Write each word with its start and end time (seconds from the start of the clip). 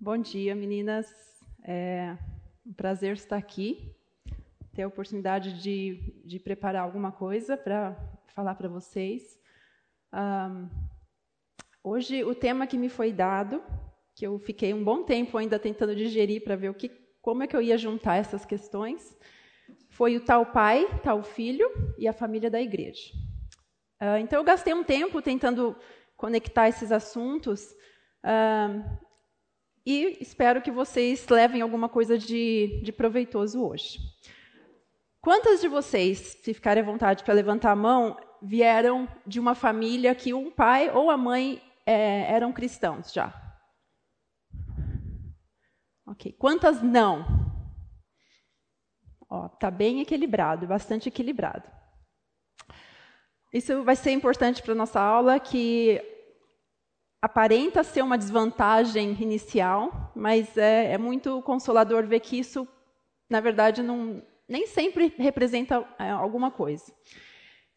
Bom 0.00 0.16
dia, 0.16 0.54
meninas. 0.54 1.12
É 1.64 2.16
um 2.64 2.72
prazer 2.72 3.14
estar 3.14 3.36
aqui, 3.36 3.92
ter 4.72 4.82
a 4.82 4.86
oportunidade 4.86 5.60
de, 5.60 6.22
de 6.24 6.38
preparar 6.38 6.84
alguma 6.84 7.10
coisa 7.10 7.56
para 7.56 7.96
falar 8.28 8.54
para 8.54 8.68
vocês. 8.68 9.36
Um, 10.14 10.68
hoje, 11.82 12.22
o 12.22 12.32
tema 12.32 12.64
que 12.64 12.78
me 12.78 12.88
foi 12.88 13.12
dado, 13.12 13.60
que 14.14 14.24
eu 14.24 14.38
fiquei 14.38 14.72
um 14.72 14.84
bom 14.84 15.02
tempo 15.02 15.36
ainda 15.36 15.58
tentando 15.58 15.96
digerir 15.96 16.44
para 16.44 16.54
ver 16.54 16.68
o 16.68 16.74
que, 16.74 16.90
como 17.20 17.42
é 17.42 17.48
que 17.48 17.56
eu 17.56 17.60
ia 17.60 17.76
juntar 17.76 18.18
essas 18.18 18.46
questões, 18.46 19.18
foi 19.90 20.16
o 20.16 20.24
tal 20.24 20.46
pai, 20.46 20.86
tal 21.02 21.24
filho 21.24 21.68
e 21.98 22.06
a 22.06 22.12
família 22.12 22.48
da 22.48 22.62
igreja. 22.62 23.12
Uh, 24.00 24.18
então, 24.20 24.38
eu 24.38 24.44
gastei 24.44 24.72
um 24.72 24.84
tempo 24.84 25.20
tentando 25.20 25.76
conectar 26.16 26.68
esses 26.68 26.92
assuntos. 26.92 27.74
Uh, 28.24 29.07
e 29.88 30.18
espero 30.20 30.60
que 30.60 30.70
vocês 30.70 31.26
levem 31.28 31.62
alguma 31.62 31.88
coisa 31.88 32.18
de, 32.18 32.78
de 32.84 32.92
proveitoso 32.92 33.66
hoje. 33.66 33.98
Quantas 35.18 35.62
de 35.62 35.68
vocês, 35.68 36.18
se 36.42 36.52
ficarem 36.52 36.82
à 36.82 36.86
vontade 36.86 37.24
para 37.24 37.32
levantar 37.32 37.70
a 37.70 37.76
mão, 37.76 38.14
vieram 38.42 39.08
de 39.26 39.40
uma 39.40 39.54
família 39.54 40.14
que 40.14 40.34
um 40.34 40.50
pai 40.50 40.90
ou 40.90 41.10
a 41.10 41.16
mãe 41.16 41.62
é, 41.86 42.30
eram 42.30 42.52
cristãos 42.52 43.10
já? 43.10 43.32
Ok. 46.06 46.34
Quantas 46.34 46.82
não? 46.82 47.24
Ó, 49.30 49.48
tá 49.48 49.70
bem 49.70 50.02
equilibrado, 50.02 50.66
bastante 50.66 51.08
equilibrado. 51.08 51.66
Isso 53.54 53.82
vai 53.84 53.96
ser 53.96 54.10
importante 54.10 54.62
para 54.62 54.74
nossa 54.74 55.00
aula, 55.00 55.40
que 55.40 56.17
aparenta 57.20 57.82
ser 57.82 58.02
uma 58.02 58.16
desvantagem 58.16 59.16
inicial, 59.20 60.12
mas 60.14 60.56
é, 60.56 60.92
é, 60.92 60.98
muito 60.98 61.42
consolador 61.42 62.06
ver 62.06 62.20
que 62.20 62.38
isso, 62.38 62.66
na 63.28 63.40
verdade, 63.40 63.82
não, 63.82 64.22
nem 64.48 64.66
sempre 64.66 65.12
representa 65.18 65.84
é, 65.98 66.10
alguma 66.10 66.50
coisa. 66.50 66.92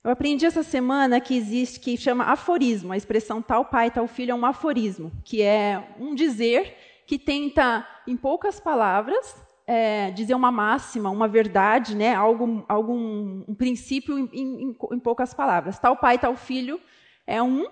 Eu 0.04 0.12
aprendi 0.12 0.46
essa 0.46 0.64
semana 0.64 1.20
que 1.20 1.36
existe, 1.36 1.80
que 1.80 1.96
chama 1.96 2.26
aforismo. 2.26 2.92
A 2.92 2.98
expressão 2.98 3.42
tal 3.42 3.66
pai, 3.66 3.92
tal 3.92 4.08
filho 4.08 4.32
é 4.32 4.36
um 4.36 4.46
aforismo, 4.46 5.12
que 5.24 5.44
é 5.44 5.96
um 6.00 6.16
dizer 6.16 6.76
que 7.06 7.20
tenta, 7.20 7.88
em 8.08 8.18
poucas 8.18 8.60
palavras, 8.60 9.36
é, 9.68 10.10
dizer 10.12 10.34
uma 10.34 10.52
máxima, 10.52 11.10
uma 11.10 11.28
verdade, 11.28 11.96
né, 11.96 12.16
algum, 12.16 12.64
algum 12.68 13.44
um 13.48 13.56
princípio 13.56 14.18
em, 14.18 14.30
em, 14.34 14.78
em 14.92 15.00
poucas 15.00 15.34
palavras. 15.34 15.78
Tal 15.78 15.96
pai, 15.98 16.18
tal 16.18 16.36
filho 16.36 16.80
é 17.28 17.42
um, 17.42 17.68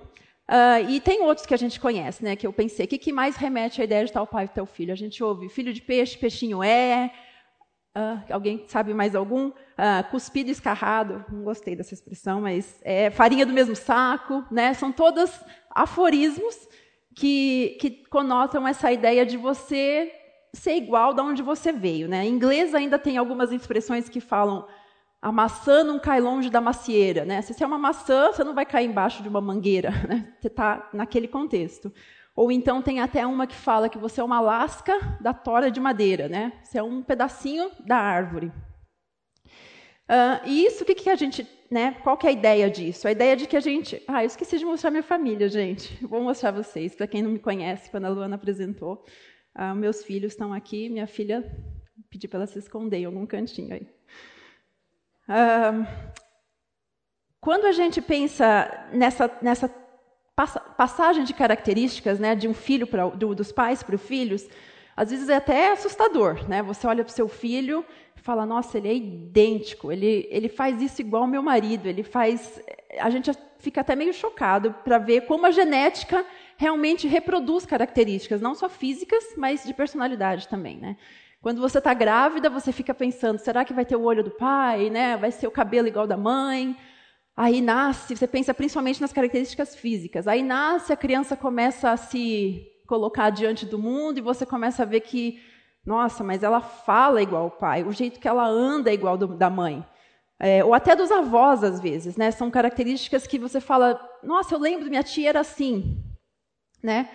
Uh, 0.49 0.89
e 0.89 0.99
tem 0.99 1.21
outros 1.21 1.45
que 1.45 1.53
a 1.53 1.57
gente 1.57 1.79
conhece, 1.79 2.23
né? 2.23 2.35
Que 2.35 2.47
eu 2.47 2.51
pensei, 2.51 2.85
o 2.85 2.89
que, 2.89 2.97
que 2.97 3.13
mais 3.13 3.35
remete 3.35 3.81
à 3.81 3.83
ideia 3.83 4.03
de 4.03 4.11
tal 4.11 4.25
pai 4.25 4.45
e 4.45 4.47
tal 4.47 4.65
filho? 4.65 4.91
A 4.91 4.95
gente 4.95 5.23
ouve 5.23 5.47
filho 5.47 5.71
de 5.71 5.79
peixe, 5.79 6.17
peixinho 6.17 6.63
é. 6.63 7.13
Uh, 7.95 8.33
alguém 8.33 8.63
sabe 8.67 8.91
mais 8.91 9.15
algum? 9.15 9.49
Uh, 9.49 9.53
cuspido 10.09 10.49
escarrado, 10.49 11.23
não 11.31 11.43
gostei 11.43 11.75
dessa 11.75 11.93
expressão, 11.93 12.41
mas 12.41 12.81
é 12.83 13.11
farinha 13.11 13.45
do 13.45 13.53
mesmo 13.53 13.75
saco, 13.75 14.43
né? 14.49 14.73
São 14.73 14.91
todos 14.91 15.29
aforismos 15.69 16.67
que, 17.15 17.77
que 17.79 17.91
conotam 18.09 18.67
essa 18.67 18.91
ideia 18.91 19.23
de 19.27 19.37
você 19.37 20.11
ser 20.51 20.75
igual 20.77 21.13
da 21.13 21.21
onde 21.23 21.43
você 21.43 21.71
veio, 21.71 22.07
né? 22.07 22.25
Em 22.25 22.29
inglês 22.29 22.73
ainda 22.73 22.97
tem 22.97 23.17
algumas 23.17 23.51
expressões 23.51 24.09
que 24.09 24.19
falam 24.19 24.65
a 25.21 25.31
maçã 25.31 25.83
não 25.83 25.99
cai 25.99 26.21
longe 26.21 26.49
da 26.49 26.61
macieira. 26.61 27.25
Né? 27.25 27.41
Se 27.41 27.53
você 27.53 27.63
é 27.63 27.67
uma 27.67 27.77
maçã, 27.77 28.31
você 28.31 28.43
não 28.43 28.53
vai 28.53 28.65
cair 28.65 28.87
embaixo 28.87 29.21
de 29.21 29.29
uma 29.29 29.41
mangueira. 29.41 29.91
Né? 30.07 30.33
Você 30.39 30.47
está 30.47 30.89
naquele 30.93 31.27
contexto. 31.27 31.93
Ou 32.35 32.51
então 32.51 32.81
tem 32.81 33.01
até 33.01 33.25
uma 33.27 33.45
que 33.45 33.55
fala 33.55 33.89
que 33.89 33.97
você 33.97 34.21
é 34.21 34.23
uma 34.23 34.39
lasca 34.39 34.97
da 35.19 35.33
tora 35.33 35.69
de 35.69 35.79
madeira. 35.79 36.29
Né? 36.29 36.53
Você 36.63 36.77
é 36.77 36.83
um 36.83 37.03
pedacinho 37.03 37.69
da 37.85 37.97
árvore. 37.97 38.47
Uh, 40.09 40.41
e 40.45 40.65
isso, 40.65 40.83
o 40.83 40.85
que, 40.85 40.95
que 40.95 41.09
a 41.09 41.15
gente. 41.15 41.47
Né, 41.69 41.91
qual 42.01 42.17
que 42.17 42.25
é 42.25 42.31
a 42.31 42.33
ideia 42.33 42.67
disso? 42.67 43.07
A 43.07 43.11
ideia 43.11 43.35
de 43.35 43.45
que 43.45 43.55
a 43.55 43.59
gente. 43.59 44.01
Ah, 44.07 44.23
eu 44.23 44.27
esqueci 44.27 44.57
de 44.57 44.65
mostrar 44.65 44.89
minha 44.89 45.03
família, 45.03 45.47
gente. 45.47 45.93
Vou 46.03 46.23
mostrar 46.23 46.49
vocês. 46.49 46.95
Para 46.95 47.05
quem 47.05 47.21
não 47.21 47.29
me 47.29 47.37
conhece, 47.37 47.91
quando 47.91 48.05
a 48.05 48.09
Luana 48.09 48.35
apresentou, 48.35 49.05
uh, 49.55 49.75
meus 49.75 50.03
filhos 50.03 50.31
estão 50.31 50.51
aqui. 50.51 50.89
Minha 50.89 51.05
filha 51.05 51.45
pedi 52.09 52.27
para 52.27 52.39
ela 52.39 52.47
se 52.47 52.57
esconder 52.57 52.97
em 52.97 53.05
algum 53.05 53.23
cantinho 53.27 53.71
aí 53.71 53.87
quando 57.39 57.65
a 57.65 57.71
gente 57.71 58.01
pensa 58.01 58.89
nessa, 58.91 59.31
nessa 59.41 59.69
passagem 60.77 61.23
de 61.23 61.33
características 61.33 62.19
né, 62.19 62.35
de 62.35 62.47
um 62.47 62.53
filho 62.53 62.87
do, 63.15 63.35
dos 63.35 63.51
pais 63.51 63.83
para 63.83 63.95
os 63.95 64.01
filhos, 64.01 64.47
às 64.95 65.11
vezes 65.11 65.29
é 65.29 65.35
até 65.35 65.71
assustador. 65.71 66.47
Né? 66.47 66.61
Você 66.63 66.85
olha 66.87 67.03
para 67.03 67.11
o 67.11 67.15
seu 67.15 67.27
filho 67.27 67.85
e 68.15 68.19
fala, 68.19 68.45
nossa, 68.45 68.77
ele 68.77 68.87
é 68.87 68.95
idêntico, 68.95 69.91
ele, 69.91 70.27
ele 70.29 70.49
faz 70.49 70.81
isso 70.81 71.01
igual 71.01 71.23
ao 71.23 71.29
meu 71.29 71.41
marido, 71.41 71.87
ele 71.87 72.03
faz. 72.03 72.61
A 72.99 73.09
gente 73.09 73.31
fica 73.59 73.81
até 73.81 73.95
meio 73.95 74.13
chocado 74.13 74.73
para 74.83 74.97
ver 74.97 75.21
como 75.21 75.45
a 75.45 75.51
genética 75.51 76.25
realmente 76.57 77.07
reproduz 77.07 77.65
características, 77.65 78.41
não 78.41 78.55
só 78.55 78.67
físicas, 78.67 79.23
mas 79.37 79.63
de 79.63 79.73
personalidade 79.73 80.47
também. 80.47 80.77
Né? 80.77 80.97
Quando 81.41 81.61
você 81.61 81.77
está 81.77 81.93
grávida, 81.93 82.49
você 82.49 82.71
fica 82.71 82.93
pensando: 82.93 83.39
será 83.39 83.63
que 83.63 83.73
vai 83.73 83.85
ter 83.85 83.95
o 83.95 84.03
olho 84.03 84.23
do 84.23 84.31
pai? 84.31 84.89
Né? 84.89 85.15
Vai 85.17 85.31
ser 85.31 85.47
o 85.47 85.51
cabelo 85.51 85.87
igual 85.87 86.05
da 86.05 86.17
mãe? 86.17 86.77
Aí 87.35 87.61
nasce, 87.61 88.17
você 88.17 88.27
pensa 88.27 88.53
principalmente 88.53 88.99
nas 88.99 89.13
características 89.13 89.73
físicas. 89.73 90.27
Aí 90.27 90.43
nasce, 90.43 90.91
a 90.91 90.97
criança 90.97 91.37
começa 91.37 91.91
a 91.91 91.95
se 91.97 92.67
colocar 92.85 93.29
diante 93.29 93.65
do 93.65 93.79
mundo 93.79 94.17
e 94.17 94.21
você 94.21 94.45
começa 94.45 94.83
a 94.83 94.85
ver 94.85 94.99
que, 94.99 95.41
nossa, 95.85 96.21
mas 96.21 96.43
ela 96.43 96.59
fala 96.59 97.21
igual 97.21 97.47
o 97.47 97.51
pai, 97.51 97.83
o 97.83 97.93
jeito 97.93 98.19
que 98.19 98.27
ela 98.27 98.45
anda 98.45 98.89
é 98.89 98.93
igual 98.93 99.17
do, 99.17 99.27
da 99.27 99.49
mãe. 99.49 99.85
É, 100.37 100.65
ou 100.65 100.73
até 100.73 100.95
dos 100.95 101.11
avós, 101.11 101.63
às 101.63 101.79
vezes, 101.79 102.17
né? 102.17 102.31
São 102.31 102.51
características 102.51 103.25
que 103.25 103.39
você 103.39 103.61
fala, 103.61 103.99
nossa, 104.21 104.55
eu 104.55 104.59
lembro, 104.59 104.89
minha 104.89 105.03
tia 105.03 105.29
era 105.29 105.39
assim, 105.39 106.03
né? 106.83 107.09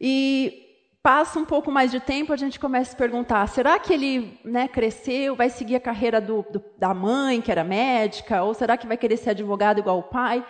E 0.00 0.69
passa 1.02 1.38
um 1.38 1.44
pouco 1.44 1.70
mais 1.70 1.90
de 1.90 1.98
tempo, 1.98 2.32
a 2.32 2.36
gente 2.36 2.60
começa 2.60 2.90
a 2.90 2.92
se 2.92 2.96
perguntar: 2.96 3.46
será 3.48 3.78
que 3.78 3.92
ele 3.92 4.38
né, 4.44 4.68
cresceu, 4.68 5.34
vai 5.34 5.48
seguir 5.48 5.76
a 5.76 5.80
carreira 5.80 6.20
do, 6.20 6.44
do, 6.50 6.62
da 6.78 6.92
mãe, 6.92 7.40
que 7.40 7.50
era 7.50 7.64
médica, 7.64 8.42
ou 8.42 8.54
será 8.54 8.76
que 8.76 8.86
vai 8.86 8.96
querer 8.96 9.16
ser 9.16 9.30
advogado 9.30 9.78
igual 9.78 9.98
o 9.98 10.04
pai? 10.04 10.44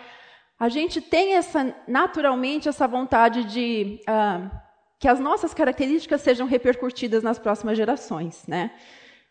A 0.59 0.69
gente 0.69 1.01
tem 1.01 1.33
essa, 1.33 1.75
naturalmente 1.87 2.69
essa 2.69 2.87
vontade 2.87 3.45
de 3.45 3.99
uh, 4.07 4.51
que 4.99 5.07
as 5.07 5.19
nossas 5.19 5.53
características 5.53 6.21
sejam 6.21 6.45
repercutidas 6.45 7.23
nas 7.23 7.39
próximas 7.39 7.75
gerações, 7.75 8.45
né? 8.47 8.71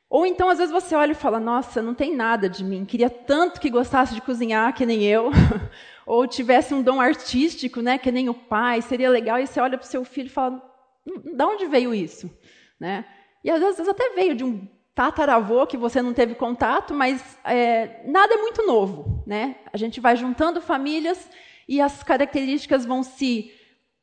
Ou 0.09 0.27
então, 0.27 0.49
às 0.49 0.59
vezes, 0.59 0.73
você 0.73 0.97
olha 0.97 1.13
e 1.13 1.15
fala: 1.15 1.39
Nossa, 1.39 1.81
não 1.81 1.95
tem 1.95 2.17
nada 2.17 2.49
de 2.49 2.65
mim, 2.65 2.85
queria 2.85 3.11
tanto 3.11 3.61
que 3.61 3.71
gostasse 3.71 4.15
de 4.15 4.21
cozinhar 4.21 4.75
que 4.75 4.85
nem 4.85 5.05
eu, 5.05 5.31
ou 6.05 6.27
tivesse 6.27 6.75
um 6.75 6.83
dom 6.83 7.01
artístico, 7.01 7.81
né, 7.81 7.97
que 7.99 8.11
nem 8.11 8.29
o 8.29 8.35
pai, 8.35 8.83
seria 8.83 9.09
legal. 9.09 9.39
E 9.39 9.47
você 9.47 9.61
olha 9.61 9.79
para 9.79 9.85
o 9.85 9.89
seu 9.89 10.05
filho 10.05 10.27
e 10.27 10.31
fala: 10.31 10.70
de 11.07 11.45
onde 11.45 11.67
veio 11.67 11.95
isso? 11.95 12.31
Né? 12.79 13.05
E 13.43 13.51
às 13.51 13.61
vezes 13.61 13.89
até 13.89 14.11
veio 14.11 14.35
de 14.35 14.45
um 14.45 14.67
tataravô 14.95 15.67
que 15.67 15.77
você 15.77 16.03
não 16.03 16.13
teve 16.13 16.35
contato, 16.35 16.93
mas 16.93 17.39
é, 17.45 18.03
nada 18.07 18.35
é 18.35 18.39
muito 18.39 18.67
novo. 18.67 19.23
Né? 19.27 19.57
A 19.73 19.77
gente 19.77 20.01
vai 20.01 20.17
juntando 20.17 20.61
famílias 20.61 21.31
e 21.69 21.81
as 21.81 22.03
características 22.03 22.85
vão 22.85 23.03
se 23.03 23.53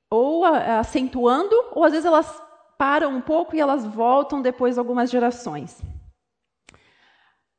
ou 0.10 0.46
acentuando, 0.46 1.54
ou 1.74 1.84
às 1.84 1.92
vezes 1.92 2.06
elas 2.06 2.42
param 2.78 3.16
um 3.16 3.22
pouco 3.22 3.56
e 3.56 3.60
elas 3.60 3.86
voltam 3.86 4.42
depois 4.42 4.76
de 4.76 4.80
algumas 4.80 5.10
gerações. 5.10 5.82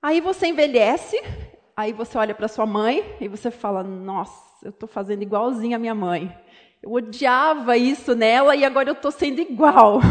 Aí 0.01 0.21
você 0.21 0.47
envelhece, 0.47 1.21
aí 1.77 1.93
você 1.93 2.17
olha 2.17 2.35
para 2.35 2.49
sua 2.49 2.65
mãe 2.65 3.17
e 3.21 3.29
você 3.29 3.51
fala: 3.51 3.83
Nossa, 3.83 4.65
eu 4.65 4.71
estou 4.71 4.89
fazendo 4.89 5.23
igualzinho 5.23 5.77
a 5.77 5.79
minha 5.79 5.95
mãe. 5.95 6.35
Eu 6.83 6.93
odiava 6.93 7.77
isso 7.77 8.15
nela 8.15 8.55
e 8.55 8.65
agora 8.65 8.89
eu 8.89 8.95
estou 8.95 9.11
sendo 9.11 9.41
igual. 9.41 10.01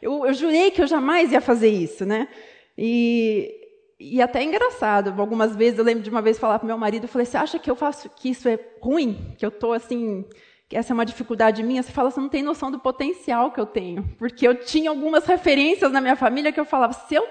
Eu, 0.00 0.24
eu, 0.24 0.32
jurei 0.32 0.70
que 0.70 0.80
eu 0.80 0.86
jamais 0.86 1.32
ia 1.32 1.40
fazer 1.40 1.70
isso, 1.70 2.06
né? 2.06 2.28
E, 2.76 3.52
e 3.98 4.22
até 4.22 4.38
é 4.38 4.44
engraçado. 4.44 5.12
Algumas 5.20 5.56
vezes 5.56 5.76
eu 5.76 5.84
lembro 5.84 6.04
de 6.04 6.08
uma 6.08 6.22
vez 6.22 6.38
falar 6.38 6.60
para 6.60 6.68
meu 6.68 6.78
marido, 6.78 7.02
eu 7.02 7.08
falei: 7.08 7.26
"Você 7.26 7.36
acha 7.36 7.58
que 7.58 7.68
eu 7.68 7.74
faço 7.74 8.08
que 8.10 8.28
isso 8.28 8.48
é 8.48 8.60
ruim? 8.80 9.34
Que 9.36 9.44
eu 9.44 9.48
estou 9.48 9.72
assim, 9.72 10.24
que 10.68 10.76
essa 10.76 10.92
é 10.92 10.94
uma 10.94 11.04
dificuldade 11.04 11.64
minha?" 11.64 11.82
Você 11.82 11.90
fala: 11.90 12.12
"Você 12.12 12.20
não 12.20 12.28
tem 12.28 12.44
noção 12.44 12.70
do 12.70 12.78
potencial 12.78 13.50
que 13.50 13.58
eu 13.58 13.66
tenho, 13.66 14.04
porque 14.18 14.46
eu 14.46 14.54
tinha 14.54 14.88
algumas 14.88 15.26
referências 15.26 15.90
na 15.90 16.00
minha 16.00 16.14
família 16.14 16.52
que 16.52 16.60
eu 16.60 16.64
falava: 16.64 16.92
se 16.92 17.16
eu 17.16 17.26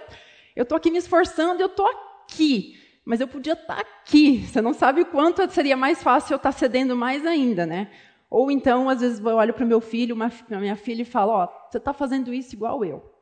estou 0.57 0.75
aqui 0.75 0.91
me 0.91 0.97
esforçando, 0.97 1.61
eu 1.61 1.67
estou 1.67 1.87
aqui." 1.87 2.75
Mas 3.05 3.21
eu 3.21 3.27
podia 3.29 3.53
estar 3.53 3.75
tá 3.75 3.79
aqui. 3.79 4.45
Você 4.45 4.59
não 4.59 4.73
sabe 4.73 4.99
o 4.99 5.05
quanto 5.05 5.49
seria 5.49 5.77
mais 5.77 6.03
fácil 6.03 6.33
eu 6.33 6.35
estar 6.35 6.51
tá 6.51 6.57
cedendo 6.57 6.93
mais 6.93 7.25
ainda, 7.25 7.65
né? 7.65 7.89
Ou 8.29 8.51
então, 8.51 8.89
às 8.89 9.01
vezes, 9.01 9.19
eu 9.19 9.35
olho 9.35 9.53
para 9.53 9.63
o 9.63 9.67
meu 9.67 9.79
filho, 9.79 10.15
para 10.47 10.59
minha 10.59 10.75
filha, 10.75 11.01
e 11.01 11.05
falo: 11.05 11.31
Ó, 11.31 11.45
oh, 11.45 11.69
você 11.71 11.77
está 11.77 11.93
fazendo 11.93 12.33
isso 12.33 12.55
igual 12.55 12.83
eu. 12.83 13.17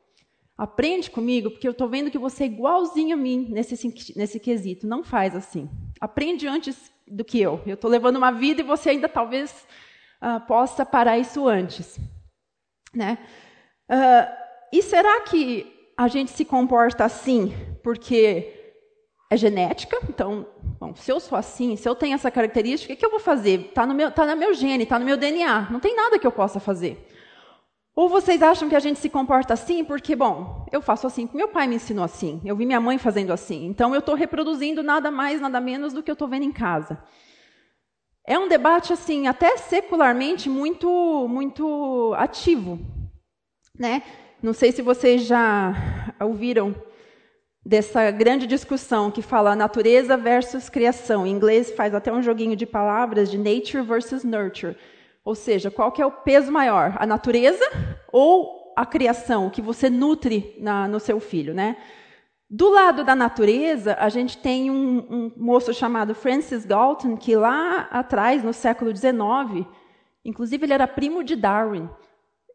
Aprende 0.58 1.10
comigo, 1.10 1.50
porque 1.50 1.68
eu 1.68 1.72
estou 1.72 1.88
vendo 1.88 2.10
que 2.10 2.18
você 2.18 2.44
é 2.44 2.46
igualzinho 2.46 3.14
a 3.14 3.16
mim 3.16 3.46
nesse, 3.50 3.76
nesse 4.16 4.40
quesito. 4.40 4.86
Não 4.86 5.04
faz 5.04 5.36
assim. 5.36 5.68
Aprende 6.00 6.48
antes 6.48 6.90
do 7.06 7.24
que 7.24 7.38
eu. 7.38 7.60
Eu 7.66 7.74
estou 7.74 7.90
levando 7.90 8.16
uma 8.16 8.30
vida 8.30 8.62
e 8.62 8.64
você 8.64 8.90
ainda 8.90 9.08
talvez 9.08 9.66
uh, 10.22 10.40
possa 10.46 10.84
parar 10.84 11.18
isso 11.18 11.46
antes. 11.46 12.00
Né? 12.94 13.18
Uh, 13.90 14.46
e 14.72 14.82
será 14.82 15.20
que 15.20 15.72
a 15.96 16.08
gente 16.08 16.30
se 16.30 16.44
comporta 16.44 17.04
assim 17.04 17.52
porque 17.82 18.74
é 19.30 19.36
genética? 19.36 19.98
Então, 20.08 20.46
bom, 20.86 20.94
se 20.94 21.10
eu 21.10 21.18
sou 21.18 21.36
assim, 21.36 21.76
se 21.76 21.88
eu 21.88 21.94
tenho 21.94 22.14
essa 22.14 22.30
característica, 22.30 22.92
o 22.92 22.96
que 22.96 23.04
eu 23.04 23.10
vou 23.10 23.20
fazer? 23.20 23.66
Está 23.68 23.86
no, 23.86 23.94
meu, 23.94 24.10
tá 24.10 24.24
no 24.24 24.36
meu 24.36 24.54
gene, 24.54 24.84
está 24.84 24.98
no 24.98 25.04
meu 25.04 25.16
DNA. 25.16 25.68
Não 25.70 25.80
tem 25.80 25.96
nada 25.96 26.18
que 26.18 26.26
eu 26.26 26.32
possa 26.32 26.60
fazer. 26.60 27.08
Ou 27.94 28.08
vocês 28.08 28.42
acham 28.42 28.68
que 28.68 28.76
a 28.76 28.80
gente 28.80 28.98
se 28.98 29.08
comporta 29.08 29.54
assim 29.54 29.82
porque, 29.82 30.14
bom, 30.14 30.66
eu 30.70 30.82
faço 30.82 31.06
assim, 31.06 31.28
meu 31.32 31.48
pai 31.48 31.66
me 31.66 31.76
ensinou 31.76 32.04
assim, 32.04 32.40
eu 32.44 32.54
vi 32.54 32.66
minha 32.66 32.80
mãe 32.80 32.98
fazendo 32.98 33.32
assim, 33.32 33.66
então 33.66 33.94
eu 33.94 34.00
estou 34.00 34.14
reproduzindo 34.14 34.82
nada 34.82 35.10
mais, 35.10 35.40
nada 35.40 35.60
menos 35.60 35.94
do 35.94 36.02
que 36.02 36.10
eu 36.10 36.12
estou 36.12 36.28
vendo 36.28 36.44
em 36.44 36.52
casa. 36.52 37.02
É 38.26 38.38
um 38.38 38.48
debate 38.48 38.92
assim, 38.92 39.26
até 39.26 39.56
secularmente 39.56 40.50
muito, 40.50 41.26
muito 41.26 42.12
ativo, 42.18 42.78
né? 43.78 44.02
Não 44.42 44.52
sei 44.52 44.72
se 44.72 44.82
vocês 44.82 45.22
já 45.24 45.72
ouviram 46.20 46.74
dessa 47.66 48.12
grande 48.12 48.46
discussão 48.46 49.10
que 49.10 49.20
fala 49.20 49.56
natureza 49.56 50.16
versus 50.16 50.68
criação. 50.68 51.26
Em 51.26 51.32
inglês 51.32 51.72
faz 51.72 51.92
até 51.96 52.12
um 52.12 52.22
joguinho 52.22 52.54
de 52.54 52.64
palavras 52.64 53.28
de 53.28 53.36
nature 53.36 53.82
versus 53.82 54.22
nurture. 54.22 54.76
Ou 55.24 55.34
seja, 55.34 55.68
qual 55.68 55.90
que 55.90 56.00
é 56.00 56.06
o 56.06 56.12
peso 56.12 56.52
maior? 56.52 56.94
A 56.96 57.04
natureza 57.04 57.64
ou 58.12 58.72
a 58.76 58.86
criação, 58.86 59.48
o 59.48 59.50
que 59.50 59.60
você 59.60 59.90
nutre 59.90 60.54
na, 60.60 60.86
no 60.86 61.00
seu 61.00 61.18
filho, 61.18 61.52
né? 61.52 61.76
Do 62.48 62.70
lado 62.70 63.02
da 63.02 63.16
natureza, 63.16 63.96
a 63.98 64.08
gente 64.08 64.38
tem 64.38 64.70
um, 64.70 64.98
um 65.10 65.32
moço 65.36 65.74
chamado 65.74 66.14
Francis 66.14 66.64
Galton, 66.64 67.16
que 67.16 67.34
lá 67.34 67.88
atrás, 67.90 68.44
no 68.44 68.52
século 68.52 68.94
XIX, 68.94 69.66
inclusive 70.24 70.64
ele 70.64 70.72
era 70.72 70.86
primo 70.86 71.24
de 71.24 71.34
Darwin, 71.34 71.90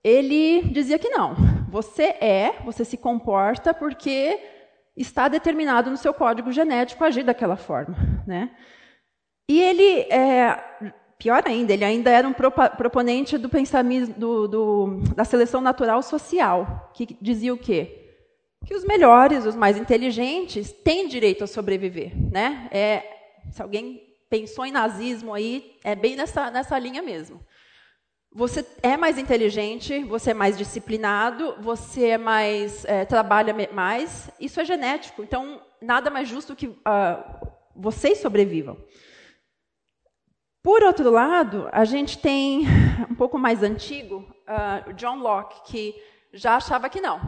ele 0.01 0.61
dizia 0.69 0.97
que 0.97 1.09
não. 1.09 1.35
Você 1.69 2.03
é, 2.21 2.61
você 2.63 2.85
se 2.85 2.95
comporta 2.95 3.73
porque 3.73 4.39
está 4.95 5.27
determinado 5.27 5.89
no 5.89 5.97
seu 5.97 6.13
código 6.13 6.51
genético 6.51 7.03
agir 7.03 7.23
daquela 7.23 7.55
forma, 7.55 7.95
né? 8.27 8.51
E 9.49 9.61
ele, 9.61 10.01
é, 10.11 10.57
pior 11.17 11.43
ainda, 11.45 11.73
ele 11.73 11.83
ainda 11.83 12.09
era 12.09 12.27
um 12.27 12.33
proponente 12.33 13.38
do 13.38 13.49
pensamento 13.49 14.17
do, 14.17 14.47
do, 14.47 14.88
da 15.15 15.25
seleção 15.25 15.61
natural 15.61 16.01
social, 16.01 16.91
que 16.93 17.17
dizia 17.21 17.53
o 17.53 17.57
quê? 17.57 17.97
Que 18.65 18.75
os 18.75 18.85
melhores, 18.85 19.45
os 19.45 19.55
mais 19.55 19.77
inteligentes, 19.77 20.71
têm 20.71 21.07
direito 21.07 21.44
a 21.44 21.47
sobreviver, 21.47 22.11
né? 22.31 22.69
É, 22.71 23.03
se 23.51 23.61
alguém 23.61 24.01
pensou 24.29 24.65
em 24.65 24.71
nazismo 24.71 25.33
aí, 25.33 25.75
é 25.83 25.95
bem 25.95 26.15
nessa, 26.15 26.49
nessa 26.49 26.79
linha 26.79 27.01
mesmo. 27.01 27.41
Você 28.33 28.66
é 28.81 28.95
mais 28.95 29.18
inteligente, 29.18 30.06
você 30.06 30.31
é 30.31 30.33
mais 30.33 30.57
disciplinado, 30.57 31.57
você 31.60 32.12
é 32.12 32.18
mais 32.18 32.86
é, 32.86 33.04
trabalha 33.04 33.54
mais. 33.74 34.31
Isso 34.39 34.62
é 34.62 34.63
genético. 34.63 35.22
Então, 35.22 35.62
nada 35.81 36.10
mais 36.10 36.30
justo 36.30 36.56
que 36.56 36.68
uh, 36.68 36.78
vocês 37.75 38.19
sobrevivam. 38.19 38.78
Por 40.63 40.81
outro 40.81 41.12
lado, 41.12 41.68
a 41.74 41.83
gente 41.83 42.19
tem 42.19 42.66
um 43.12 43.16
pouco 43.16 43.38
mais 43.38 43.63
antigo, 43.63 44.25
uh, 44.48 44.94
John 44.94 45.18
Locke, 45.18 45.69
que 45.69 45.95
já 46.31 46.56
achava 46.56 46.89
que 46.89 47.01
não, 47.01 47.19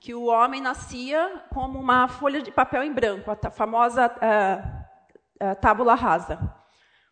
que 0.00 0.12
o 0.12 0.24
homem 0.24 0.60
nascia 0.60 1.44
como 1.54 1.78
uma 1.78 2.08
folha 2.08 2.42
de 2.42 2.50
papel 2.50 2.82
em 2.82 2.92
branco, 2.92 3.30
a 3.30 3.50
famosa 3.50 4.06
uh, 4.08 5.54
tábula 5.60 5.94
rasa. 5.94 6.52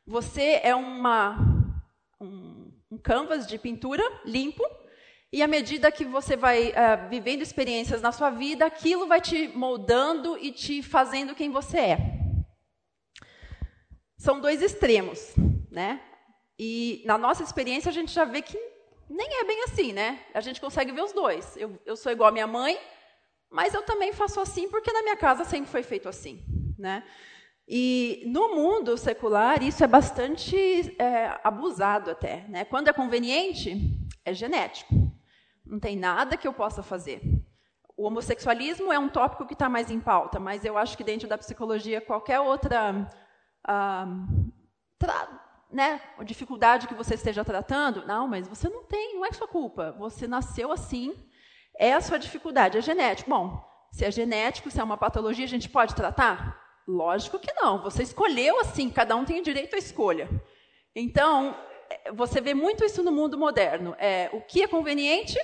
Você 0.04 0.60
é 0.64 0.74
uma 0.74 1.36
um, 2.20 2.65
um 2.90 2.98
canvas 2.98 3.46
de 3.46 3.58
pintura 3.58 4.02
limpo, 4.24 4.62
e 5.32 5.42
à 5.42 5.46
medida 5.46 5.90
que 5.90 6.04
você 6.04 6.36
vai 6.36 6.70
uh, 6.70 7.08
vivendo 7.10 7.42
experiências 7.42 8.00
na 8.00 8.12
sua 8.12 8.30
vida, 8.30 8.64
aquilo 8.64 9.06
vai 9.06 9.20
te 9.20 9.48
moldando 9.48 10.38
e 10.38 10.52
te 10.52 10.82
fazendo 10.82 11.34
quem 11.34 11.50
você 11.50 11.78
é. 11.78 11.98
São 14.16 14.40
dois 14.40 14.62
extremos, 14.62 15.34
né? 15.70 16.00
E 16.58 17.02
na 17.04 17.18
nossa 17.18 17.42
experiência 17.42 17.90
a 17.90 17.92
gente 17.92 18.12
já 18.12 18.24
vê 18.24 18.40
que 18.40 18.58
nem 19.10 19.40
é 19.40 19.44
bem 19.44 19.64
assim, 19.64 19.92
né? 19.92 20.24
A 20.32 20.40
gente 20.40 20.60
consegue 20.60 20.92
ver 20.92 21.02
os 21.02 21.12
dois. 21.12 21.56
Eu, 21.56 21.78
eu 21.84 21.96
sou 21.96 22.10
igual 22.10 22.28
à 22.28 22.32
minha 22.32 22.46
mãe, 22.46 22.78
mas 23.50 23.74
eu 23.74 23.82
também 23.82 24.12
faço 24.12 24.40
assim 24.40 24.68
porque 24.68 24.92
na 24.92 25.02
minha 25.02 25.16
casa 25.16 25.44
sempre 25.44 25.70
foi 25.70 25.82
feito 25.82 26.08
assim, 26.08 26.44
né? 26.78 27.04
E 27.68 28.22
no 28.26 28.54
mundo 28.54 28.96
secular, 28.96 29.62
isso 29.62 29.82
é 29.82 29.86
bastante 29.86 30.56
é, 31.00 31.38
abusado 31.42 32.10
até. 32.10 32.46
Né? 32.48 32.64
Quando 32.64 32.88
é 32.88 32.92
conveniente, 32.92 33.76
é 34.24 34.32
genético. 34.32 34.94
Não 35.64 35.80
tem 35.80 35.96
nada 35.96 36.36
que 36.36 36.46
eu 36.46 36.52
possa 36.52 36.82
fazer. 36.82 37.20
O 37.96 38.04
homossexualismo 38.06 38.92
é 38.92 38.98
um 38.98 39.08
tópico 39.08 39.46
que 39.46 39.54
está 39.54 39.68
mais 39.68 39.90
em 39.90 39.98
pauta, 39.98 40.38
mas 40.38 40.64
eu 40.64 40.78
acho 40.78 40.96
que 40.96 41.02
dentro 41.02 41.26
da 41.26 41.36
psicologia, 41.38 42.00
qualquer 42.00 42.38
outra 42.38 43.10
ah, 43.64 44.06
né, 45.70 46.00
dificuldade 46.24 46.86
que 46.86 46.94
você 46.94 47.14
esteja 47.14 47.44
tratando, 47.44 48.06
não, 48.06 48.28
mas 48.28 48.46
você 48.46 48.68
não 48.68 48.84
tem, 48.84 49.14
não 49.14 49.24
é 49.24 49.32
sua 49.32 49.48
culpa. 49.48 49.92
Você 49.98 50.28
nasceu 50.28 50.70
assim, 50.70 51.14
é 51.76 51.94
a 51.94 52.00
sua 52.00 52.18
dificuldade, 52.18 52.78
é 52.78 52.80
genético. 52.80 53.28
Bom, 53.28 53.60
se 53.90 54.04
é 54.04 54.10
genético, 54.10 54.70
se 54.70 54.78
é 54.78 54.84
uma 54.84 54.96
patologia, 54.96 55.44
a 55.44 55.48
gente 55.48 55.68
pode 55.68 55.94
tratar? 55.94 56.65
Lógico 56.86 57.38
que 57.38 57.52
não. 57.54 57.82
Você 57.82 58.02
escolheu 58.02 58.60
assim, 58.60 58.88
cada 58.88 59.16
um 59.16 59.24
tem 59.24 59.42
direito 59.42 59.74
à 59.74 59.78
escolha. 59.78 60.28
Então, 60.94 61.56
é, 61.90 62.12
você 62.12 62.40
vê 62.40 62.54
muito 62.54 62.84
isso 62.84 63.02
no 63.02 63.10
mundo 63.10 63.36
moderno. 63.36 63.94
É, 63.98 64.30
o 64.32 64.40
que 64.40 64.62
é 64.62 64.68
conveniente, 64.68 65.38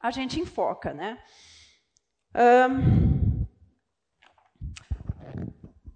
a 0.00 0.10
gente 0.10 0.38
enfoca. 0.38 0.94
Né? 0.94 1.18
Um, 2.34 3.44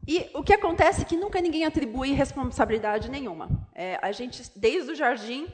e 0.06 0.30
o 0.34 0.42
que 0.42 0.54
acontece 0.54 1.02
é 1.02 1.04
que 1.04 1.16
nunca 1.16 1.40
ninguém 1.40 1.64
atribui 1.64 2.12
responsabilidade 2.12 3.10
nenhuma. 3.10 3.68
É, 3.74 3.98
a 4.02 4.10
gente, 4.10 4.42
desde 4.56 4.92
o 4.92 4.94
jardim, 4.94 5.46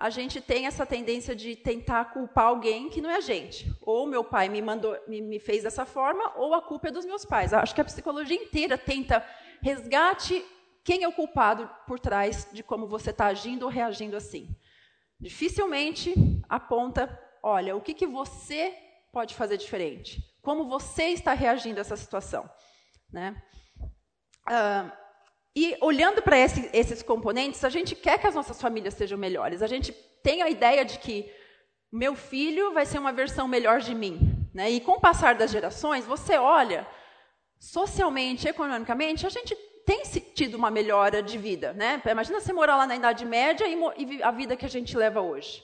a 0.00 0.08
gente 0.08 0.40
tem 0.40 0.66
essa 0.66 0.86
tendência 0.86 1.36
de 1.36 1.54
tentar 1.54 2.06
culpar 2.06 2.46
alguém 2.46 2.88
que 2.88 3.02
não 3.02 3.10
é 3.10 3.16
a 3.16 3.20
gente. 3.20 3.70
Ou 3.82 4.06
meu 4.06 4.24
pai 4.24 4.48
me 4.48 4.62
mandou, 4.62 4.96
me, 5.06 5.20
me 5.20 5.38
fez 5.38 5.62
dessa 5.62 5.84
forma, 5.84 6.32
ou 6.38 6.54
a 6.54 6.62
culpa 6.62 6.88
é 6.88 6.90
dos 6.90 7.04
meus 7.04 7.26
pais. 7.26 7.52
Acho 7.52 7.74
que 7.74 7.82
a 7.82 7.84
psicologia 7.84 8.34
inteira 8.34 8.78
tenta 8.78 9.22
resgate 9.60 10.42
quem 10.82 11.02
é 11.02 11.08
o 11.08 11.12
culpado 11.12 11.68
por 11.86 12.00
trás 12.00 12.48
de 12.50 12.62
como 12.62 12.88
você 12.88 13.10
está 13.10 13.26
agindo 13.26 13.64
ou 13.64 13.68
reagindo 13.68 14.16
assim. 14.16 14.48
Dificilmente 15.20 16.14
aponta, 16.48 17.20
olha, 17.42 17.76
o 17.76 17.82
que, 17.82 17.92
que 17.92 18.06
você 18.06 18.74
pode 19.12 19.34
fazer 19.34 19.58
diferente? 19.58 20.18
Como 20.40 20.66
você 20.66 21.08
está 21.08 21.34
reagindo 21.34 21.78
a 21.78 21.82
essa 21.82 21.96
situação? 21.98 22.48
Né? 23.12 23.36
Uh, 24.48 24.90
e 25.54 25.76
olhando 25.80 26.22
para 26.22 26.38
esse, 26.38 26.70
esses 26.72 27.02
componentes, 27.02 27.64
a 27.64 27.68
gente 27.68 27.94
quer 27.96 28.18
que 28.18 28.26
as 28.26 28.34
nossas 28.34 28.60
famílias 28.60 28.94
sejam 28.94 29.18
melhores. 29.18 29.62
A 29.62 29.66
gente 29.66 29.92
tem 30.22 30.42
a 30.42 30.48
ideia 30.48 30.84
de 30.84 30.98
que 30.98 31.30
meu 31.92 32.14
filho 32.14 32.72
vai 32.72 32.86
ser 32.86 32.98
uma 32.98 33.12
versão 33.12 33.48
melhor 33.48 33.80
de 33.80 33.94
mim. 33.94 34.48
Né? 34.54 34.70
E 34.70 34.80
com 34.80 34.92
o 34.92 35.00
passar 35.00 35.34
das 35.34 35.50
gerações, 35.50 36.06
você 36.06 36.36
olha, 36.36 36.86
socialmente, 37.58 38.48
economicamente, 38.48 39.26
a 39.26 39.30
gente 39.30 39.56
tem 39.84 40.02
tido 40.34 40.54
uma 40.54 40.70
melhora 40.70 41.20
de 41.20 41.36
vida. 41.36 41.72
Né? 41.72 42.00
Imagina 42.08 42.40
você 42.40 42.52
morar 42.52 42.76
lá 42.76 42.86
na 42.86 42.94
Idade 42.94 43.24
Média 43.24 43.66
e, 43.66 44.22
a 44.22 44.30
vida 44.30 44.56
que 44.56 44.64
a 44.64 44.68
gente 44.68 44.96
leva 44.96 45.20
hoje. 45.20 45.62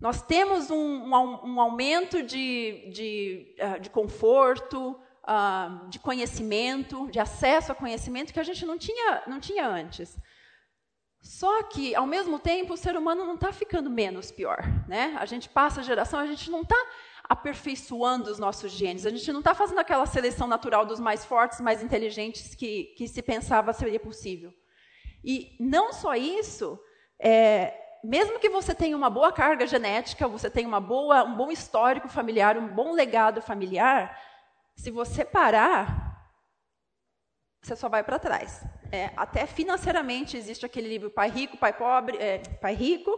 Nós 0.00 0.22
temos 0.22 0.70
um, 0.70 0.74
um, 0.74 1.52
um 1.52 1.60
aumento 1.60 2.22
de, 2.22 2.90
de, 2.90 3.56
uh, 3.60 3.78
de 3.78 3.90
conforto, 3.90 4.98
uh, 5.24 5.88
de 5.88 5.98
conhecimento, 5.98 7.10
de 7.10 7.18
acesso 7.18 7.72
a 7.72 7.74
conhecimento 7.74 8.32
que 8.32 8.40
a 8.40 8.44
gente 8.44 8.64
não 8.64 8.78
tinha, 8.78 9.22
não 9.26 9.40
tinha 9.40 9.66
antes. 9.66 10.18
Só 11.20 11.62
que, 11.62 11.94
ao 11.94 12.06
mesmo 12.06 12.38
tempo, 12.38 12.74
o 12.74 12.76
ser 12.76 12.96
humano 12.96 13.24
não 13.24 13.36
está 13.36 13.52
ficando 13.52 13.88
menos 13.88 14.32
pior. 14.32 14.58
Né? 14.88 15.16
A 15.18 15.24
gente 15.24 15.48
passa 15.48 15.80
a 15.80 15.84
geração, 15.84 16.18
a 16.18 16.26
gente 16.26 16.50
não 16.50 16.62
está 16.62 16.76
aperfeiçoando 17.28 18.30
os 18.30 18.38
nossos 18.38 18.72
genes, 18.72 19.06
a 19.06 19.10
gente 19.10 19.32
não 19.32 19.38
está 19.38 19.54
fazendo 19.54 19.78
aquela 19.78 20.04
seleção 20.04 20.48
natural 20.48 20.84
dos 20.84 20.98
mais 20.98 21.24
fortes, 21.24 21.60
mais 21.60 21.82
inteligentes 21.82 22.54
que, 22.54 22.92
que 22.96 23.06
se 23.06 23.22
pensava 23.22 23.72
seria 23.72 24.00
possível. 24.00 24.52
E 25.24 25.56
não 25.60 25.92
só 25.92 26.14
isso, 26.16 26.78
é, 27.18 27.72
mesmo 28.02 28.40
que 28.40 28.48
você 28.48 28.74
tenha 28.74 28.96
uma 28.96 29.08
boa 29.08 29.32
carga 29.32 29.64
genética, 29.64 30.26
você 30.26 30.50
tenha 30.50 30.66
uma 30.66 30.80
boa, 30.80 31.22
um 31.22 31.36
bom 31.36 31.52
histórico 31.52 32.08
familiar, 32.08 32.58
um 32.58 32.66
bom 32.66 32.92
legado 32.92 33.40
familiar, 33.40 34.18
se 34.82 34.90
você 34.90 35.24
parar, 35.24 36.28
você 37.62 37.76
só 37.76 37.88
vai 37.88 38.02
para 38.02 38.18
trás. 38.18 38.64
É, 38.90 39.12
até 39.16 39.46
financeiramente 39.46 40.36
existe 40.36 40.66
aquele 40.66 40.88
livro 40.88 41.08
Pai 41.08 41.30
Rico, 41.30 41.56
Pai 41.56 41.72
Pobre, 41.72 42.18
é, 42.18 42.38
Pai 42.60 42.74
Rico, 42.74 43.16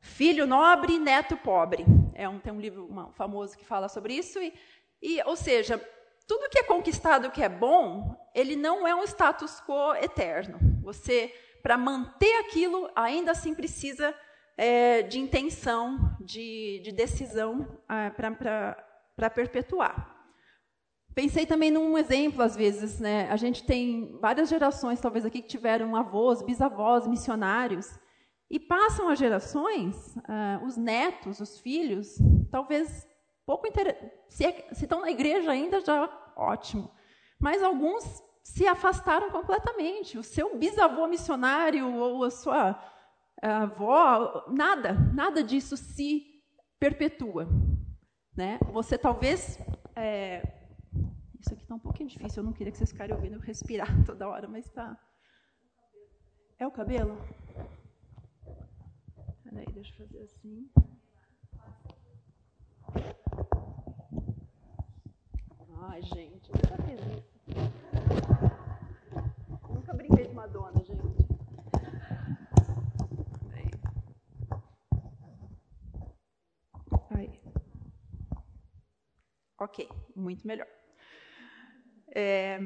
Filho 0.00 0.48
Nobre, 0.48 0.98
Neto 0.98 1.36
Pobre. 1.36 1.86
É 2.12 2.28
um, 2.28 2.40
tem 2.40 2.52
um 2.52 2.60
livro 2.60 2.88
famoso 3.14 3.56
que 3.56 3.64
fala 3.64 3.88
sobre 3.88 4.14
isso. 4.14 4.40
E, 4.40 4.52
e, 5.00 5.22
ou 5.22 5.36
seja, 5.36 5.78
tudo 6.26 6.50
que 6.50 6.58
é 6.58 6.64
conquistado 6.64 7.30
que 7.30 7.40
é 7.40 7.48
bom, 7.48 8.16
ele 8.34 8.56
não 8.56 8.84
é 8.84 8.92
um 8.92 9.04
status 9.04 9.60
quo 9.60 9.94
eterno. 9.94 10.58
Você, 10.82 11.32
para 11.62 11.78
manter 11.78 12.34
aquilo, 12.40 12.90
ainda 12.96 13.30
assim 13.30 13.54
precisa 13.54 14.12
é, 14.56 15.02
de 15.02 15.20
intenção, 15.20 16.16
de, 16.20 16.80
de 16.82 16.90
decisão 16.90 17.80
ah, 17.88 18.10
para 18.10 19.30
perpetuar. 19.30 20.19
Pensei 21.20 21.44
também 21.44 21.70
num 21.70 21.98
exemplo, 21.98 22.42
às 22.42 22.56
vezes, 22.56 22.98
né? 22.98 23.28
A 23.30 23.36
gente 23.36 23.62
tem 23.62 24.16
várias 24.22 24.48
gerações, 24.48 25.02
talvez 25.02 25.26
aqui, 25.26 25.42
que 25.42 25.48
tiveram 25.48 25.94
avós, 25.94 26.40
bisavós, 26.40 27.06
missionários, 27.06 28.00
e 28.50 28.58
passam 28.58 29.06
as 29.06 29.18
gerações, 29.18 30.16
uh, 30.16 30.64
os 30.64 30.78
netos, 30.78 31.38
os 31.38 31.60
filhos, 31.60 32.16
talvez 32.50 33.06
pouco 33.44 33.66
inter... 33.66 34.24
se, 34.30 34.46
é, 34.46 34.68
se 34.72 34.86
estão 34.86 35.02
na 35.02 35.10
igreja 35.10 35.50
ainda, 35.50 35.82
já 35.82 36.08
ótimo. 36.34 36.90
Mas 37.38 37.62
alguns 37.62 38.02
se 38.42 38.66
afastaram 38.66 39.30
completamente. 39.30 40.16
O 40.16 40.22
seu 40.22 40.56
bisavô 40.56 41.06
missionário 41.06 41.96
ou 41.96 42.24
a 42.24 42.30
sua 42.30 42.82
avó, 43.42 44.46
nada, 44.48 44.94
nada 45.14 45.44
disso 45.44 45.76
se 45.76 46.24
perpetua. 46.78 47.46
Né? 48.34 48.58
Você 48.72 48.96
talvez. 48.96 49.58
É... 49.94 50.59
Isso 51.40 51.54
aqui 51.54 51.62
está 51.62 51.74
um 51.74 51.78
pouquinho 51.78 52.10
difícil, 52.10 52.42
eu 52.42 52.44
não 52.44 52.52
queria 52.52 52.70
que 52.70 52.76
vocês 52.76 52.92
ficarem 52.92 53.14
ouvindo 53.14 53.36
eu 53.36 53.40
respirar 53.40 53.88
toda 54.04 54.28
hora, 54.28 54.46
mas 54.46 54.66
está. 54.66 54.94
É 56.58 56.66
o 56.66 56.70
cabelo? 56.70 57.16
Peraí, 59.42 59.64
deixa 59.72 59.90
eu 59.94 60.06
fazer 60.06 60.18
assim. 60.20 60.70
Ai, 65.78 66.02
gente, 66.02 66.50
já 66.68 66.76
fiz 66.84 67.00
isso. 67.16 67.40
Nunca 69.72 69.94
brinquei 69.94 70.28
de 70.28 70.34
Madonna, 70.34 70.84
gente. 70.84 71.00
Aí. 77.10 77.40
Ok, 79.58 79.88
muito 80.14 80.46
melhor. 80.46 80.79
É, 82.14 82.60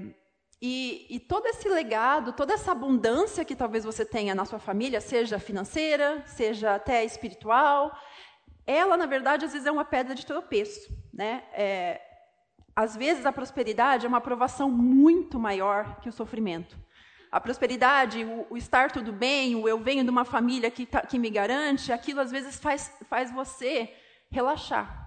e, 0.61 1.07
e, 1.11 1.21
todo 1.21 1.47
esse 1.47 1.69
legado, 1.69 2.33
toda 2.33 2.55
essa 2.55 2.73
abundância 2.73 3.45
que 3.45 3.55
talvez 3.55 3.85
você 3.85 4.05
tenha 4.05 4.35
na 4.35 4.45
sua 4.45 4.59
família, 4.59 5.01
seja 5.01 5.39
financeira, 5.39 6.23
seja 6.27 6.75
até 6.75 7.05
espiritual, 7.05 7.95
ela, 8.67 8.97
na 8.97 9.07
verdade, 9.07 9.45
às 9.45 9.53
vezes 9.53 9.67
é 9.67 9.71
uma 9.71 9.85
pedra 9.85 10.15
de 10.15 10.25
tropeço. 10.25 10.91
Né? 11.13 11.45
É, 11.53 12.01
às 12.75 12.97
vezes 12.97 13.27
a 13.27 13.33
prosperidade 13.33 14.07
é 14.07 14.09
uma 14.09 14.19
aprovação 14.19 14.71
muito 14.71 15.39
maior 15.39 16.01
que 16.01 16.09
o 16.09 16.13
sofrimento. 16.13 16.79
A 17.31 17.41
prosperidade, 17.41 18.25
o, 18.25 18.47
o 18.51 18.57
estar 18.57 18.91
tudo 18.91 19.13
bem, 19.13 19.55
o 19.57 19.69
eu 19.69 19.79
venho 19.79 20.05
de 20.05 20.11
uma 20.11 20.25
família 20.25 20.71
que, 20.71 20.87
tá, 20.87 21.03
que 21.03 21.19
me 21.19 21.29
garante, 21.29 21.93
aquilo 21.93 22.21
às 22.21 22.31
vezes 22.31 22.59
faz, 22.59 22.97
faz 23.11 23.31
você 23.33 23.93
relaxar. 24.31 25.04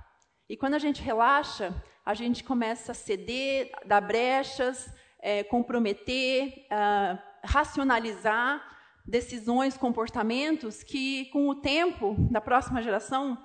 E 0.50 0.56
quando 0.56 0.76
a 0.76 0.80
gente 0.80 1.02
relaxa, 1.02 1.74
a 2.06 2.14
gente 2.14 2.44
começa 2.44 2.94
a 2.94 2.96
ceder, 2.96 3.70
dar 3.86 4.00
brechas, 4.00 4.90
é, 5.20 5.44
comprometer, 5.44 6.66
uh, 6.72 7.20
racionalizar 7.44 8.64
decisões, 9.06 9.78
comportamentos 9.78 10.84
que, 10.84 11.26
com 11.32 11.50
o 11.50 11.56
tempo 11.56 12.16
da 12.32 12.40
próxima 12.40 12.82
geração, 12.82 13.38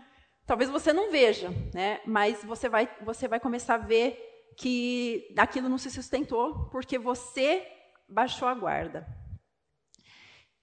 talvez 0.46 0.70
você 0.70 0.92
não 0.92 1.10
veja, 1.10 1.50
né? 1.74 2.00
mas 2.06 2.44
você 2.44 2.68
vai, 2.68 2.88
você 3.04 3.26
vai 3.26 3.40
começar 3.40 3.74
a 3.74 3.78
ver 3.78 4.16
que 4.56 5.34
aquilo 5.36 5.68
não 5.68 5.78
se 5.78 5.90
sustentou 5.90 6.68
porque 6.70 6.98
você 6.98 7.66
baixou 8.08 8.46
a 8.46 8.54
guarda. 8.54 9.06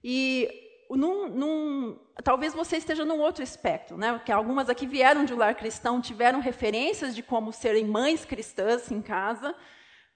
E 0.02 0.69
num, 0.96 1.28
num, 1.28 1.98
talvez 2.24 2.52
você 2.52 2.76
esteja 2.76 3.04
num 3.04 3.20
outro 3.20 3.42
espectro, 3.42 3.96
né? 3.96 4.20
Que 4.24 4.32
algumas 4.32 4.68
aqui 4.68 4.86
vieram 4.86 5.24
de 5.24 5.32
um 5.32 5.36
lar 5.36 5.54
cristão, 5.54 6.00
tiveram 6.00 6.40
referências 6.40 7.14
de 7.14 7.22
como 7.22 7.52
serem 7.52 7.84
mães 7.84 8.24
cristãs 8.24 8.90
em 8.90 9.00
casa, 9.00 9.54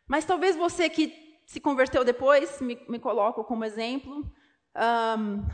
mas 0.07 0.25
talvez 0.25 0.57
você 0.57 0.89
que 0.89 1.41
se 1.47 1.61
converteu 1.61 2.05
depois, 2.05 2.61
me, 2.61 2.79
me 2.89 2.99
coloco 2.99 3.45
como 3.45 3.65
exemplo, 3.65 4.31
um, 5.19 5.47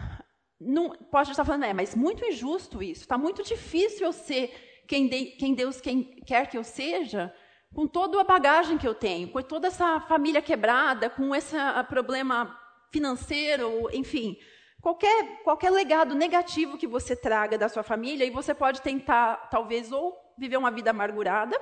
não, 0.60 0.90
pode 1.10 1.30
estar 1.30 1.44
falando, 1.44 1.64
é, 1.64 1.74
mas 1.74 1.94
muito 1.94 2.24
injusto 2.24 2.82
isso, 2.82 3.02
está 3.02 3.18
muito 3.18 3.42
difícil 3.42 4.06
eu 4.06 4.12
ser 4.12 4.84
quem, 4.86 5.08
de, 5.08 5.26
quem 5.36 5.54
Deus 5.54 5.80
quem 5.80 6.02
quer 6.26 6.48
que 6.48 6.56
eu 6.56 6.64
seja, 6.64 7.32
com 7.74 7.86
toda 7.86 8.20
a 8.20 8.24
bagagem 8.24 8.76
que 8.76 8.86
eu 8.86 8.94
tenho, 8.94 9.30
com 9.30 9.40
toda 9.42 9.68
essa 9.68 10.00
família 10.00 10.42
quebrada, 10.42 11.08
com 11.08 11.34
esse 11.34 11.56
problema 11.88 12.58
financeiro, 12.90 13.88
enfim, 13.92 14.36
qualquer, 14.80 15.42
qualquer 15.42 15.70
legado 15.70 16.14
negativo 16.14 16.78
que 16.78 16.86
você 16.86 17.14
traga 17.14 17.58
da 17.58 17.68
sua 17.68 17.82
família, 17.82 18.24
e 18.24 18.30
você 18.30 18.54
pode 18.54 18.82
tentar, 18.82 19.48
talvez, 19.50 19.92
ou 19.92 20.16
viver 20.38 20.56
uma 20.56 20.70
vida 20.70 20.90
amargurada, 20.90 21.60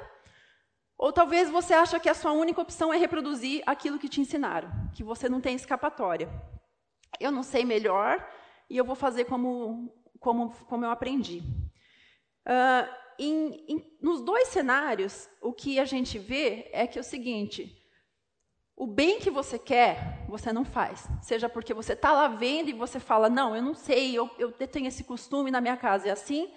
ou 0.96 1.12
talvez 1.12 1.48
você 1.48 1.74
acha 1.74 2.00
que 2.00 2.08
a 2.08 2.14
sua 2.14 2.32
única 2.32 2.60
opção 2.60 2.92
é 2.92 2.96
reproduzir 2.96 3.62
aquilo 3.66 3.98
que 3.98 4.08
te 4.08 4.20
ensinaram, 4.20 4.70
que 4.94 5.04
você 5.04 5.28
não 5.28 5.40
tem 5.40 5.54
escapatória. 5.54 6.28
Eu 7.20 7.30
não 7.30 7.42
sei 7.42 7.64
melhor 7.64 8.26
e 8.68 8.76
eu 8.76 8.84
vou 8.84 8.96
fazer 8.96 9.24
como, 9.24 9.92
como, 10.18 10.50
como 10.66 10.84
eu 10.84 10.90
aprendi. 10.90 11.38
Uh, 12.46 12.88
em, 13.18 13.64
em, 13.68 13.98
nos 14.00 14.22
dois 14.22 14.48
cenários, 14.48 15.28
o 15.40 15.52
que 15.52 15.78
a 15.78 15.84
gente 15.84 16.18
vê 16.18 16.68
é 16.72 16.86
que 16.86 16.98
é 16.98 17.00
o 17.00 17.04
seguinte: 17.04 17.77
o 18.78 18.86
bem 18.86 19.18
que 19.18 19.28
você 19.28 19.58
quer, 19.58 20.24
você 20.28 20.52
não 20.52 20.64
faz. 20.64 21.08
Seja 21.20 21.48
porque 21.48 21.74
você 21.74 21.94
está 21.94 22.12
lá 22.12 22.28
vendo 22.28 22.70
e 22.70 22.72
você 22.72 23.00
fala, 23.00 23.28
não, 23.28 23.56
eu 23.56 23.60
não 23.60 23.74
sei, 23.74 24.16
eu, 24.16 24.30
eu 24.38 24.52
tenho 24.52 24.86
esse 24.86 25.02
costume 25.02 25.50
na 25.50 25.60
minha 25.60 25.76
casa, 25.76 26.08
é 26.08 26.12
assim, 26.12 26.48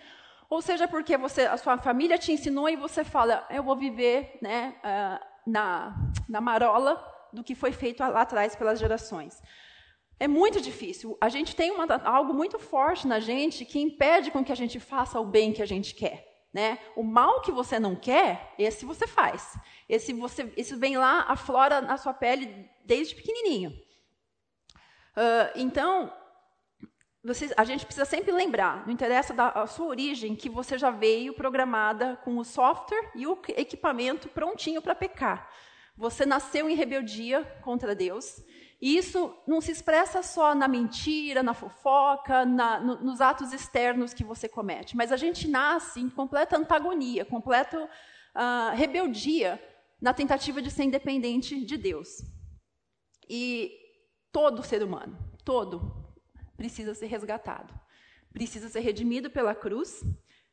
ou 0.47 0.61
seja 0.61 0.87
porque 0.87 1.17
você, 1.17 1.47
a 1.47 1.57
sua 1.57 1.79
família 1.79 2.19
te 2.19 2.31
ensinou 2.31 2.69
e 2.69 2.75
você 2.75 3.03
fala, 3.03 3.47
eu 3.49 3.63
vou 3.63 3.75
viver 3.75 4.37
né, 4.39 4.75
uh, 4.83 5.25
na, 5.47 5.95
na 6.29 6.39
marola 6.39 7.03
do 7.33 7.43
que 7.43 7.55
foi 7.55 7.71
feito 7.71 8.01
lá 8.01 8.21
atrás 8.21 8.55
pelas 8.55 8.79
gerações. 8.79 9.41
É 10.19 10.27
muito 10.27 10.61
difícil. 10.61 11.17
A 11.19 11.27
gente 11.27 11.55
tem 11.55 11.71
uma, 11.71 11.87
algo 12.03 12.35
muito 12.35 12.59
forte 12.59 13.07
na 13.07 13.19
gente 13.19 13.65
que 13.65 13.79
impede 13.79 14.29
com 14.29 14.43
que 14.43 14.51
a 14.51 14.55
gente 14.55 14.79
faça 14.79 15.19
o 15.19 15.25
bem 15.25 15.51
que 15.51 15.63
a 15.63 15.65
gente 15.65 15.95
quer. 15.95 16.30
Né? 16.53 16.79
O 16.96 17.03
mal 17.03 17.41
que 17.41 17.51
você 17.51 17.79
não 17.79 17.96
quer, 17.96 18.53
esse 18.60 18.86
você 18.86 19.08
faz. 19.08 19.58
Esse, 19.88 20.12
você, 20.13 20.51
esse 20.58 20.75
vem 20.75 20.98
lá, 20.98 21.22
aflora 21.27 21.79
na 21.81 21.98
sua 21.98 22.13
pele 22.13 22.70
desde 22.84 23.15
pequenininho. 23.15 23.72
Uh, 25.12 25.51
então, 25.55 26.12
você, 27.24 27.53
a 27.55 27.63
gente 27.63 27.86
precisa 27.86 28.05
sempre 28.05 28.31
lembrar, 28.31 28.86
não 28.86 28.93
interessa 28.93 29.34
da, 29.34 29.67
sua 29.67 29.86
origem, 29.86 30.36
que 30.36 30.50
você 30.50 30.77
já 30.77 30.89
veio 30.89 31.34
programada 31.34 32.17
com 32.24 32.38
o 32.38 32.43
software 32.43 33.12
e 33.13 33.27
o 33.27 33.39
equipamento 33.50 34.27
prontinho 34.27 34.81
para 34.81 34.96
pecar. 34.96 35.48
Você 35.96 36.25
nasceu 36.25 36.67
em 36.67 36.75
rebeldia 36.75 37.43
contra 37.62 37.93
Deus. 37.93 38.43
E 38.81 38.97
isso 38.97 39.31
não 39.45 39.61
se 39.61 39.71
expressa 39.71 40.23
só 40.23 40.55
na 40.55 40.67
mentira, 40.67 41.43
na 41.43 41.53
fofoca, 41.53 42.43
na, 42.43 42.79
no, 42.79 42.95
nos 43.00 43.21
atos 43.21 43.53
externos 43.53 44.11
que 44.11 44.23
você 44.23 44.50
comete, 44.50 44.97
mas 44.97 45.11
a 45.11 45.17
gente 45.17 45.47
nasce 45.47 46.00
em 46.00 46.09
completa 46.09 46.57
antagonia, 46.57 47.23
completa 47.23 47.88
uh, 48.35 48.75
rebeldia 48.75 49.61
na 50.01 50.13
tentativa 50.13 50.61
de 50.61 50.71
ser 50.71 50.83
independente 50.83 51.63
de 51.63 51.77
Deus. 51.77 52.23
E 53.29 53.71
todo 54.31 54.63
ser 54.63 54.81
humano, 54.81 55.15
todo, 55.45 56.01
precisa 56.57 56.95
ser 56.95 57.05
resgatado. 57.05 57.79
Precisa 58.33 58.67
ser 58.67 58.79
redimido 58.79 59.29
pela 59.29 59.53
cruz, 59.53 60.03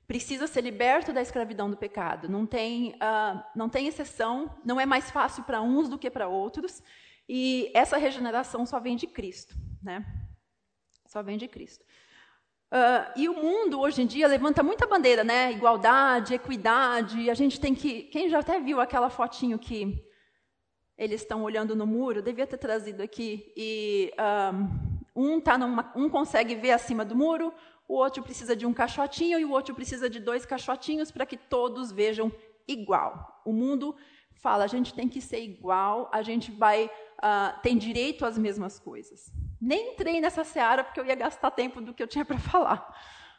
precisa 0.06 0.46
ser 0.46 0.60
liberto 0.60 1.12
da 1.12 1.22
escravidão 1.22 1.70
do 1.70 1.76
pecado. 1.76 2.28
Não 2.28 2.44
tem, 2.44 2.90
uh, 2.94 3.42
não 3.54 3.70
tem 3.70 3.86
exceção, 3.86 4.54
não 4.64 4.78
é 4.78 4.84
mais 4.84 5.10
fácil 5.10 5.44
para 5.44 5.62
uns 5.62 5.88
do 5.88 5.98
que 5.98 6.10
para 6.10 6.28
outros. 6.28 6.82
E 7.28 7.70
essa 7.74 7.98
regeneração 7.98 8.64
só 8.64 8.80
vem 8.80 8.96
de 8.96 9.06
Cristo, 9.06 9.54
né? 9.82 10.04
Só 11.06 11.22
vem 11.22 11.36
de 11.36 11.46
Cristo. 11.46 11.84
Uh, 12.70 13.12
e 13.16 13.28
o 13.28 13.34
mundo 13.34 13.80
hoje 13.80 14.02
em 14.02 14.06
dia 14.06 14.26
levanta 14.26 14.62
muita 14.62 14.86
bandeira, 14.86 15.24
né? 15.24 15.52
Igualdade, 15.52 16.34
equidade. 16.34 17.30
A 17.30 17.34
gente 17.34 17.60
tem 17.60 17.74
que. 17.74 18.02
Quem 18.04 18.28
já 18.28 18.40
até 18.40 18.60
viu 18.60 18.80
aquela 18.80 19.08
fotinho 19.08 19.58
que 19.58 20.04
eles 20.96 21.22
estão 21.22 21.42
olhando 21.42 21.74
no 21.74 21.86
muro? 21.86 22.22
Devia 22.22 22.46
ter 22.46 22.58
trazido 22.58 23.02
aqui. 23.02 23.52
E 23.56 24.12
um, 25.14 25.34
um, 25.34 25.40
tá 25.40 25.56
numa, 25.56 25.92
um 25.96 26.08
consegue 26.10 26.54
ver 26.54 26.72
acima 26.72 27.04
do 27.04 27.16
muro, 27.16 27.54
o 27.86 27.94
outro 27.94 28.22
precisa 28.22 28.54
de 28.54 28.66
um 28.66 28.74
caixotinho 28.74 29.38
e 29.38 29.44
o 29.46 29.50
outro 29.50 29.74
precisa 29.74 30.10
de 30.10 30.20
dois 30.20 30.44
caixotinhos 30.44 31.10
para 31.10 31.24
que 31.24 31.38
todos 31.38 31.90
vejam 31.90 32.30
igual. 32.66 33.42
O 33.46 33.52
mundo 33.52 33.96
fala, 34.30 34.64
a 34.64 34.68
gente 34.68 34.92
tem 34.92 35.08
que 35.08 35.22
ser 35.22 35.40
igual, 35.40 36.10
a 36.12 36.20
gente 36.20 36.52
vai 36.52 36.90
uh, 37.18 37.60
tem 37.62 37.76
direito 37.76 38.24
às 38.24 38.38
mesmas 38.38 38.78
coisas. 38.78 39.32
Nem 39.60 39.92
entrei 39.92 40.20
nessa 40.20 40.44
seara 40.44 40.84
porque 40.84 41.00
eu 41.00 41.06
ia 41.06 41.14
gastar 41.14 41.50
tempo 41.50 41.80
do 41.80 41.92
que 41.94 42.02
eu 42.02 42.06
tinha 42.06 42.24
para 42.24 42.38
falar. 42.38 42.94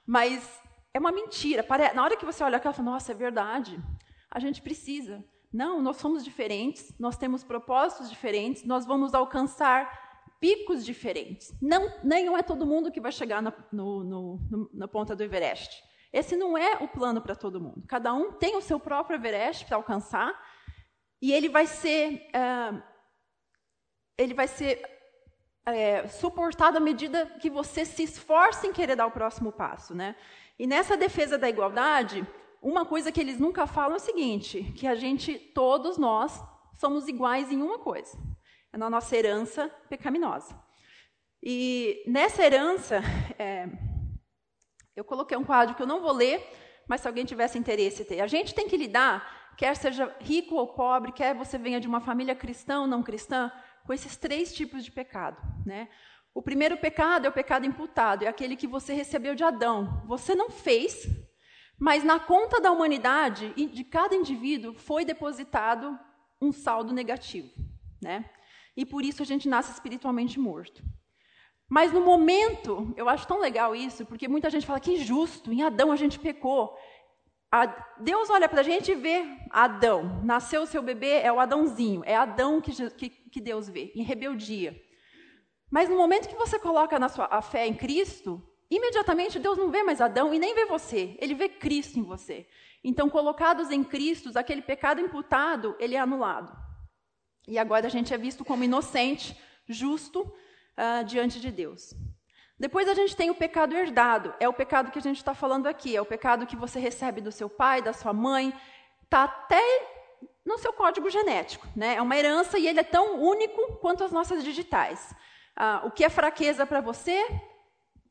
Mas 0.06 0.62
é 0.94 1.00
uma 1.00 1.12
mentira. 1.12 1.66
Na 1.94 2.04
hora 2.04 2.18
que 2.18 2.26
você 2.26 2.44
olha 2.44 2.58
aquela, 2.58 2.74
fala, 2.74 2.92
nossa, 2.92 3.12
é 3.12 3.16
verdade. 3.16 3.80
A 4.30 4.40
gente 4.40 4.62
precisa. 4.62 5.24
Não, 5.52 5.82
nós 5.82 5.98
somos 5.98 6.24
diferentes, 6.24 6.94
nós 7.00 7.18
temos 7.18 7.44
propósitos 7.44 8.10
diferentes, 8.10 8.64
nós 8.64 8.86
vamos 8.86 9.16
alcançar 9.16 10.10
picos 10.40 10.86
diferentes. 10.86 11.54
Não, 11.62 11.92
nem 12.04 12.34
é 12.36 12.44
todo 12.44 12.66
mundo 12.66 12.92
que 12.92 13.02
vai 13.02 13.12
chegar 13.12 13.42
na, 13.42 13.52
no, 13.72 14.04
no, 14.04 14.38
no, 14.50 14.70
na 14.74 14.88
ponta 14.88 15.16
do 15.16 15.24
Everest. 15.24 15.84
Esse 16.14 16.36
não 16.36 16.58
é 16.58 16.78
o 16.82 16.88
plano 16.88 17.22
para 17.22 17.36
todo 17.36 17.60
mundo. 17.60 17.84
Cada 17.88 18.14
um 18.14 18.32
tem 18.34 18.56
o 18.56 18.62
seu 18.62 18.80
próprio 18.80 19.16
Everest 19.16 19.66
para 19.66 19.78
alcançar 19.78 20.34
e 21.22 21.32
ele 21.32 21.50
vai 21.50 21.68
ser, 21.68 22.28
é, 22.34 22.82
ele 24.20 24.34
vai 24.34 24.48
ser 24.48 24.82
é, 25.66 26.08
suportado 26.08 26.78
à 26.78 26.80
medida 26.80 27.26
que 27.26 27.50
você 27.50 27.86
se 27.86 28.04
esforça 28.04 28.68
em 28.68 28.74
querer 28.74 28.96
dar 28.98 29.08
o 29.08 29.12
próximo 29.12 29.52
passo, 29.52 29.96
né? 29.96 30.16
E 30.58 30.68
nessa 30.68 30.98
defesa 30.98 31.38
da 31.38 31.50
igualdade, 31.50 32.28
uma 32.62 32.86
coisa 32.86 33.12
que 33.12 33.20
eles 33.22 33.40
nunca 33.40 33.66
falam 33.66 33.94
é 33.94 33.96
o 33.96 34.00
seguinte: 34.00 34.74
que 34.76 34.86
a 34.86 34.94
gente, 34.94 35.40
todos 35.40 35.98
nós, 35.98 36.44
somos 36.78 37.08
iguais 37.08 37.50
em 37.50 37.62
uma 37.62 37.80
coisa, 37.80 38.18
é 38.74 38.78
na 38.78 38.90
nossa 38.90 39.16
herança 39.16 39.70
pecaminosa. 39.90 40.54
E 41.42 42.04
nessa 42.06 42.44
herança, 42.44 43.02
é, 43.40 43.70
eu 44.94 45.06
coloquei 45.06 45.38
um 45.38 45.46
quadro 45.46 45.76
que 45.76 45.82
eu 45.82 45.88
não 45.88 46.02
vou 46.02 46.12
ler, 46.12 46.46
mas 46.90 47.00
se 47.00 47.08
alguém 47.08 47.24
tivesse 47.24 47.58
interesse, 47.58 48.06
a 48.22 48.28
gente 48.28 48.54
tem 48.54 48.68
que 48.68 48.76
lidar, 48.76 49.54
quer 49.56 49.76
seja 49.78 50.14
rico 50.20 50.56
ou 50.56 50.68
pobre, 50.68 51.14
quer 51.14 51.34
você 51.34 51.58
venha 51.58 51.80
de 51.80 51.88
uma 51.88 52.02
família 52.02 52.36
cristã 52.36 52.82
ou 52.82 52.88
não 52.88 53.02
cristã, 53.02 53.50
com 53.90 53.94
esses 53.94 54.16
três 54.16 54.54
tipos 54.54 54.86
de 54.86 54.92
pecado. 54.92 55.42
Né? 55.66 55.90
O 56.32 56.44
primeiro 56.44 56.78
pecado 56.78 57.26
é 57.26 57.30
o 57.30 57.34
pecado 57.34 57.66
imputado, 57.66 58.22
é 58.22 58.28
aquele 58.28 58.56
que 58.56 58.68
você 58.68 58.94
recebeu 58.94 59.34
de 59.34 59.44
Adão. 59.44 60.04
Você 60.06 60.36
não 60.36 60.52
fez, 60.52 61.10
mas 61.76 62.04
na 62.04 62.20
conta 62.20 62.62
da 62.62 62.72
humanidade 62.72 63.52
de 63.56 63.84
cada 63.84 64.14
indivíduo 64.14 64.76
foi 64.76 65.04
depositado 65.04 65.98
um 66.40 66.52
saldo 66.52 66.94
negativo. 66.94 67.50
Né? 68.00 68.30
E 68.78 68.86
por 68.86 69.04
isso 69.04 69.24
a 69.24 69.26
gente 69.26 69.50
nasce 69.50 69.72
espiritualmente 69.72 70.40
morto. 70.40 70.84
Mas 71.68 71.92
no 71.92 72.02
momento, 72.02 72.94
eu 72.96 73.10
acho 73.10 73.26
tão 73.26 73.40
legal 73.40 73.76
isso, 73.76 74.06
porque 74.06 74.28
muita 74.28 74.52
gente 74.52 74.68
fala 74.68 74.80
que 74.80 74.94
injusto, 74.94 75.52
em 75.52 75.64
Adão 75.64 75.92
a 75.92 75.96
gente 75.96 76.20
pecou. 76.20 76.78
Deus 78.00 78.30
olha 78.30 78.48
para 78.48 78.62
a 78.62 78.64
gente 78.64 78.92
e 78.92 78.96
vê 78.96 79.26
Adão. 79.50 80.22
Nasceu 80.24 80.64
o 80.64 80.68
seu 80.68 80.82
bebê, 80.82 81.20
é 81.22 81.32
o 81.32 81.40
Adãozinho. 81.40 82.04
É 82.06 82.16
Adão 82.16 82.62
que, 82.62 82.72
que, 82.92 83.10
que 83.10 83.42
Deus 83.42 83.68
vê, 83.68 83.92
em 83.96 84.04
rebeldia. 84.04 84.80
Mas 85.70 85.90
no 85.90 85.98
momento 85.98 86.30
que 86.30 86.36
você 86.36 86.60
coloca 86.60 86.98
na 87.00 87.10
sua, 87.10 87.26
a 87.26 87.42
fé 87.42 87.68
em 87.68 87.74
Cristo, 87.74 88.42
imediatamente 88.70 89.40
Deus 89.40 89.58
não 89.58 89.70
vê 89.70 89.84
mais 89.84 90.02
Adão 90.02 90.34
e 90.34 90.40
nem 90.40 90.54
vê 90.54 90.66
você. 90.66 91.16
Ele 91.20 91.34
vê 91.34 91.50
Cristo 91.50 92.00
em 92.00 92.04
você. 92.04 92.48
Então, 92.84 93.10
colocados 93.10 93.70
em 93.72 93.84
Cristo, 93.84 94.32
aquele 94.38 94.62
pecado 94.62 95.02
imputado, 95.02 95.76
ele 95.80 95.96
é 95.96 96.00
anulado. 96.00 96.56
E 97.48 97.58
agora 97.58 97.88
a 97.88 97.90
gente 97.90 98.14
é 98.14 98.18
visto 98.18 98.46
como 98.46 98.64
inocente, 98.64 99.36
justo, 99.68 100.22
uh, 100.22 101.04
diante 101.04 101.40
de 101.40 101.52
Deus. 101.52 101.94
Depois 102.60 102.90
a 102.90 102.94
gente 102.94 103.16
tem 103.16 103.30
o 103.30 103.36
pecado 103.36 103.74
herdado, 103.74 104.34
é 104.38 104.50
o 104.50 104.54
pecado 104.54 104.92
que 104.92 105.00
a 105.00 105.02
gente 105.02 105.18
está 105.18 105.34
falando 105.34 105.66
aqui, 105.66 105.96
é 105.96 106.02
o 106.02 106.06
pecado 106.06 106.46
que 106.46 106.58
você 106.58 106.78
recebe 106.78 107.22
do 107.22 107.32
seu 107.32 107.50
pai, 107.50 107.82
da 107.82 107.94
sua 107.94 108.12
mãe, 108.12 108.54
está 109.04 109.24
até 109.24 109.64
no 110.46 110.58
seu 110.58 110.74
código 110.74 111.10
genético. 111.10 111.66
Né? 111.74 111.96
É 111.96 112.02
uma 112.02 112.18
herança 112.18 112.60
e 112.60 112.68
ele 112.68 112.82
é 112.82 112.84
tão 112.84 113.22
único 113.22 113.78
quanto 113.78 114.04
as 114.04 114.12
nossas 114.12 114.44
digitais. 114.44 115.16
Uh, 115.58 115.88
o 115.88 115.92
que 115.92 116.04
é 116.04 116.10
fraqueza 116.10 116.66
para 116.66 116.82
você, 116.82 117.26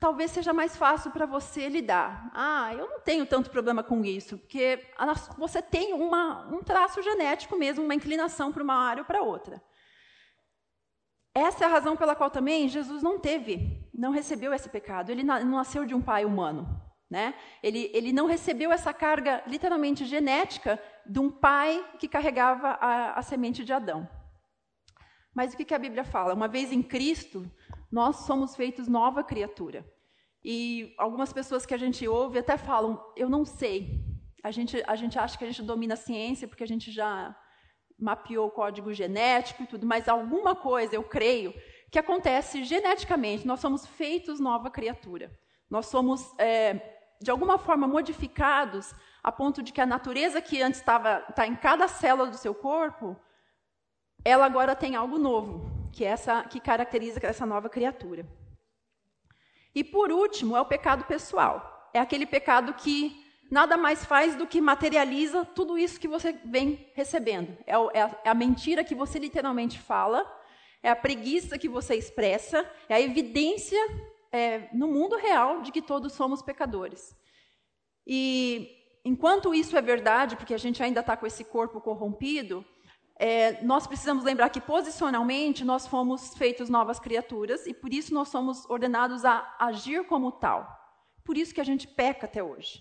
talvez 0.00 0.30
seja 0.30 0.54
mais 0.54 0.74
fácil 0.76 1.10
para 1.10 1.26
você 1.26 1.68
lidar. 1.68 2.30
Ah, 2.32 2.72
eu 2.72 2.88
não 2.88 3.00
tenho 3.00 3.26
tanto 3.26 3.50
problema 3.50 3.82
com 3.82 4.02
isso, 4.02 4.38
porque 4.38 4.82
você 5.36 5.60
tem 5.60 5.92
uma, 5.92 6.46
um 6.46 6.62
traço 6.62 7.02
genético 7.02 7.54
mesmo, 7.56 7.84
uma 7.84 7.94
inclinação 7.94 8.50
para 8.50 8.62
uma 8.62 8.76
área 8.76 9.02
ou 9.02 9.06
para 9.06 9.22
outra. 9.22 9.62
Essa 11.38 11.64
é 11.64 11.68
a 11.68 11.70
razão 11.70 11.96
pela 11.96 12.16
qual 12.16 12.30
também 12.30 12.68
Jesus 12.68 13.00
não 13.00 13.16
teve, 13.16 13.88
não 13.94 14.10
recebeu 14.10 14.52
esse 14.52 14.68
pecado. 14.68 15.10
Ele 15.10 15.22
não 15.22 15.44
nasceu 15.44 15.86
de 15.86 15.94
um 15.94 16.02
pai 16.02 16.24
humano. 16.24 16.82
Né? 17.08 17.32
Ele, 17.62 17.90
ele 17.94 18.12
não 18.12 18.26
recebeu 18.26 18.72
essa 18.72 18.92
carga 18.92 19.42
literalmente 19.46 20.04
genética 20.04 20.82
de 21.06 21.20
um 21.20 21.30
pai 21.30 21.82
que 21.98 22.08
carregava 22.08 22.70
a, 22.70 23.12
a 23.12 23.22
semente 23.22 23.64
de 23.64 23.72
Adão. 23.72 24.08
Mas 25.32 25.54
o 25.54 25.56
que, 25.56 25.64
que 25.64 25.74
a 25.74 25.78
Bíblia 25.78 26.02
fala? 26.02 26.34
Uma 26.34 26.48
vez 26.48 26.72
em 26.72 26.82
Cristo, 26.82 27.48
nós 27.90 28.16
somos 28.26 28.56
feitos 28.56 28.88
nova 28.88 29.22
criatura. 29.22 29.86
E 30.44 30.92
algumas 30.98 31.32
pessoas 31.32 31.64
que 31.64 31.72
a 31.72 31.78
gente 31.78 32.06
ouve 32.08 32.40
até 32.40 32.56
falam: 32.58 33.00
Eu 33.16 33.30
não 33.30 33.44
sei. 33.44 34.04
A 34.42 34.50
gente, 34.50 34.82
a 34.86 34.96
gente 34.96 35.16
acha 35.16 35.38
que 35.38 35.44
a 35.44 35.46
gente 35.46 35.62
domina 35.62 35.94
a 35.94 35.96
ciência 35.96 36.48
porque 36.48 36.64
a 36.64 36.68
gente 36.68 36.90
já 36.90 37.34
mapeou 37.98 38.46
o 38.46 38.50
código 38.50 38.92
genético 38.92 39.62
e 39.62 39.66
tudo, 39.66 39.86
mas 39.86 40.08
alguma 40.08 40.54
coisa, 40.54 40.94
eu 40.94 41.02
creio, 41.02 41.52
que 41.90 41.98
acontece 41.98 42.64
geneticamente. 42.64 43.46
Nós 43.46 43.60
somos 43.60 43.86
feitos 43.86 44.38
nova 44.38 44.70
criatura. 44.70 45.30
Nós 45.68 45.86
somos, 45.86 46.32
é, 46.38 46.98
de 47.20 47.30
alguma 47.30 47.58
forma, 47.58 47.88
modificados 47.88 48.94
a 49.22 49.32
ponto 49.32 49.62
de 49.62 49.72
que 49.72 49.80
a 49.80 49.86
natureza 49.86 50.40
que 50.40 50.62
antes 50.62 50.80
estava 50.80 51.20
tá 51.32 51.46
em 51.46 51.56
cada 51.56 51.88
célula 51.88 52.30
do 52.30 52.36
seu 52.36 52.54
corpo, 52.54 53.16
ela 54.24 54.46
agora 54.46 54.76
tem 54.76 54.94
algo 54.94 55.18
novo, 55.18 55.70
que 55.92 56.04
é 56.04 56.08
essa 56.08 56.44
que 56.44 56.60
caracteriza 56.60 57.20
essa 57.22 57.44
nova 57.44 57.68
criatura. 57.68 58.26
E 59.74 59.82
por 59.84 60.10
último, 60.10 60.56
é 60.56 60.60
o 60.60 60.66
pecado 60.66 61.04
pessoal. 61.04 61.90
É 61.92 62.00
aquele 62.00 62.26
pecado 62.26 62.74
que 62.74 63.27
nada 63.50 63.76
mais 63.76 64.04
faz 64.04 64.34
do 64.34 64.46
que 64.46 64.60
materializa 64.60 65.44
tudo 65.44 65.78
isso 65.78 66.00
que 66.00 66.08
você 66.08 66.32
vem 66.44 66.90
recebendo. 66.94 67.56
É, 67.66 67.74
é, 67.74 68.20
é 68.24 68.30
a 68.30 68.34
mentira 68.34 68.84
que 68.84 68.94
você 68.94 69.18
literalmente 69.18 69.78
fala, 69.78 70.26
é 70.82 70.90
a 70.90 70.96
preguiça 70.96 71.58
que 71.58 71.68
você 71.68 71.94
expressa, 71.94 72.68
é 72.88 72.94
a 72.94 73.00
evidência 73.00 73.78
é, 74.30 74.68
no 74.72 74.88
mundo 74.88 75.16
real 75.16 75.62
de 75.62 75.72
que 75.72 75.82
todos 75.82 76.12
somos 76.12 76.42
pecadores. 76.42 77.16
E 78.06 78.68
enquanto 79.04 79.54
isso 79.54 79.76
é 79.76 79.82
verdade, 79.82 80.36
porque 80.36 80.54
a 80.54 80.58
gente 80.58 80.82
ainda 80.82 81.00
está 81.00 81.16
com 81.16 81.26
esse 81.26 81.44
corpo 81.44 81.80
corrompido, 81.80 82.64
é, 83.18 83.62
nós 83.64 83.86
precisamos 83.86 84.22
lembrar 84.22 84.48
que 84.48 84.60
posicionalmente 84.60 85.64
nós 85.64 85.86
fomos 85.86 86.34
feitos 86.36 86.68
novas 86.68 87.00
criaturas 87.00 87.66
e 87.66 87.74
por 87.74 87.92
isso 87.92 88.14
nós 88.14 88.28
somos 88.28 88.64
ordenados 88.70 89.24
a 89.24 89.56
agir 89.58 90.06
como 90.06 90.30
tal. 90.30 90.68
Por 91.24 91.36
isso 91.36 91.52
que 91.52 91.60
a 91.60 91.64
gente 91.64 91.88
peca 91.88 92.26
até 92.26 92.42
hoje. 92.42 92.80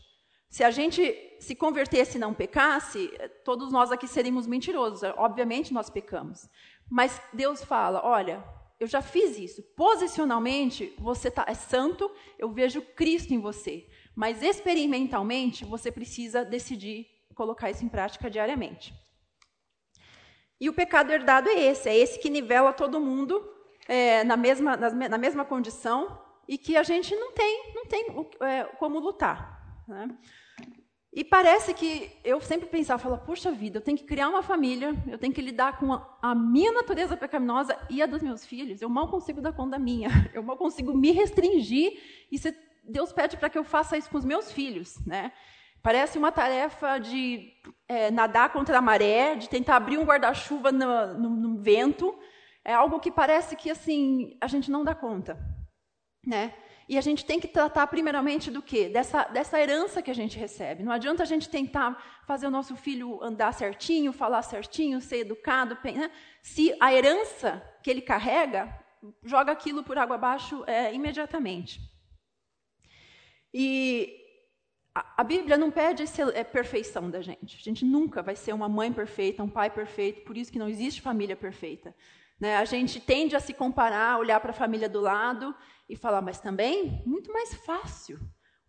Se 0.50 0.64
a 0.64 0.72
gente 0.72 1.38
se 1.40 1.56
convertesse 1.56 2.18
e 2.18 2.20
não 2.20 2.34
pecasse, 2.34 3.12
todos 3.44 3.72
nós 3.72 3.92
aqui 3.92 4.08
seríamos 4.08 4.48
mentirosos. 4.48 5.04
Obviamente 5.18 5.74
nós 5.74 5.90
pecamos. 5.90 6.50
Mas 6.90 7.22
Deus 7.34 7.64
fala: 7.64 8.02
olha, 8.04 8.44
eu 8.80 8.88
já 8.88 9.02
fiz 9.02 9.38
isso. 9.38 9.62
Posicionalmente, 9.76 10.94
você 11.00 11.30
tá, 11.30 11.46
é 11.48 11.54
santo, 11.54 12.10
eu 12.38 12.52
vejo 12.52 12.82
Cristo 12.82 13.34
em 13.34 13.40
você. 13.40 13.88
Mas 14.16 14.42
experimentalmente, 14.42 15.66
você 15.66 15.92
precisa 15.92 16.46
decidir 16.46 17.08
colocar 17.36 17.70
isso 17.70 17.84
em 17.84 17.90
prática 17.90 18.30
diariamente. 18.30 18.94
E 20.60 20.70
o 20.70 20.74
pecado 20.74 21.12
herdado 21.12 21.50
é 21.50 21.60
esse: 21.60 21.90
é 21.90 21.98
esse 21.98 22.20
que 22.20 22.30
nivela 22.30 22.74
todo 22.74 23.00
mundo 23.00 23.48
é, 23.88 24.24
na, 24.24 24.38
mesma, 24.38 24.76
na, 24.76 25.18
mesma 25.18 25.46
condição 25.46 26.20
e 26.48 26.58
que 26.58 26.76
a 26.76 26.84
gente 26.84 27.16
não 27.16 27.32
tem, 27.32 27.74
não 27.74 27.86
tem 27.86 28.06
é, 28.42 28.64
como 28.80 29.00
lutar. 29.00 29.57
Né? 29.88 30.10
E 31.18 31.24
parece 31.24 31.74
que 31.74 32.12
eu 32.24 32.40
sempre 32.42 32.68
pensava, 32.68 33.02
falo, 33.02 33.18
puxa 33.18 33.52
vida, 33.52 33.78
eu 33.78 33.82
tenho 33.82 33.98
que 33.98 34.04
criar 34.04 34.30
uma 34.30 34.44
família, 34.44 34.94
eu 35.08 35.18
tenho 35.18 35.34
que 35.34 35.42
lidar 35.42 35.80
com 35.80 35.92
a, 35.92 36.18
a, 36.22 36.36
minha 36.36 36.72
natureza 36.72 37.18
pecaminosa 37.18 37.76
e 37.90 38.04
a 38.04 38.06
dos 38.06 38.22
meus 38.22 38.46
filhos. 38.46 38.82
Eu 38.82 38.90
mal 38.90 39.08
consigo 39.10 39.42
dar 39.42 39.54
conta 39.54 39.72
da 39.72 39.80
minha, 39.80 40.10
eu 40.34 40.44
mal 40.44 40.58
consigo 40.58 40.94
me 40.94 41.12
restringir 41.12 42.00
e 42.32 42.38
se 42.38 42.56
Deus 42.84 43.12
pede 43.12 43.36
para 43.36 43.50
que 43.50 43.58
eu 43.58 43.64
faça 43.64 43.98
isso 43.98 44.10
com 44.10 44.18
os 44.18 44.26
meus 44.26 44.52
filhos, 44.52 45.04
né? 45.06 45.32
Parece 45.82 46.18
uma 46.18 46.32
tarefa 46.32 47.00
de 47.00 47.52
é, 47.88 48.12
nadar 48.12 48.52
contra 48.52 48.78
a 48.78 48.82
maré, 48.82 49.36
de 49.36 49.50
tentar 49.50 49.78
abrir 49.78 49.98
um 49.98 50.04
guarda-chuva 50.04 50.72
no, 50.72 51.14
no, 51.16 51.30
no 51.30 51.58
vento. 51.58 52.18
É 52.64 52.74
algo 52.74 53.00
que 53.00 53.10
parece 53.10 53.56
que 53.56 53.70
assim 53.70 54.38
a 54.42 54.48
gente 54.48 54.70
não 54.70 54.84
dá 54.84 54.94
conta, 54.94 55.36
né? 56.26 56.54
E 56.90 56.98
a 56.98 57.02
gente 57.02 57.26
tem 57.26 57.40
que 57.40 57.48
tratar 57.48 57.86
primeiramente 57.88 58.50
do 58.50 58.62
quê? 58.62 58.88
Dessa, 58.88 59.26
dessa 59.26 59.60
herança 59.60 60.02
que 60.02 60.10
a 60.10 60.16
gente 60.16 60.40
recebe. 60.40 60.84
Não 60.84 60.92
adianta 60.94 61.24
a 61.24 61.26
gente 61.26 61.50
tentar 61.50 62.22
fazer 62.26 62.48
o 62.48 62.52
nosso 62.52 62.76
filho 62.78 63.22
andar 63.22 63.54
certinho, 63.54 64.14
falar 64.14 64.42
certinho, 64.42 65.02
ser 65.02 65.18
educado, 65.18 65.78
né? 65.84 66.10
se 66.42 66.74
a 66.80 66.94
herança 66.94 67.62
que 67.84 67.90
ele 67.90 68.02
carrega 68.02 68.74
joga 69.24 69.52
aquilo 69.52 69.84
por 69.84 69.98
água 69.98 70.16
abaixo 70.16 70.64
é, 70.66 70.94
imediatamente. 70.94 71.82
E 73.54 74.14
a, 74.96 75.24
Bíblia 75.24 75.58
não 75.58 75.70
pede 75.70 76.04
é, 76.34 76.44
perfeição 76.44 77.10
da 77.10 77.22
gente. 77.22 77.58
A 77.58 77.64
gente 77.64 77.86
nunca 77.86 78.24
vai 78.24 78.36
ser 78.36 78.54
uma 78.54 78.70
mãe 78.70 78.92
perfeita, 78.92 79.44
um 79.44 79.50
pai 79.50 79.70
perfeito, 79.70 80.22
por 80.22 80.38
isso 80.38 80.52
que 80.52 80.60
não 80.60 80.70
existe 80.70 81.02
família 81.02 81.36
perfeita. 81.36 81.94
Né? 82.40 82.58
A 82.58 82.66
gente 82.66 83.00
tende 83.00 83.36
a 83.36 83.40
se 83.40 83.54
comparar, 83.54 84.20
olhar 84.20 84.40
para 84.40 84.52
a 84.52 84.54
família 84.54 84.88
do 84.88 85.02
lado 85.02 85.56
e 85.90 85.96
falar, 85.96 86.22
mas 86.22 86.40
também 86.40 87.02
muito 87.06 87.32
mais 87.32 87.54
fácil. 87.54 88.20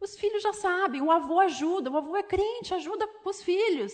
Os 0.01 0.17
filhos 0.17 0.43
já 0.43 0.53
sabem, 0.53 1.03
o 1.03 1.11
avô 1.11 1.41
ajuda, 1.41 1.91
o 1.91 1.97
avô 1.97 2.17
é 2.17 2.23
crente, 2.23 2.73
ajuda 2.73 3.09
os 3.25 3.43
filhos. 3.43 3.93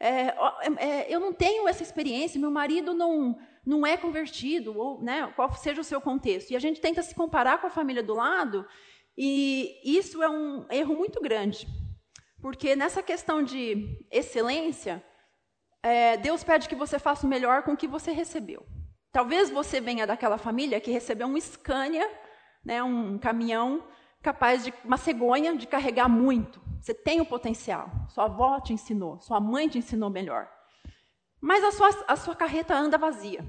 É, 0.00 0.34
é, 0.78 1.14
eu 1.14 1.20
não 1.20 1.32
tenho 1.32 1.68
essa 1.68 1.82
experiência, 1.82 2.40
meu 2.40 2.50
marido 2.50 2.94
não, 2.94 3.38
não 3.64 3.86
é 3.86 3.96
convertido, 3.96 4.76
ou 4.76 5.02
né, 5.02 5.32
qual 5.36 5.52
seja 5.54 5.80
o 5.80 5.84
seu 5.84 6.00
contexto. 6.00 6.50
E 6.50 6.56
a 6.56 6.58
gente 6.58 6.80
tenta 6.80 7.02
se 7.02 7.14
comparar 7.14 7.60
com 7.60 7.66
a 7.66 7.70
família 7.70 8.02
do 8.02 8.14
lado, 8.14 8.66
e 9.16 9.80
isso 9.84 10.22
é 10.22 10.28
um 10.28 10.66
erro 10.70 10.96
muito 10.96 11.20
grande. 11.20 11.66
Porque 12.40 12.74
nessa 12.74 13.02
questão 13.02 13.42
de 13.42 13.98
excelência, 14.10 15.04
é, 15.82 16.16
Deus 16.16 16.42
pede 16.42 16.68
que 16.68 16.74
você 16.74 16.98
faça 16.98 17.26
o 17.26 17.30
melhor 17.30 17.62
com 17.62 17.72
o 17.72 17.76
que 17.76 17.86
você 17.86 18.10
recebeu. 18.10 18.66
Talvez 19.14 19.48
você 19.48 19.80
venha 19.80 20.08
daquela 20.08 20.36
família 20.36 20.80
que 20.80 20.90
recebeu 20.90 21.28
um 21.28 21.40
Scania, 21.40 22.10
né, 22.64 22.82
um 22.82 23.16
caminhão 23.16 23.84
capaz 24.20 24.64
de 24.64 24.74
uma 24.84 24.96
cegonha 24.96 25.56
de 25.56 25.68
carregar 25.68 26.08
muito. 26.08 26.60
Você 26.80 26.92
tem 26.92 27.20
o 27.20 27.24
potencial. 27.24 27.88
Sua 28.08 28.24
avó 28.24 28.58
te 28.58 28.72
ensinou, 28.72 29.20
sua 29.20 29.38
mãe 29.38 29.68
te 29.68 29.78
ensinou 29.78 30.10
melhor. 30.10 30.50
Mas 31.40 31.62
a 31.62 31.70
sua, 31.70 32.04
a 32.08 32.16
sua 32.16 32.34
carreta 32.34 32.74
anda 32.74 32.98
vazia. 32.98 33.44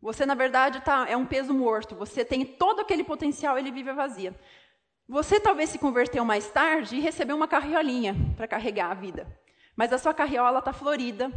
Você, 0.00 0.26
na 0.26 0.34
verdade, 0.34 0.80
tá, 0.80 1.06
é 1.08 1.16
um 1.16 1.26
peso 1.26 1.54
morto. 1.54 1.94
Você 1.94 2.24
tem 2.24 2.44
todo 2.44 2.80
aquele 2.80 3.04
potencial, 3.04 3.56
ele 3.56 3.70
vive 3.70 3.92
vazia. 3.92 4.34
Você 5.08 5.38
talvez 5.38 5.70
se 5.70 5.78
converteu 5.78 6.24
mais 6.24 6.50
tarde 6.50 6.96
e 6.96 7.00
recebeu 7.00 7.36
uma 7.36 7.46
carriolinha 7.46 8.16
para 8.36 8.48
carregar 8.48 8.90
a 8.90 8.94
vida. 8.94 9.28
Mas 9.76 9.92
a 9.92 9.98
sua 9.98 10.12
carriola 10.12 10.58
está 10.58 10.72
florida. 10.72 11.30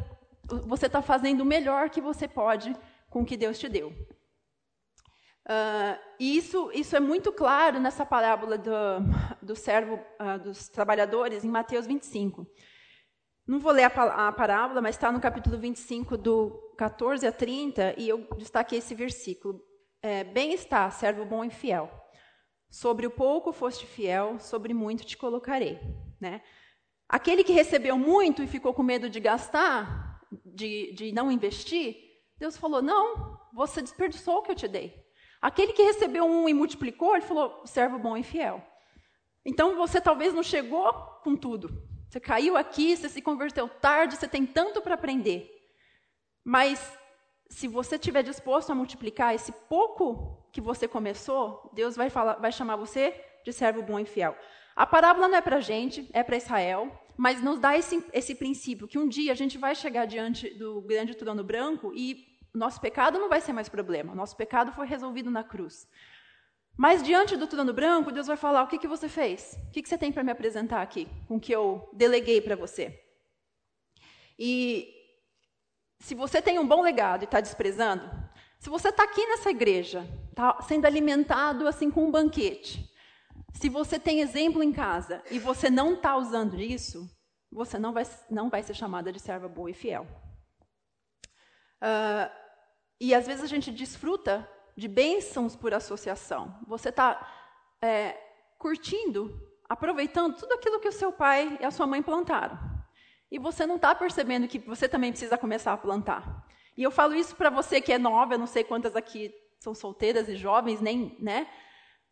Você 0.66 0.88
está 0.88 1.04
fazendo 1.04 1.42
o 1.42 1.46
melhor 1.46 1.92
que 1.92 2.02
você 2.02 2.28
pode 2.28 2.76
com 3.16 3.22
o 3.22 3.26
que 3.26 3.38
Deus 3.38 3.58
te 3.58 3.70
deu. 3.70 3.94
Uh, 5.48 5.98
e 6.20 6.36
isso, 6.36 6.70
isso 6.74 6.98
é 6.98 7.00
muito 7.00 7.32
claro 7.32 7.80
nessa 7.80 8.06
parábola 8.06 8.58
do, 8.58 8.72
do 9.42 9.56
servo 9.56 9.98
uh, 10.20 10.38
dos 10.38 10.68
trabalhadores 10.68 11.46
em 11.46 11.48
Mateus 11.48 11.88
25. 11.88 12.46
Não 13.48 13.58
vou 13.58 13.72
ler 13.72 13.86
a, 13.86 14.28
a 14.28 14.32
parábola, 14.34 14.82
mas 14.82 14.96
está 14.96 15.14
no 15.14 15.22
capítulo 15.22 15.58
25, 15.58 16.18
do 16.18 16.74
14 16.78 17.26
a 17.26 17.32
30, 17.32 17.96
e 17.98 18.10
eu 18.10 18.28
destaquei 18.38 18.80
esse 18.80 18.94
versículo. 18.94 19.62
É, 20.02 20.26
Bem 20.26 20.52
está, 20.52 20.92
servo 20.92 21.24
bom 21.24 21.46
e 21.46 21.50
fiel. 21.50 21.90
Sobre 22.70 23.08
o 23.08 23.12
pouco 23.12 23.54
foste 23.54 23.86
fiel, 23.86 24.42
sobre 24.42 24.74
muito 24.74 25.06
te 25.06 25.16
colocarei. 25.16 25.80
Né? 26.20 26.42
Aquele 27.08 27.46
que 27.46 27.54
recebeu 27.54 27.98
muito 27.98 28.44
e 28.44 28.48
ficou 28.48 28.74
com 28.74 28.84
medo 28.84 29.10
de 29.10 29.22
gastar, 29.22 30.20
de, 30.44 30.92
de 30.92 31.14
não 31.14 31.32
investir, 31.32 32.05
Deus 32.38 32.58
falou: 32.58 32.82
Não, 32.82 33.40
você 33.54 33.82
desperdiçou 33.82 34.38
o 34.38 34.42
que 34.42 34.52
eu 34.52 34.56
te 34.56 34.68
dei. 34.68 35.06
Aquele 35.42 35.74
que 35.74 35.84
recebeu 35.84 36.26
um 36.26 36.50
e 36.50 36.54
multiplicou, 36.54 37.16
ele 37.16 37.26
falou: 37.26 37.62
servo 37.66 38.00
bom 38.00 38.18
e 38.18 38.24
fiel. 38.24 38.66
Então 39.46 39.76
você 39.76 40.02
talvez 40.02 40.34
não 40.34 40.42
chegou 40.42 40.92
com 41.24 41.36
tudo, 41.36 41.84
você 42.10 42.20
caiu 42.20 42.58
aqui, 42.58 42.98
você 42.98 43.10
se 43.10 43.22
converteu 43.22 43.68
tarde, 43.70 44.16
você 44.16 44.28
tem 44.28 44.46
tanto 44.46 44.82
para 44.82 44.96
aprender. 44.96 45.52
Mas 46.44 46.98
se 47.50 47.68
você 47.68 47.96
estiver 47.96 48.24
disposto 48.24 48.72
a 48.72 48.76
multiplicar 48.76 49.36
esse 49.36 49.52
pouco 49.52 50.50
que 50.52 50.60
você 50.60 50.88
começou, 50.88 51.70
Deus 51.74 51.96
vai, 51.96 52.10
falar, 52.10 52.36
vai 52.36 52.52
chamar 52.52 52.76
você 52.76 53.14
de 53.44 53.54
servo 53.54 53.84
bom 53.84 54.00
e 54.00 54.06
fiel. 54.06 54.36
A 54.76 54.86
parábola 54.88 55.28
não 55.28 55.38
é 55.38 55.42
para 55.42 55.58
a 55.58 55.62
gente, 55.62 56.10
é 56.12 56.24
para 56.24 56.38
Israel, 56.38 56.92
mas 57.18 57.42
nos 57.42 57.60
dá 57.60 57.78
esse, 57.78 58.04
esse 58.12 58.36
princípio 58.36 58.88
que 58.88 58.98
um 58.98 59.08
dia 59.08 59.32
a 59.32 59.36
gente 59.36 59.58
vai 59.58 59.74
chegar 59.74 60.06
diante 60.06 60.50
do 60.56 60.82
grande 60.82 61.16
trono 61.16 61.44
branco 61.44 61.94
e 61.94 62.36
nosso 62.54 62.80
pecado 62.80 63.20
não 63.20 63.30
vai 63.30 63.42
ser 63.42 63.54
mais 63.54 63.70
problema. 63.70 64.16
Nosso 64.16 64.36
pecado 64.36 64.72
foi 64.72 64.88
resolvido 64.88 65.30
na 65.30 65.44
cruz. 65.44 65.88
Mas 66.78 67.02
diante 67.02 67.38
do 67.38 67.48
trono 67.48 67.74
branco, 67.74 68.12
Deus 68.12 68.28
vai 68.28 68.38
falar: 68.38 68.64
o 68.64 68.68
que, 68.68 68.78
que 68.78 68.88
você 68.88 69.08
fez? 69.08 69.58
O 69.68 69.72
que, 69.72 69.82
que 69.82 69.90
você 69.90 69.98
tem 69.98 70.12
para 70.12 70.24
me 70.24 70.32
apresentar 70.32 70.82
aqui, 70.82 71.08
com 71.28 71.38
o 71.38 71.40
que 71.40 71.54
eu 71.54 71.90
deleguei 71.94 72.42
para 72.42 72.56
você? 72.56 73.02
E 74.38 74.94
se 76.00 76.14
você 76.14 76.42
tem 76.42 76.60
um 76.60 76.68
bom 76.68 76.82
legado 76.82 77.24
e 77.24 77.26
está 77.26 77.40
desprezando, 77.40 78.10
se 78.60 78.70
você 78.70 78.90
está 78.90 79.04
aqui 79.04 79.26
nessa 79.26 79.50
igreja, 79.50 80.06
está 80.30 80.62
sendo 80.62 80.86
alimentado 80.86 81.68
assim 81.68 81.90
com 81.90 82.06
um 82.06 82.12
banquete, 82.12 82.90
se 83.56 83.70
você 83.70 83.98
tem 83.98 84.20
exemplo 84.20 84.62
em 84.62 84.72
casa 84.72 85.24
e 85.32 85.40
você 85.40 85.70
não 85.70 85.94
está 85.94 86.16
usando 86.18 86.60
isso, 86.60 87.10
você 87.52 87.80
não 87.80 87.94
vai, 87.94 88.04
não 88.30 88.50
vai 88.50 88.62
ser 88.62 88.74
chamada 88.74 89.12
de 89.12 89.20
serva 89.20 89.48
boa 89.48 89.72
e 89.72 89.74
fiel. 89.74 90.06
Uh, 91.82 92.30
e 93.00 93.16
às 93.16 93.26
vezes 93.26 93.44
a 93.44 93.48
gente 93.48 93.72
desfruta 93.72 94.50
de 94.76 94.88
bênçãos 94.88 95.56
por 95.56 95.74
associação. 95.74 96.60
Você 96.68 96.90
está 96.90 97.26
é, 97.82 98.18
curtindo, 98.58 99.34
aproveitando 99.70 100.36
tudo 100.36 100.54
aquilo 100.54 100.82
que 100.82 100.90
o 100.90 100.94
seu 100.94 101.12
pai 101.12 101.58
e 101.62 101.66
a 101.66 101.72
sua 101.72 101.88
mãe 101.88 102.04
plantaram. 102.04 102.60
E 103.32 103.40
você 103.40 103.66
não 103.66 103.78
está 103.78 103.96
percebendo 103.96 104.48
que 104.50 104.60
você 104.60 104.88
também 104.88 105.12
precisa 105.12 105.38
começar 105.38 105.72
a 105.72 105.78
plantar. 105.78 106.46
E 106.78 106.84
eu 106.84 106.92
falo 106.92 107.16
isso 107.16 107.36
para 107.36 107.50
você 107.50 107.80
que 107.80 107.94
é 107.94 107.98
nova, 107.98 108.34
eu 108.34 108.40
não 108.40 108.48
sei 108.48 108.66
quantas 108.66 108.98
aqui 108.98 109.34
são 109.60 109.74
solteiras 109.74 110.28
e 110.28 110.36
jovens, 110.36 110.82
nem, 110.82 111.18
né? 111.22 111.48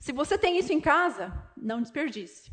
Se 0.03 0.11
você 0.11 0.37
tem 0.37 0.57
isso 0.57 0.73
em 0.73 0.81
casa, 0.81 1.31
não 1.55 1.81
desperdice. 1.81 2.51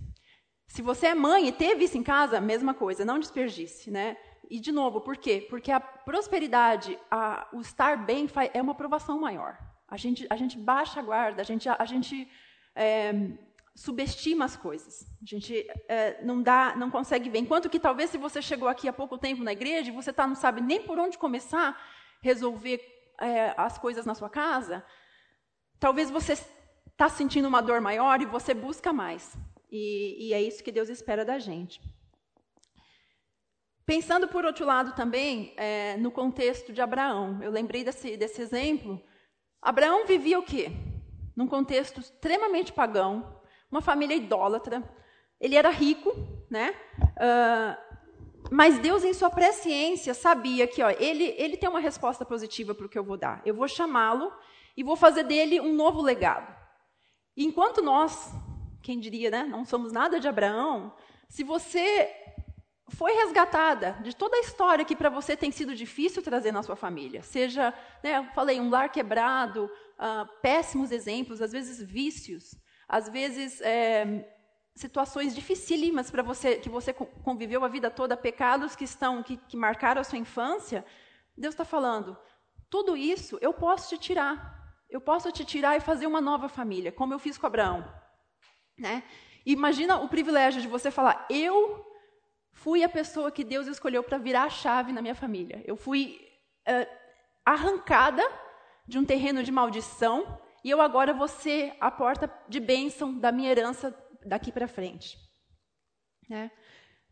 Se 0.69 0.81
você 0.83 1.09
é 1.09 1.15
mãe 1.17 1.49
e 1.49 1.53
teve 1.53 1.83
isso 1.83 1.99
em 1.99 2.03
casa, 2.03 2.41
mesma 2.41 2.73
coisa, 2.73 3.05
não 3.05 3.19
desperdice, 3.19 3.91
né? 3.91 4.17
E 4.49 4.61
de 4.61 4.71
novo, 4.71 5.01
por 5.01 5.17
quê? 5.17 5.49
Porque 5.51 5.73
a 5.73 5.81
prosperidade, 5.81 6.97
a, 7.11 7.49
o 7.53 7.61
estar 7.61 7.97
bem 8.07 8.29
é 8.55 8.63
uma 8.63 8.71
aprovação 8.71 9.19
maior. 9.19 9.59
A 9.89 9.97
gente, 9.97 10.29
a 10.31 10.37
gente 10.37 10.57
baixa 10.57 11.01
a 11.01 11.03
guarda, 11.03 11.43
a 11.43 11.45
gente, 11.45 11.69
a, 11.69 11.75
a 11.77 11.85
gente 11.85 12.31
é, 12.73 13.13
subestima 13.75 14.45
as 14.45 14.55
coisas. 14.55 15.05
A 15.21 15.27
gente 15.27 15.67
é, 15.89 16.23
não 16.23 16.41
dá, 16.41 16.77
não 16.77 16.89
consegue 16.89 17.29
ver. 17.29 17.41
Enquanto 17.41 17.69
que 17.69 17.81
talvez 17.81 18.11
se 18.11 18.17
você 18.17 18.41
chegou 18.41 18.69
aqui 18.69 18.87
há 18.87 18.93
pouco 18.93 19.19
tempo 19.19 19.43
na 19.43 19.51
igreja, 19.51 19.91
você 19.91 20.13
tá, 20.13 20.25
não 20.25 20.37
sabe 20.37 20.61
nem 20.61 20.81
por 20.83 21.01
onde 21.01 21.19
começar 21.19 21.77
resolver 22.23 22.81
é, 23.21 23.55
as 23.57 23.77
coisas 23.77 24.07
na 24.07 24.15
sua 24.15 24.31
casa, 24.31 24.85
talvez 25.81 26.13
você 26.13 26.37
está 27.01 27.09
sentindo 27.09 27.49
uma 27.49 27.63
dor 27.63 27.81
maior 27.81 28.21
e 28.21 28.27
você 28.27 28.53
busca 28.53 28.93
mais. 28.93 29.35
E, 29.73 30.29
e 30.29 30.35
é 30.35 30.43
isso 30.43 30.63
que 30.63 30.71
Deus 30.71 30.91
espera 30.91 31.25
da 31.25 31.39
gente. 31.39 31.81
Pensando 33.87 34.29
por 34.29 34.45
outro 34.45 34.67
lado 34.67 34.95
também 34.95 35.55
é, 35.57 35.97
no 35.97 36.11
contexto 36.11 36.75
de 36.75 36.83
Abraão, 36.83 37.43
eu 37.43 37.51
lembrei 37.51 37.83
desse, 37.83 38.19
desse 38.19 38.43
exemplo 38.43 39.03
Abraão 39.63 40.07
vivia 40.07 40.39
o 40.39 40.43
quê? 40.43 40.71
Num 41.35 41.47
contexto 41.47 42.01
extremamente 42.01 42.71
pagão, 42.71 43.41
uma 43.73 43.81
família 43.81 44.15
idólatra. 44.15 44.83
Ele 45.41 45.57
era 45.57 45.71
rico, 45.71 46.15
né? 46.51 46.75
Uh, 46.99 48.01
mas 48.51 48.79
Deus, 48.79 49.05
em 49.05 49.15
sua 49.15 49.31
presciência, 49.31 50.13
sabia 50.13 50.67
que 50.67 50.83
ó, 50.83 50.91
ele, 50.91 51.35
ele 51.39 51.57
tem 51.57 51.69
uma 51.69 51.81
resposta 51.81 52.27
positiva 52.27 52.75
para 52.75 52.85
o 52.85 52.89
que 52.91 52.99
eu 52.99 53.05
vou 53.05 53.17
dar. 53.17 53.41
Eu 53.45 53.55
vou 53.55 53.67
chamá-lo 53.69 54.31
e 54.77 54.83
vou 54.83 54.97
fazer 54.97 55.25
dele 55.25 55.61
um 55.61 55.75
novo 55.75 56.03
legado. 56.03 56.60
Enquanto 57.37 57.83
nós, 57.83 58.33
quem 58.83 58.99
diria, 58.99 59.31
né, 59.31 59.45
não 59.45 59.65
somos 59.65 59.93
nada 59.93 60.19
de 60.19 60.29
Abraão, 60.29 60.95
se 61.29 61.45
você 61.45 62.15
foi 62.91 63.13
resgatada 63.13 63.97
de 64.03 64.15
toda 64.15 64.37
a 64.37 64.41
história 64.41 64.85
que 64.85 64.97
para 64.97 65.09
você 65.09 65.37
tem 65.37 65.51
sido 65.51 65.75
difícil 65.75 66.23
trazer 66.23 66.53
na 66.53 66.63
sua 66.63 66.77
família. 66.77 67.23
Seja, 67.23 67.73
né, 68.03 68.19
eu 68.19 68.25
falei, 68.35 68.61
um 68.61 68.69
lar 68.69 68.91
quebrado, 68.91 69.65
uh, 69.65 70.27
péssimos 70.43 70.91
exemplos, 70.91 71.41
às 71.41 71.53
vezes 71.53 71.81
vícios, 71.81 72.57
às 72.89 73.09
vezes 73.09 73.61
é, 73.61 74.29
situações 74.75 75.35
dificílimas 75.35 76.11
para 76.11 76.23
você, 76.23 76.57
que 76.57 76.69
você 76.69 76.93
conviveu 76.93 77.65
a 77.65 77.69
vida 77.69 77.91
toda, 77.91 78.17
pecados 78.17 78.75
que 78.75 78.85
estão, 78.85 79.23
que, 79.23 79.37
que 79.37 79.57
marcaram 79.57 80.01
a 80.01 80.05
sua 80.05 80.19
infância. 80.19 80.85
Deus 81.37 81.55
está 81.55 81.65
falando, 81.65 82.17
tudo 82.69 82.97
isso 82.97 83.39
eu 83.41 83.53
posso 83.53 83.91
te 83.91 83.99
tirar. 83.99 84.60
Eu 84.91 85.01
posso 85.01 85.31
te 85.31 85.45
tirar 85.45 85.77
e 85.77 85.81
fazer 85.81 86.07
uma 86.07 86.21
nova 86.21 86.49
família, 86.49 86.91
como 86.91 87.15
eu 87.15 87.19
fiz 87.19 87.39
com 87.39 87.47
Abraão. 87.47 87.85
Né? 88.77 89.05
Imagina 89.47 90.01
o 90.01 90.09
privilégio 90.09 90.61
de 90.61 90.69
você 90.69 90.91
falar, 90.91 91.27
eu 91.31 91.87
fui 92.53 92.83
a 92.83 92.89
pessoa 92.89 93.31
que 93.31 93.45
Deus 93.45 93.67
escolheu 93.67 94.03
para 94.03 94.19
virar 94.19 94.45
a 94.45 94.51
chave 94.51 94.93
na 94.93 95.01
minha 95.01 95.15
família. 95.15 95.63
Eu 95.67 95.77
fui 95.77 96.21
uh, 96.69 96.87
arrancada 97.45 98.23
de 98.87 98.99
um 98.99 99.05
terreno 99.05 99.43
de 99.43 99.53
maldição 99.53 100.41
e 100.65 100.71
eu 100.71 100.81
agora 100.81 101.15
vou 101.15 101.29
ser 101.29 101.75
a 101.81 101.91
porta 101.91 102.33
de 102.49 102.61
bênção 102.61 103.17
da 103.17 103.33
minha 103.33 103.51
herança 103.51 103.97
daqui 104.27 104.53
para 104.53 104.69
frente. 104.69 105.17
Né? 106.29 106.51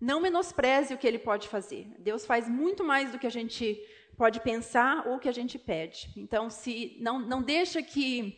Não 0.01 0.21
menospreze 0.21 0.95
o 0.95 0.99
que 0.99 1.07
ele 1.07 1.19
pode 1.19 1.49
fazer. 1.49 1.95
Deus 1.99 2.27
faz 2.27 2.49
muito 2.49 2.85
mais 2.85 3.12
do 3.12 3.19
que 3.19 3.27
a 3.27 3.31
gente 3.31 3.81
pode 4.19 4.41
pensar 4.41 5.07
ou 5.07 5.19
que 5.19 5.29
a 5.29 5.33
gente 5.33 5.57
pede. 5.59 6.13
Então, 6.17 6.51
se 6.51 6.99
não, 7.01 7.21
não 7.21 7.41
deixa 7.41 7.81
que 7.81 8.37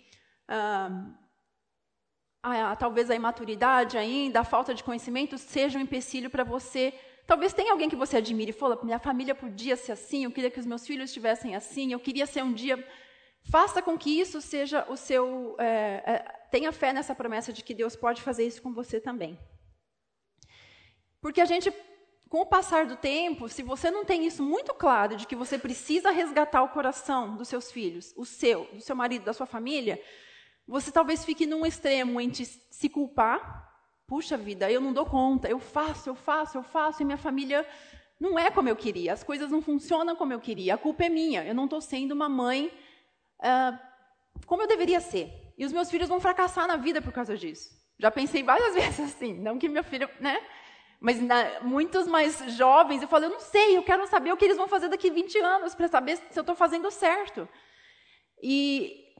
uh, 0.49 1.12
a, 2.43 2.77
talvez 2.77 3.11
a 3.11 3.14
imaturidade 3.14 3.97
ainda, 3.97 4.40
a 4.40 4.45
falta 4.45 4.75
de 4.75 4.85
conhecimento 4.85 5.38
seja 5.38 5.79
um 5.79 5.83
empecilho 5.83 6.29
para 6.29 6.45
você. 6.45 6.93
Talvez 7.27 7.55
tenha 7.55 7.73
alguém 7.73 7.88
que 7.88 7.97
você 7.97 8.19
admire 8.19 8.51
e 8.51 8.53
fala, 8.53 8.79
minha 8.83 8.99
família 8.99 9.35
podia 9.35 9.75
ser 9.75 9.93
assim, 9.93 10.25
eu 10.25 10.31
queria 10.31 10.51
que 10.51 10.61
os 10.61 10.66
meus 10.66 10.87
filhos 10.87 11.09
estivessem 11.09 11.57
assim, 11.57 11.93
eu 11.93 12.01
queria 12.01 12.27
ser 12.27 12.43
um 12.43 12.53
dia. 12.53 12.77
Faça 13.51 13.81
com 13.81 13.97
que 13.97 14.21
isso 14.21 14.38
seja 14.43 14.85
o 14.90 14.97
seu. 14.97 15.57
É, 15.59 16.03
é, 16.12 16.19
tenha 16.51 16.71
fé 16.73 16.93
nessa 16.93 17.14
promessa 17.14 17.55
de 17.55 17.64
que 17.64 17.75
Deus 17.75 17.97
pode 17.97 18.21
fazer 18.21 18.47
isso 18.47 18.61
com 18.61 18.75
você 18.75 19.01
também. 19.01 19.38
Porque 21.23 21.40
a 21.40 21.47
gente 21.47 21.73
com 22.31 22.43
o 22.43 22.47
passar 22.47 22.87
do 22.87 22.95
tempo, 22.95 23.49
se 23.49 23.61
você 23.61 23.90
não 23.90 24.05
tem 24.05 24.25
isso 24.25 24.40
muito 24.40 24.73
claro 24.73 25.16
de 25.16 25.27
que 25.27 25.35
você 25.35 25.59
precisa 25.59 26.12
resgatar 26.12 26.62
o 26.62 26.69
coração 26.69 27.37
dos 27.37 27.49
seus 27.49 27.73
filhos, 27.73 28.14
o 28.16 28.25
seu, 28.25 28.69
do 28.73 28.81
seu 28.81 28.95
marido, 28.95 29.25
da 29.25 29.33
sua 29.33 29.47
família, 29.47 30.01
você 30.64 30.93
talvez 30.93 31.25
fique 31.25 31.45
num 31.45 31.66
extremo 31.66 32.21
entre 32.21 32.45
se 32.47 32.88
culpar, 32.88 33.69
puxa 34.07 34.37
vida, 34.37 34.71
eu 34.71 34.81
não 34.81 34.93
dou 34.93 35.05
conta, 35.05 35.49
eu 35.49 35.59
faço, 35.59 36.09
eu 36.09 36.14
faço, 36.14 36.57
eu 36.57 36.62
faço, 36.62 37.03
e 37.03 37.05
minha 37.05 37.19
família 37.19 37.66
não 38.21 38.38
é 38.38 38.49
como 38.49 38.69
eu 38.69 38.77
queria, 38.77 39.12
as 39.12 39.25
coisas 39.25 39.51
não 39.51 39.61
funcionam 39.61 40.14
como 40.14 40.33
eu 40.33 40.38
queria, 40.38 40.75
a 40.75 40.79
culpa 40.79 41.07
é 41.07 41.09
minha, 41.09 41.45
eu 41.45 41.55
não 41.55 41.64
estou 41.64 41.81
sendo 41.81 42.12
uma 42.12 42.29
mãe 42.29 42.73
uh, 43.40 43.77
como 44.47 44.62
eu 44.62 44.69
deveria 44.69 45.01
ser. 45.01 45.53
E 45.59 45.64
os 45.64 45.73
meus 45.73 45.90
filhos 45.90 46.09
vão 46.09 46.21
fracassar 46.21 46.69
na 46.69 46.77
vida 46.77 47.03
por 47.03 47.12
causa 47.12 47.37
disso. 47.37 47.71
Já 47.99 48.09
pensei 48.09 48.45
várias 48.45 48.73
vezes 48.77 49.01
assim, 49.01 49.35
não 49.35 49.59
que 49.59 49.69
meu 49.69 49.83
filho, 49.83 50.09
né? 50.21 50.40
Mas 51.00 51.18
na, 51.20 51.60
muitos 51.62 52.06
mais 52.06 52.38
jovens, 52.54 53.00
eu 53.00 53.08
falo, 53.08 53.24
eu 53.24 53.30
não 53.30 53.40
sei, 53.40 53.76
eu 53.76 53.82
quero 53.82 54.06
saber 54.06 54.32
o 54.32 54.36
que 54.36 54.44
eles 54.44 54.58
vão 54.58 54.68
fazer 54.68 54.88
daqui 54.88 55.10
20 55.10 55.38
anos 55.38 55.74
para 55.74 55.88
saber 55.88 56.18
se 56.18 56.38
eu 56.38 56.42
estou 56.42 56.54
fazendo 56.54 56.90
certo. 56.90 57.48
E 58.42 59.14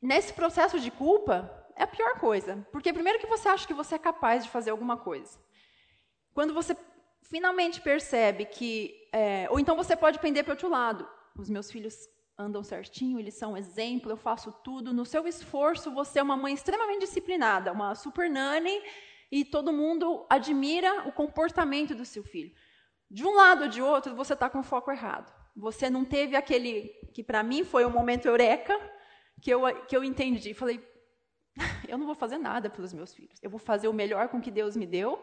nesse 0.00 0.32
processo 0.32 0.80
de 0.80 0.90
culpa, 0.90 1.54
é 1.76 1.82
a 1.82 1.86
pior 1.86 2.18
coisa. 2.18 2.66
Porque 2.72 2.94
primeiro 2.94 3.18
que 3.18 3.26
você 3.26 3.46
acha 3.46 3.66
que 3.66 3.74
você 3.74 3.96
é 3.96 3.98
capaz 3.98 4.44
de 4.44 4.50
fazer 4.50 4.70
alguma 4.70 4.96
coisa. 4.96 5.38
Quando 6.32 6.54
você 6.54 6.74
finalmente 7.22 7.80
percebe 7.80 8.46
que. 8.46 8.94
É, 9.12 9.48
ou 9.50 9.60
então 9.60 9.76
você 9.76 9.94
pode 9.94 10.18
pender 10.18 10.44
para 10.44 10.52
o 10.52 10.54
outro 10.54 10.68
lado. 10.70 11.06
Os 11.36 11.50
meus 11.50 11.70
filhos 11.70 12.08
andam 12.38 12.62
certinho, 12.62 13.18
eles 13.18 13.34
são 13.34 13.56
exemplo, 13.56 14.10
eu 14.10 14.16
faço 14.16 14.52
tudo. 14.64 14.94
No 14.94 15.04
seu 15.04 15.26
esforço, 15.26 15.90
você 15.90 16.20
é 16.20 16.22
uma 16.22 16.36
mãe 16.36 16.54
extremamente 16.54 17.00
disciplinada, 17.00 17.72
uma 17.72 17.94
super 17.94 18.30
nanny 18.30 18.80
e 19.30 19.44
todo 19.44 19.72
mundo 19.72 20.26
admira 20.28 21.06
o 21.06 21.12
comportamento 21.12 21.94
do 21.94 22.04
seu 22.04 22.22
filho. 22.22 22.54
De 23.10 23.24
um 23.24 23.34
lado 23.34 23.64
ou 23.64 23.68
de 23.68 23.80
outro, 23.80 24.14
você 24.14 24.34
está 24.34 24.48
com 24.48 24.60
o 24.60 24.62
foco 24.62 24.90
errado. 24.90 25.32
Você 25.56 25.90
não 25.90 26.04
teve 26.04 26.36
aquele 26.36 26.88
que 27.14 27.22
para 27.22 27.42
mim 27.42 27.64
foi 27.64 27.84
um 27.84 27.90
momento 27.90 28.26
eureka 28.26 28.78
que 29.42 29.50
eu 29.50 29.62
que 29.86 29.96
eu 29.96 30.04
entendi. 30.04 30.54
Falei, 30.54 30.86
eu 31.88 31.98
não 31.98 32.06
vou 32.06 32.14
fazer 32.14 32.38
nada 32.38 32.70
pelos 32.70 32.92
meus 32.92 33.14
filhos. 33.14 33.38
Eu 33.42 33.50
vou 33.50 33.58
fazer 33.58 33.88
o 33.88 33.92
melhor 33.92 34.28
com 34.28 34.40
que 34.40 34.50
Deus 34.50 34.76
me 34.76 34.86
deu, 34.86 35.18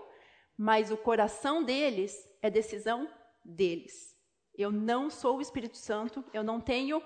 mas 0.58 0.92
o 0.92 0.98
coração 0.98 1.64
deles 1.64 2.28
é 2.42 2.50
decisão 2.50 3.10
deles. 3.44 4.16
Eu 4.58 4.72
não 4.72 5.10
sou 5.10 5.38
o 5.38 5.42
Espírito 5.42 5.78
Santo. 5.78 6.24
Eu 6.34 6.44
não 6.44 6.60
tenho 6.60 7.02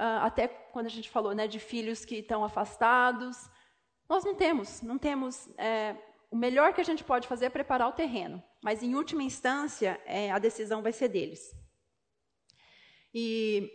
Uh, 0.00 0.24
até 0.24 0.48
quando 0.48 0.86
a 0.86 0.90
gente 0.90 1.10
falou 1.10 1.34
né, 1.34 1.46
de 1.46 1.58
filhos 1.58 2.06
que 2.06 2.16
estão 2.16 2.42
afastados. 2.42 3.50
Nós 4.08 4.24
não 4.24 4.34
temos, 4.34 4.80
não 4.80 4.96
temos 4.96 5.46
é, 5.58 5.94
o 6.30 6.36
melhor 6.36 6.72
que 6.72 6.80
a 6.80 6.84
gente 6.84 7.02
pode 7.02 7.26
fazer 7.26 7.46
é 7.46 7.50
preparar 7.50 7.88
o 7.88 7.92
terreno, 7.92 8.42
mas 8.62 8.82
em 8.82 8.94
última 8.94 9.22
instância, 9.22 10.00
é, 10.06 10.30
a 10.30 10.38
decisão 10.38 10.80
vai 10.80 10.92
ser 10.92 11.08
deles. 11.08 11.40
E 13.12 13.68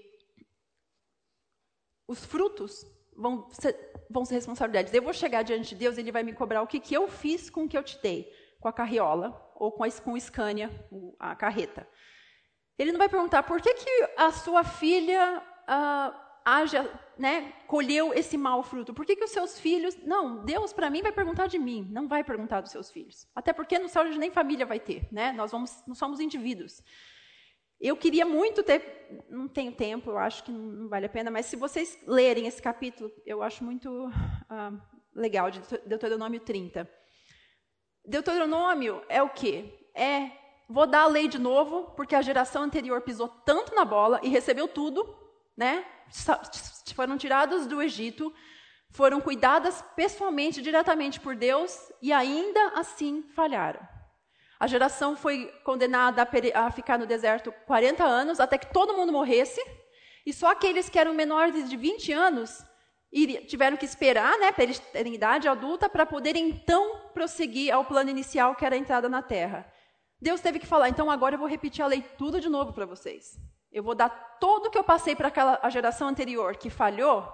os 2.08 2.24
frutos 2.24 2.86
vão 3.15 3.50
ser, 3.52 3.76
vão 4.10 4.24
ser 4.24 4.36
responsabilidades. 4.36 4.94
Eu 4.94 5.02
vou 5.02 5.13
chegar 5.13 5.44
diante 5.44 5.70
de 5.70 5.76
Deus, 5.76 5.98
ele 5.98 6.12
vai 6.12 6.24
me 6.24 6.34
cobrar 6.34 6.62
o 6.62 6.68
que, 6.68 6.80
que 6.80 6.94
eu 6.94 7.08
fiz 7.08 7.50
com 7.50 7.65
o 7.65 7.68
que 7.68 7.78
eu 7.78 7.84
te 7.84 8.02
dei, 8.02 8.32
com 8.60 8.70
a 8.70 8.74
carriola 8.74 9.41
ou 9.56 9.72
com 9.72 9.84
a, 9.84 9.91
com 9.91 10.13
o 10.13 10.20
Scania, 10.20 10.70
a 11.20 11.36
carreta. 11.36 11.88
Ele 12.78 12.91
não 12.91 13.00
vai 13.00 13.10
perguntar 13.10 13.44
por 13.44 13.62
que, 13.62 13.74
que 13.74 14.10
a 14.18 14.32
sua 14.32 14.63
filha 14.63 15.41
uh, 15.63 16.24
haja, 16.45 16.88
né, 17.17 17.51
colheu 17.67 18.13
esse 18.13 18.38
mau 18.38 18.62
fruto? 18.62 18.93
Por 18.93 19.05
que, 19.05 19.15
que 19.15 19.23
os 19.23 19.31
seus 19.31 19.60
filhos. 19.60 19.97
Não, 20.03 20.45
Deus 20.45 20.71
para 20.71 20.89
mim 20.91 21.01
vai 21.01 21.12
perguntar 21.12 21.47
de 21.47 21.58
mim, 21.58 21.88
não 21.91 22.08
vai 22.08 22.23
perguntar 22.23 22.62
dos 22.62 22.71
seus 22.71 22.91
filhos. 22.91 23.27
Até 23.36 23.51
porque 23.51 23.79
no 23.79 23.89
céu 23.89 24.03
a 24.03 24.05
gente 24.05 24.19
nem 24.19 24.29
família 24.29 24.65
vai 24.65 24.79
ter, 24.79 25.08
né? 25.12 25.31
Nós, 25.31 25.51
vamos, 25.51 25.84
nós 25.88 25.97
somos 25.97 26.19
indivíduos. 26.19 26.84
Eu 27.81 27.97
queria 27.97 28.25
muito 28.25 28.63
ter. 28.63 29.25
Não 29.29 29.47
tenho 29.47 29.71
tempo, 29.71 30.12
eu 30.12 30.17
acho 30.17 30.43
que 30.43 30.51
não 30.51 30.88
vale 30.88 31.08
a 31.08 31.10
pena, 31.10 31.29
mas 31.31 31.47
se 31.47 31.55
vocês 31.55 31.99
lerem 32.08 32.47
esse 32.47 32.62
capítulo, 32.62 33.12
eu 33.25 33.43
acho 33.43 33.63
muito 33.63 34.08
uh, 34.08 34.81
legal, 35.13 35.49
de 35.49 35.62
Deuteronômio 35.86 36.39
30. 36.39 36.89
Deuteronômio 38.05 39.03
é 39.10 39.21
o 39.21 39.29
quê? 39.29 39.89
É. 39.93 40.31
Vou 40.67 40.88
dar 40.88 41.03
a 41.03 41.08
lei 41.08 41.27
de 41.27 41.38
novo, 41.38 41.91
porque 41.95 42.15
a 42.15 42.21
geração 42.21 42.63
anterior 42.63 43.01
pisou 43.01 43.27
tanto 43.27 43.75
na 43.75 43.86
bola 43.86 44.19
e 44.23 44.29
recebeu 44.29 44.67
tudo, 44.67 45.24
né? 45.56 45.86
foram 46.96 47.18
tiradas 47.18 47.68
do 47.68 47.82
Egito, 47.82 48.34
foram 48.89 49.20
cuidadas 49.20 49.84
pessoalmente, 49.96 50.62
diretamente 50.62 51.20
por 51.20 51.36
Deus 51.36 51.91
e 52.02 52.13
ainda 52.13 52.74
assim 52.76 53.24
falharam. 53.36 53.86
A 54.60 54.68
geração 54.68 55.18
foi 55.18 55.52
condenada 55.63 56.28
a, 56.54 56.72
ficar 56.72 56.98
no 56.98 57.06
deserto 57.06 57.52
40 57.68 58.04
anos, 58.04 58.39
até 58.39 58.58
que 58.58 58.72
todo 58.72 58.96
mundo 58.96 59.12
morresse, 59.12 59.62
e 60.26 60.32
só 60.32 60.52
aqueles 60.52 60.89
que 60.89 60.98
eram 60.98 61.13
menores 61.13 61.70
de 61.70 61.76
20 61.76 62.13
anos 62.13 62.63
tiveram 63.48 63.78
que 63.78 63.86
esperar 63.86 64.38
né, 64.39 64.52
para 64.52 64.63
eles 64.63 64.80
terem 64.80 65.13
idade 65.13 65.48
adulta 65.48 65.88
para 65.89 66.06
poderem 66.06 66.50
então 66.50 67.10
prosseguir 67.13 67.74
ao 67.74 67.86
plano 67.86 68.10
inicial, 68.10 68.56
que 68.56 68.65
era 68.65 68.76
a 68.76 68.78
entrada 68.78 69.08
na 69.08 69.22
terra. 69.22 69.72
Deus 70.22 70.41
teve 70.41 70.60
que 70.60 70.65
falar, 70.65 70.89
então 70.89 71.12
agora 71.12 71.36
eu 71.36 71.39
vou 71.39 71.48
repetir 71.48 71.84
a 71.84 71.88
lei 71.88 72.02
tudo 72.18 72.41
de 72.41 72.50
novo 72.50 72.74
para 72.74 72.86
vocês. 72.86 73.38
Eu 73.75 73.83
vou 73.83 73.93
dar 73.93 74.09
todo 74.39 74.67
o 74.67 74.69
que 74.71 74.77
eu 74.77 74.85
passei 74.85 75.17
para 75.17 75.27
aquela 75.27 75.59
a 75.61 75.69
geração 75.69 76.07
anterior 76.07 76.55
que 76.55 76.69
falhou, 76.69 77.27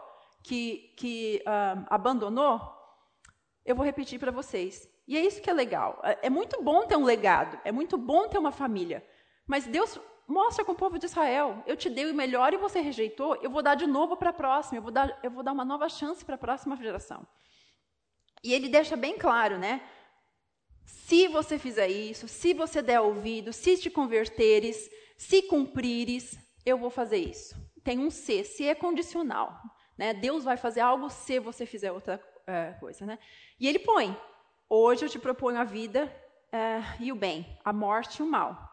que, 0.44 0.92
que 0.98 1.40
abandonou, 1.88 2.60
eu 3.64 3.76
vou 3.76 3.86
repetir 3.86 4.20
para 4.20 4.32
vocês. 4.32 4.90
E 5.08 5.16
é 5.16 5.24
isso 5.24 5.40
que 5.40 5.52
é 5.52 5.54
legal. 5.54 6.02
É, 6.04 6.18
é 6.24 6.30
muito 6.32 6.60
bom 6.64 6.88
ter 6.88 6.96
um 6.96 7.04
legado, 7.04 7.60
é 7.64 7.72
muito 7.72 7.96
bom 7.96 8.28
ter 8.28 8.40
uma 8.40 8.52
família. 8.52 9.06
Mas 9.46 9.68
Deus 9.68 10.00
mostra 10.28 10.66
com 10.66 10.72
o 10.72 10.82
povo 10.84 10.98
de 10.98 11.06
Israel: 11.06 11.62
eu 11.68 11.78
te 11.78 11.92
dei 11.92 12.10
o 12.10 12.16
melhor 12.16 12.56
e 12.56 12.58
você 12.58 12.82
rejeitou, 12.82 13.36
eu 13.36 13.52
vou 13.52 13.62
dar 13.62 13.76
de 13.76 13.86
novo 13.86 14.18
para 14.18 14.32
a 14.32 14.34
próxima, 14.34 14.80
eu 14.80 14.82
vou, 14.82 14.92
dar, 14.92 15.20
eu 15.22 15.30
vou 15.30 15.44
dar 15.44 15.52
uma 15.52 15.64
nova 15.64 15.88
chance 15.90 16.26
para 16.26 16.34
a 16.34 16.40
próxima 16.40 16.76
geração. 16.76 17.24
E 18.44 18.52
ele 18.52 18.68
deixa 18.68 18.98
bem 18.98 19.16
claro, 19.16 19.60
né? 19.60 19.80
Se 20.86 21.28
você 21.28 21.60
fizer 21.60 21.88
isso, 21.88 22.28
se 22.28 22.52
você 22.52 22.82
der 22.82 23.00
ouvido, 23.00 23.54
se 23.54 23.78
te 23.78 23.92
converteres, 23.92 24.90
se 25.22 25.44
cumprires, 25.44 26.36
eu 26.66 26.80
vou 26.80 26.90
fazer 26.90 27.18
isso. 27.18 27.56
Tem 27.84 28.00
um 28.00 28.10
se, 28.10 28.44
se 28.44 28.68
é 28.68 28.74
condicional. 28.74 29.56
Né? 29.96 30.16
Deus 30.16 30.44
vai 30.44 30.58
fazer 30.58 30.82
algo 30.82 31.12
se 31.12 31.40
você 31.40 31.64
fizer 31.64 31.92
outra 31.92 32.20
é, 32.48 32.72
coisa. 32.80 33.06
Né? 33.06 33.20
E 33.60 33.68
ele 33.68 33.78
põe: 33.78 34.20
hoje 34.68 35.06
eu 35.06 35.10
te 35.10 35.20
proponho 35.20 35.60
a 35.60 35.64
vida 35.64 36.12
é, 36.52 36.82
e 37.00 37.12
o 37.12 37.16
bem, 37.16 37.46
a 37.64 37.72
morte 37.72 38.18
e 38.18 38.24
o 38.24 38.26
mal. 38.26 38.68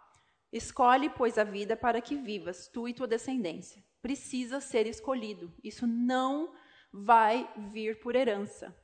Escolhe, 0.51 1.11
pois, 1.11 1.37
a 1.37 1.45
vida 1.45 1.77
para 1.77 2.01
que 2.01 2.17
vivas, 2.17 2.67
tu 2.67 2.89
e 2.89 2.95
tua 2.95 3.07
descendência. 3.07 3.85
Precisa 4.01 4.59
ser 4.59 4.87
escolhido. 4.87 5.53
Isso 5.63 5.87
não 5.87 6.55
vai 6.91 7.47
vir 7.71 8.01
por 8.01 8.17
herança. 8.17 8.75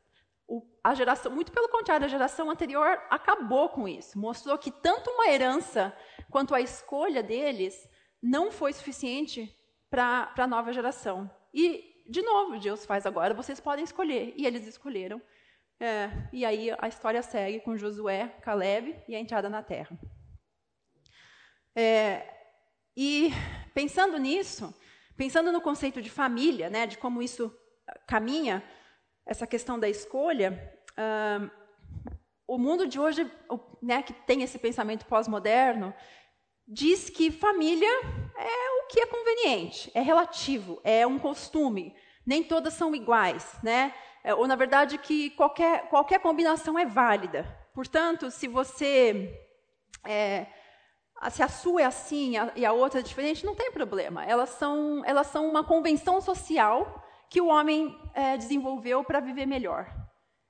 A 0.84 0.92
geração, 0.92 1.32
muito 1.32 1.50
pelo 1.50 1.70
contrário, 1.70 2.04
a 2.04 2.08
geração 2.08 2.50
anterior 2.50 3.00
acabou 3.08 3.70
com 3.70 3.88
isso. 3.88 4.18
Mostrou 4.18 4.58
que 4.58 4.70
tanto 4.70 5.10
uma 5.10 5.28
herança 5.28 5.96
quanto 6.30 6.54
a 6.54 6.60
escolha 6.60 7.22
deles 7.22 7.88
não 8.22 8.52
foi 8.52 8.70
suficiente 8.74 9.50
para 9.88 10.30
a 10.36 10.46
nova 10.46 10.74
geração. 10.74 11.30
E, 11.54 12.04
de 12.06 12.20
novo, 12.20 12.58
Deus 12.58 12.84
faz 12.84 13.06
agora, 13.06 13.32
vocês 13.32 13.60
podem 13.60 13.82
escolher. 13.82 14.34
E 14.36 14.44
eles 14.44 14.66
escolheram. 14.66 15.22
É, 15.80 16.10
e 16.30 16.44
aí 16.44 16.70
a 16.78 16.86
história 16.86 17.22
segue 17.22 17.60
com 17.60 17.78
Josué, 17.78 18.28
Caleb 18.42 19.02
e 19.08 19.16
a 19.16 19.18
entrada 19.18 19.48
na 19.48 19.62
terra. 19.62 19.98
É, 21.74 22.28
e 22.94 23.30
pensando 23.72 24.18
nisso, 24.18 24.72
pensando 25.16 25.50
no 25.50 25.62
conceito 25.62 26.02
de 26.02 26.10
família, 26.10 26.68
né, 26.68 26.86
de 26.86 26.98
como 26.98 27.22
isso 27.22 27.50
caminha, 28.06 28.62
essa 29.26 29.46
questão 29.46 29.78
da 29.78 29.88
escolha, 29.88 30.73
uh, 30.98 31.50
o 32.46 32.58
mundo 32.58 32.86
de 32.86 33.00
hoje, 33.00 33.30
né, 33.82 34.02
que 34.02 34.12
tem 34.12 34.42
esse 34.42 34.58
pensamento 34.58 35.06
pós-moderno, 35.06 35.94
diz 36.66 37.10
que 37.10 37.30
família 37.30 37.90
é 38.36 38.82
o 38.82 38.86
que 38.86 39.00
é 39.00 39.06
conveniente, 39.06 39.90
é 39.94 40.00
relativo, 40.00 40.80
é 40.84 41.06
um 41.06 41.18
costume. 41.18 41.94
Nem 42.26 42.42
todas 42.42 42.74
são 42.74 42.94
iguais, 42.94 43.56
né? 43.62 43.94
É, 44.22 44.34
ou 44.34 44.46
na 44.46 44.56
verdade 44.56 44.96
que 44.96 45.30
qualquer, 45.30 45.88
qualquer 45.88 46.18
combinação 46.20 46.78
é 46.78 46.86
válida. 46.86 47.46
Portanto, 47.74 48.30
se 48.30 48.48
você 48.48 49.38
é, 50.06 50.46
se 51.30 51.42
a 51.42 51.48
sua 51.48 51.82
é 51.82 51.84
assim 51.84 52.34
e 52.56 52.64
a 52.64 52.72
outra 52.72 53.00
é 53.00 53.02
diferente, 53.02 53.44
não 53.44 53.54
tem 53.54 53.70
problema. 53.70 54.24
Elas 54.24 54.50
são, 54.50 55.02
elas 55.04 55.26
são 55.26 55.48
uma 55.48 55.64
convenção 55.64 56.20
social 56.20 57.02
que 57.30 57.40
o 57.40 57.48
homem 57.48 57.98
é, 58.14 58.36
desenvolveu 58.36 59.02
para 59.04 59.20
viver 59.20 59.46
melhor. 59.46 60.03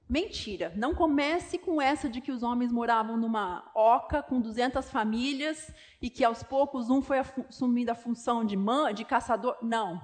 Mentira. 0.08 0.72
Não 0.76 0.94
comece 0.94 1.56
com 1.58 1.80
essa 1.80 2.08
de 2.08 2.20
que 2.20 2.30
os 2.30 2.42
homens 2.42 2.70
moravam 2.70 3.16
numa 3.16 3.70
oca 3.74 4.22
com 4.22 4.40
200 4.40 4.90
famílias 4.90 5.72
e 6.00 6.10
que 6.10 6.22
aos 6.22 6.42
poucos 6.42 6.90
um 6.90 7.00
foi 7.00 7.18
assumindo 7.18 7.90
a 7.90 7.94
função 7.94 8.44
de, 8.44 8.56
man, 8.56 8.92
de 8.92 9.04
caçador. 9.04 9.56
Não. 9.62 10.00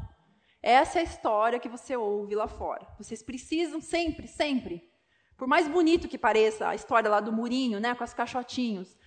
Essa 0.62 0.98
é 0.98 1.00
a 1.00 1.04
história 1.04 1.58
que 1.58 1.68
você 1.68 1.96
ouve 1.96 2.34
lá 2.34 2.48
fora. 2.48 2.86
Vocês 2.98 3.22
precisam 3.22 3.80
sempre, 3.80 4.26
sempre. 4.26 4.90
Por 5.36 5.46
mais 5.46 5.68
bonito 5.68 6.08
que 6.08 6.18
pareça 6.18 6.68
a 6.68 6.74
história 6.74 7.08
lá 7.08 7.20
do 7.20 7.32
murinho, 7.32 7.80
né, 7.80 7.94
com 7.94 8.04
as 8.04 8.12
caixotinhos, 8.12 8.98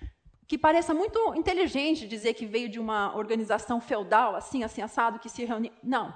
que 0.47 0.57
pareça 0.57 0.93
muito 0.93 1.33
inteligente 1.35 2.07
dizer 2.07 2.33
que 2.33 2.45
veio 2.45 2.69
de 2.69 2.79
uma 2.79 3.15
organização 3.15 3.79
feudal, 3.79 4.35
assim, 4.35 4.63
assim, 4.63 4.81
assado, 4.81 5.19
que 5.19 5.29
se 5.29 5.45
reuniu. 5.45 5.71
Não. 5.83 6.13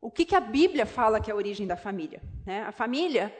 O 0.00 0.10
que, 0.10 0.24
que 0.24 0.34
a 0.36 0.40
Bíblia 0.40 0.84
fala 0.84 1.20
que 1.20 1.30
é 1.30 1.34
a 1.34 1.36
origem 1.36 1.66
da 1.66 1.76
família? 1.76 2.22
Né? 2.44 2.62
A 2.62 2.72
família 2.72 3.36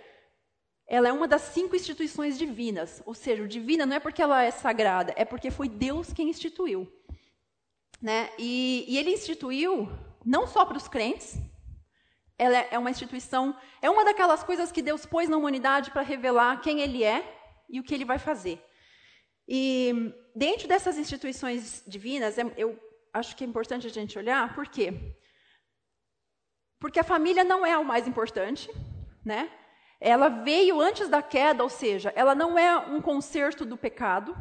ela 0.87 1.09
é 1.09 1.13
uma 1.13 1.27
das 1.27 1.43
cinco 1.43 1.75
instituições 1.75 2.39
divinas. 2.39 3.03
Ou 3.05 3.15
seja, 3.15 3.43
o 3.43 3.49
divina 3.49 3.85
não 3.85 3.97
é 3.97 4.01
porque 4.01 4.23
ela 4.23 4.43
é 4.43 4.51
sagrada, 4.51 5.13
é 5.17 5.25
porque 5.25 5.51
foi 5.51 5.69
Deus 5.69 6.13
quem 6.13 6.31
instituiu. 6.31 6.91
Né? 8.01 8.31
E, 8.39 8.85
e 8.89 8.99
ele 8.99 9.11
instituiu 9.11 9.89
não 10.25 10.47
só 10.47 10.65
para 10.65 10.77
os 10.77 10.89
crentes, 10.89 11.39
ela 12.39 12.57
é 12.57 12.79
uma 12.79 12.91
instituição, 12.91 13.57
é 13.81 13.89
uma 13.89 14.05
daquelas 14.05 14.45
coisas 14.45 14.71
que 14.71 14.83
Deus 14.83 15.07
pôs 15.07 15.29
na 15.29 15.37
humanidade 15.37 15.91
para 15.91 16.03
revelar 16.03 16.61
quem 16.61 16.81
Ele 16.81 17.03
é 17.03 17.25
e 17.69 17.81
o 17.81 17.83
que 17.83 17.95
Ele 17.95 18.05
vai 18.05 18.19
fazer. 18.19 18.63
E 19.49 20.13
dentro 20.35 20.69
dessas 20.69 20.99
instituições 20.99 21.83
divinas, 21.87 22.37
é, 22.37 22.43
eu 22.57 22.79
acho 23.13 23.35
que 23.35 23.45
é 23.45 23.47
importante 23.47 23.87
a 23.87 23.91
gente 23.91 24.19
olhar, 24.19 24.55
por 24.55 24.67
quê? 24.67 24.93
Porque 26.79 27.01
a 27.01 27.05
família 27.05 27.43
não 27.43 27.65
é 27.65 27.79
o 27.79 27.85
mais 27.85 28.07
importante, 28.07 28.71
né? 29.25 29.51
Ela 30.01 30.29
veio 30.29 30.81
antes 30.81 31.09
da 31.09 31.23
queda, 31.23 31.63
ou 31.63 31.69
seja, 31.69 32.13
ela 32.15 32.35
não 32.35 32.59
é 32.59 32.77
um 32.79 33.01
conserto 33.01 33.65
do 33.65 33.77
pecado. 33.77 34.37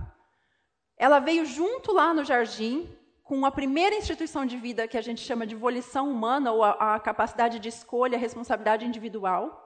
Ela 0.97 1.19
veio 1.19 1.45
junto 1.45 1.91
lá 1.93 2.13
no 2.13 2.23
jardim, 2.23 2.89
com 3.23 3.45
a 3.45 3.51
primeira 3.51 3.95
instituição 3.95 4.45
de 4.45 4.57
vida 4.57 4.87
que 4.87 4.97
a 4.97 5.01
gente 5.01 5.21
chama 5.21 5.47
de 5.47 5.55
volição 5.55 6.11
humana, 6.11 6.51
ou 6.51 6.63
a, 6.63 6.95
a 6.95 6.99
capacidade 6.99 7.59
de 7.59 7.69
escolha, 7.69 8.17
a 8.17 8.21
responsabilidade 8.21 8.85
individual 8.85 9.65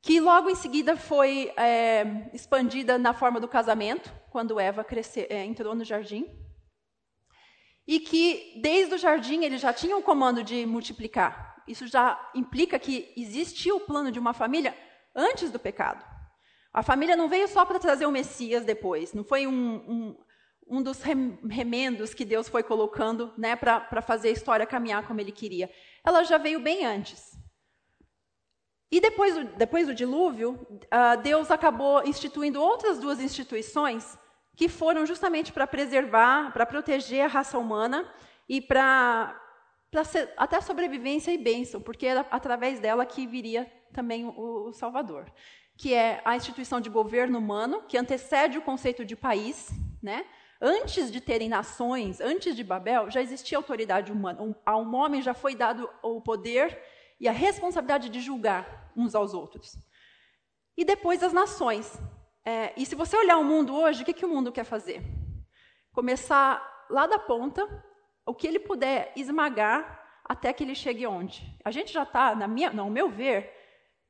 que 0.00 0.20
logo 0.20 0.48
em 0.48 0.54
seguida 0.54 0.96
foi 0.96 1.52
é, 1.56 2.30
expandida 2.32 2.98
na 2.98 3.12
forma 3.12 3.40
do 3.40 3.48
casamento, 3.48 4.12
quando 4.30 4.60
Eva 4.60 4.86
é, 5.28 5.44
entrou 5.44 5.74
no 5.74 5.84
jardim. 5.84 6.26
E 7.86 7.98
que 8.00 8.60
desde 8.62 8.94
o 8.94 8.98
jardim 8.98 9.44
ele 9.44 9.58
já 9.58 9.72
tinha 9.72 9.96
o 9.96 10.02
comando 10.02 10.42
de 10.44 10.66
multiplicar. 10.66 11.62
Isso 11.66 11.86
já 11.86 12.30
implica 12.34 12.78
que 12.78 13.12
existia 13.16 13.74
o 13.74 13.80
plano 13.80 14.12
de 14.12 14.18
uma 14.18 14.32
família 14.32 14.76
antes 15.18 15.50
do 15.50 15.58
pecado. 15.58 16.04
A 16.72 16.82
família 16.82 17.16
não 17.16 17.28
veio 17.28 17.48
só 17.48 17.64
para 17.64 17.78
trazer 17.78 18.06
o 18.06 18.12
Messias 18.12 18.64
depois, 18.64 19.12
não 19.12 19.24
foi 19.24 19.46
um, 19.46 19.52
um, 19.52 20.16
um 20.68 20.82
dos 20.82 21.02
remendos 21.02 22.14
que 22.14 22.24
Deus 22.24 22.48
foi 22.48 22.62
colocando 22.62 23.32
né, 23.36 23.56
para 23.56 24.00
fazer 24.00 24.28
a 24.28 24.32
história 24.32 24.66
caminhar 24.66 25.06
como 25.06 25.20
ele 25.20 25.32
queria. 25.32 25.70
Ela 26.04 26.22
já 26.22 26.38
veio 26.38 26.60
bem 26.60 26.86
antes. 26.86 27.36
E 28.90 29.00
depois 29.00 29.34
depois 29.56 29.86
do 29.86 29.94
dilúvio, 29.94 30.66
Deus 31.22 31.50
acabou 31.50 32.02
instituindo 32.06 32.62
outras 32.62 32.98
duas 32.98 33.20
instituições 33.20 34.18
que 34.56 34.68
foram 34.68 35.04
justamente 35.04 35.52
para 35.52 35.66
preservar, 35.66 36.52
para 36.52 36.64
proteger 36.64 37.24
a 37.24 37.28
raça 37.28 37.58
humana 37.58 38.10
e 38.48 38.60
para 38.60 39.38
até 40.36 40.60
sobrevivência 40.60 41.30
e 41.30 41.38
bênção, 41.38 41.80
porque 41.80 42.06
era 42.06 42.26
através 42.30 42.80
dela 42.80 43.06
que 43.06 43.26
viria 43.26 43.70
também 43.92 44.24
o, 44.24 44.68
o 44.68 44.72
Salvador, 44.72 45.30
que 45.76 45.94
é 45.94 46.20
a 46.24 46.36
instituição 46.36 46.80
de 46.80 46.90
governo 46.90 47.38
humano, 47.38 47.82
que 47.82 47.96
antecede 47.96 48.58
o 48.58 48.62
conceito 48.62 49.04
de 49.04 49.14
país, 49.14 49.70
né? 50.02 50.26
Antes 50.60 51.12
de 51.12 51.20
terem 51.20 51.48
nações, 51.48 52.20
antes 52.20 52.56
de 52.56 52.64
Babel, 52.64 53.10
já 53.10 53.22
existia 53.22 53.56
autoridade 53.56 54.10
humana. 54.10 54.42
Um, 54.42 54.54
a 54.66 54.76
um 54.76 54.92
homem 54.96 55.22
já 55.22 55.32
foi 55.32 55.54
dado 55.54 55.88
o 56.02 56.20
poder 56.20 56.76
e 57.20 57.28
a 57.28 57.32
responsabilidade 57.32 58.08
de 58.08 58.20
julgar 58.20 58.92
uns 58.96 59.14
aos 59.14 59.34
outros. 59.34 59.76
E 60.76 60.84
depois 60.84 61.22
as 61.22 61.32
nações. 61.32 61.96
É, 62.44 62.72
e 62.76 62.84
se 62.84 62.96
você 62.96 63.16
olhar 63.16 63.38
o 63.38 63.44
mundo 63.44 63.74
hoje, 63.74 64.02
o 64.02 64.04
que, 64.04 64.12
que 64.12 64.24
o 64.24 64.28
mundo 64.28 64.50
quer 64.50 64.64
fazer? 64.64 65.02
Começar 65.92 66.86
lá 66.90 67.06
da 67.06 67.18
ponta, 67.18 67.66
o 68.26 68.34
que 68.34 68.46
ele 68.46 68.58
puder 68.58 69.12
esmagar 69.14 69.98
até 70.24 70.52
que 70.52 70.64
ele 70.64 70.74
chegue 70.74 71.06
onde? 71.06 71.56
A 71.64 71.70
gente 71.70 71.92
já 71.92 72.02
está, 72.02 72.34
na 72.34 72.46
minha, 72.46 72.70
no 72.70 72.90
meu 72.90 73.08
ver, 73.08 73.52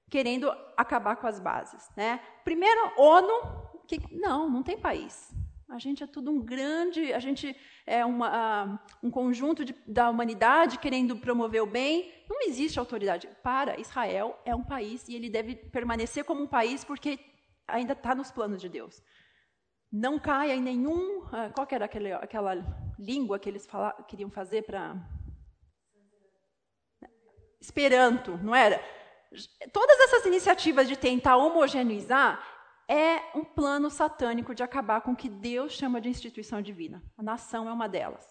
querendo 0.08 0.50
acabar 0.76 1.16
com 1.16 1.26
as 1.26 1.38
bases. 1.38 1.90
Né? 1.96 2.20
Primeiro, 2.44 2.92
ONU, 2.96 3.82
que, 3.86 4.00
não, 4.14 4.48
não 4.48 4.62
tem 4.62 4.78
país. 4.78 5.34
A 5.68 5.78
gente 5.78 6.02
é 6.02 6.06
tudo 6.06 6.30
um 6.30 6.40
grande, 6.40 7.12
a 7.12 7.18
gente 7.18 7.54
é 7.86 8.04
uma, 8.04 8.82
um 9.02 9.10
conjunto 9.10 9.64
de, 9.64 9.74
da 9.86 10.08
humanidade 10.08 10.78
querendo 10.78 11.16
promover 11.16 11.62
o 11.62 11.66
bem. 11.66 12.10
Não 12.28 12.40
existe 12.42 12.78
autoridade. 12.78 13.28
Para, 13.42 13.78
Israel 13.78 14.38
é 14.46 14.54
um 14.54 14.64
país 14.64 15.06
e 15.08 15.14
ele 15.14 15.28
deve 15.28 15.54
permanecer 15.54 16.24
como 16.24 16.42
um 16.42 16.46
país 16.46 16.84
porque 16.84 17.18
ainda 17.66 17.92
está 17.92 18.14
nos 18.14 18.30
planos 18.30 18.62
de 18.62 18.68
Deus. 18.68 19.02
Não 19.92 20.18
caia 20.18 20.54
em 20.54 20.62
nenhum. 20.62 21.26
Ah, 21.30 21.50
qual 21.54 21.68
era 21.70 21.84
aquele, 21.84 22.12
aquela 22.12 22.54
língua 22.98 23.38
que 23.38 23.48
eles 23.48 23.66
fala, 23.66 23.92
queriam 24.08 24.30
fazer 24.30 24.62
para. 24.62 24.96
Esperanto, 27.60 28.38
não 28.38 28.54
era? 28.54 28.80
Todas 29.72 30.00
essas 30.00 30.26
iniciativas 30.26 30.88
de 30.88 30.96
tentar 30.96 31.36
homogeneizar 31.36 32.42
é 32.88 33.20
um 33.36 33.44
plano 33.44 33.90
satânico 33.90 34.54
de 34.54 34.62
acabar 34.62 35.02
com 35.02 35.12
o 35.12 35.16
que 35.16 35.28
Deus 35.28 35.72
chama 35.72 36.00
de 36.00 36.08
instituição 36.08 36.62
divina. 36.62 37.02
A 37.16 37.22
nação 37.22 37.68
é 37.68 37.72
uma 37.72 37.88
delas. 37.88 38.26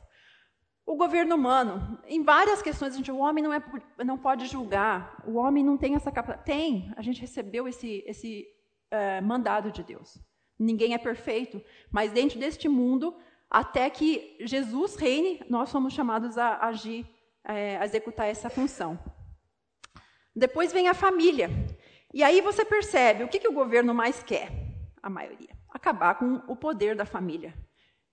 O 0.86 0.96
governo 0.96 1.36
humano, 1.36 2.00
em 2.08 2.24
várias 2.24 2.62
questões, 2.62 2.94
a 2.94 2.98
gente, 2.98 3.12
o 3.12 3.18
homem 3.18 3.44
não, 3.44 3.54
é, 3.54 3.62
não 4.04 4.18
pode 4.18 4.48
julgar, 4.48 5.22
o 5.28 5.36
homem 5.36 5.64
não 5.64 5.78
tem 5.78 5.96
essa 5.96 6.12
capacidade. 6.12 6.46
Tem, 6.46 6.92
a 6.96 7.02
gente 7.02 7.22
recebeu 7.22 7.68
esse, 7.68 8.04
esse 8.08 8.48
é, 8.90 9.22
mandado 9.22 9.72
de 9.72 9.84
Deus. 9.84 10.18
Ninguém 10.58 10.94
é 10.94 10.98
perfeito, 10.98 11.62
mas 11.92 12.12
dentro 12.12 12.40
deste 12.40 12.68
mundo, 12.68 13.16
até 13.50 13.90
que 13.90 14.38
Jesus 14.40 14.96
reine, 14.96 15.46
nós 15.50 15.70
somos 15.70 15.94
chamados 15.94 16.38
a 16.38 16.66
agir, 16.66 17.06
é, 17.44 17.78
a 17.78 17.86
executar 17.86 18.28
essa 18.28 18.50
função. 18.50 18.98
Depois 20.38 20.72
vem 20.72 20.88
a 20.88 20.94
família. 20.94 21.50
E 22.14 22.24
aí 22.24 22.42
você 22.42 22.64
percebe 22.64 23.24
o 23.24 23.28
que, 23.28 23.40
que 23.40 23.48
o 23.48 23.54
governo 23.54 23.94
mais 23.94 24.22
quer, 24.22 24.52
a 25.02 25.10
maioria: 25.10 25.58
acabar 25.70 26.16
com 26.16 26.36
o 26.48 26.56
poder 26.56 26.96
da 26.96 27.06
família. 27.06 27.54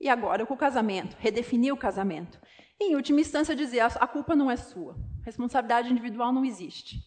E 0.01 0.09
agora 0.09 0.47
com 0.47 0.55
o 0.55 0.59
casamento, 0.59 1.17
redefinir 1.19 1.73
o 1.73 1.77
casamento. 1.77 2.41
Em 2.81 2.97
última 2.97 3.21
instância, 3.21 3.55
dizer 3.55 3.81
a 3.81 4.07
culpa 4.07 4.35
não 4.35 4.51
é 4.51 4.57
sua, 4.57 4.97
responsabilidade 5.23 5.91
individual 5.91 6.33
não 6.33 6.45
existe. 6.45 6.99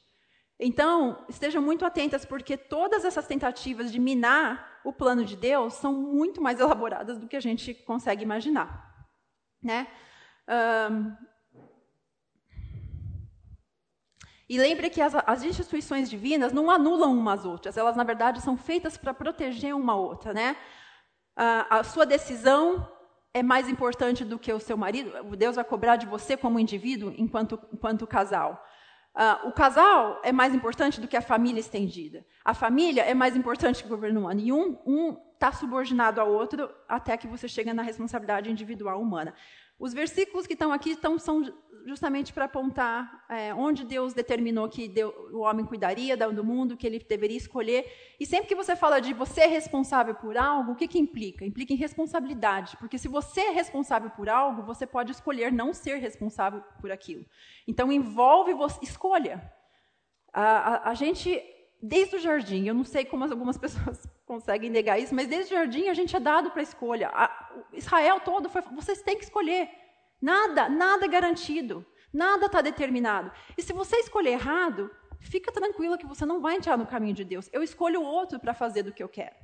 Então, 0.60 1.26
estejam 1.30 1.62
muito 1.62 1.86
atentas, 1.86 2.26
porque 2.26 2.58
todas 2.58 3.06
essas 3.06 3.28
tentativas 3.28 3.92
de 3.92 4.00
minar 4.00 4.80
o 4.84 4.94
plano 4.94 5.24
de 5.26 5.36
Deus 5.36 5.74
são 5.74 5.94
muito 5.94 6.42
mais 6.42 6.60
elaboradas 6.62 7.18
do 7.18 7.28
que 7.28 7.36
a 7.36 7.42
gente 7.42 7.74
consegue 7.74 8.24
imaginar. 8.24 9.08
Né? 9.62 9.88
Um, 10.92 11.16
E 14.50 14.58
lembre 14.58 14.90
que 14.90 15.02
as, 15.02 15.14
as, 15.26 15.44
instituições 15.44 16.10
divinas 16.10 16.54
não 16.54 16.72
anulam 16.72 17.18
umas 17.18 17.46
outras, 17.46 17.76
elas, 17.76 17.98
na 17.98 18.04
verdade, 18.04 18.42
são 18.42 18.56
feitas 18.56 18.98
para 18.98 19.14
proteger 19.14 19.76
uma 19.76 19.96
outra. 19.96 20.34
Né? 20.34 20.56
A, 21.36 21.80
a 21.80 21.84
sua 21.84 22.06
decisão 22.06 22.88
é 23.34 23.44
mais 23.44 23.68
importante 23.68 24.24
do 24.24 24.40
que 24.40 24.52
o 24.52 24.60
seu 24.60 24.78
marido, 24.78 25.12
Deus 25.36 25.56
vai 25.56 25.66
cobrar 25.66 25.96
de 25.98 26.06
você 26.06 26.38
como 26.38 26.60
indivíduo 26.60 27.14
enquanto, 27.18 27.60
enquanto 27.72 28.08
casal. 28.08 28.64
O 29.46 29.52
casal 29.52 30.22
é 30.24 30.32
mais 30.32 30.54
importante 30.54 31.02
do 31.02 31.08
que 31.08 31.18
a 31.18 31.22
família 31.22 31.60
estendida. 31.60 32.24
A 32.46 32.54
família 32.54 33.02
é 33.02 33.16
mais 33.16 33.36
importante 33.36 33.82
que 33.82 33.88
o 33.88 33.90
governo 33.90 34.20
humano. 34.20 34.40
E 34.40 34.54
um 34.54 35.18
está 35.38 35.52
subordinado 35.52 36.20
ao 36.20 36.32
outro 36.32 36.70
até 36.90 37.16
que 37.16 37.28
você 37.28 37.48
chega 37.48 37.74
na 37.74 37.84
responsabilidade 37.84 38.52
individual 38.52 39.00
humana. 39.00 39.34
Os 39.80 39.94
versículos 39.94 40.48
que 40.48 40.54
estão 40.54 40.72
aqui 40.74 40.92
estão, 40.92 41.20
são 41.20 41.44
justamente 41.86 42.34
para 42.34 42.46
apontar 42.46 43.24
é, 43.30 43.54
onde 43.54 43.86
Deus 43.86 44.12
determinou 44.12 44.68
que 44.68 44.92
o 45.32 45.40
homem 45.40 45.64
cuidaria 45.64 46.18
do 46.18 46.44
mundo, 46.44 46.76
que 46.76 46.88
ele 46.88 47.00
deveria 47.00 47.38
escolher. 47.38 47.86
E 48.20 48.26
sempre 48.26 48.48
que 48.48 48.56
você 48.56 48.76
fala 48.76 49.00
de 49.00 49.14
você 49.14 49.42
é 49.42 49.48
responsável 49.48 50.16
por 50.16 50.36
algo, 50.36 50.72
o 50.72 50.76
que, 50.76 50.88
que 50.88 50.98
implica? 50.98 51.46
Implica 51.46 51.74
em 51.74 51.78
responsabilidade. 51.78 52.76
Porque 52.78 52.98
se 52.98 53.08
você 53.08 53.42
é 53.42 53.52
responsável 53.52 54.10
por 54.10 54.28
algo, 54.28 54.64
você 54.64 54.88
pode 54.88 55.12
escolher 55.12 55.52
não 55.52 55.72
ser 55.74 55.98
responsável 55.98 56.64
por 56.82 56.92
aquilo. 56.92 57.24
Então 57.68 57.92
envolve 57.92 58.54
você, 58.56 58.80
escolha. 58.84 59.54
A, 60.34 60.42
a, 60.42 60.90
a 60.90 60.94
gente, 60.96 61.42
desde 61.82 62.16
o 62.16 62.20
jardim, 62.20 62.68
eu 62.68 62.74
não 62.74 62.84
sei 62.84 63.06
como 63.06 63.24
algumas 63.24 63.58
pessoas 63.60 64.08
conseguem 64.26 64.70
negar 64.70 65.00
isso, 65.00 65.16
mas 65.16 65.28
desde 65.28 65.54
o 65.54 65.58
jardim 65.58 65.88
a 65.88 65.94
gente 65.94 66.16
é 66.16 66.20
dado 66.20 66.52
para 66.52 66.62
escolha. 66.62 67.10
A, 67.14 67.52
Israel 67.74 68.20
todo 68.20 68.50
foi, 68.50 68.62
vocês 68.74 69.02
têm 69.02 69.18
que 69.18 69.24
escolher. 69.24 69.70
Nada, 70.22 70.68
nada 70.68 71.06
é 71.06 71.08
garantido. 71.08 71.86
Nada 72.14 72.48
está 72.48 72.62
determinado. 72.62 73.32
E 73.58 73.62
se 73.62 73.74
você 73.74 73.98
escolher 73.98 74.32
errado, 74.32 74.90
fica 75.20 75.52
tranquila 75.52 75.98
que 75.98 76.06
você 76.06 76.26
não 76.26 76.42
vai 76.42 76.56
entrar 76.56 76.78
no 76.78 76.88
caminho 76.88 77.14
de 77.14 77.24
Deus. 77.24 77.50
Eu 77.52 77.62
escolho 77.62 78.02
outro 78.02 78.40
para 78.40 78.54
fazer 78.54 78.84
do 78.84 78.94
que 78.94 79.04
eu 79.04 79.10
quero. 79.10 79.36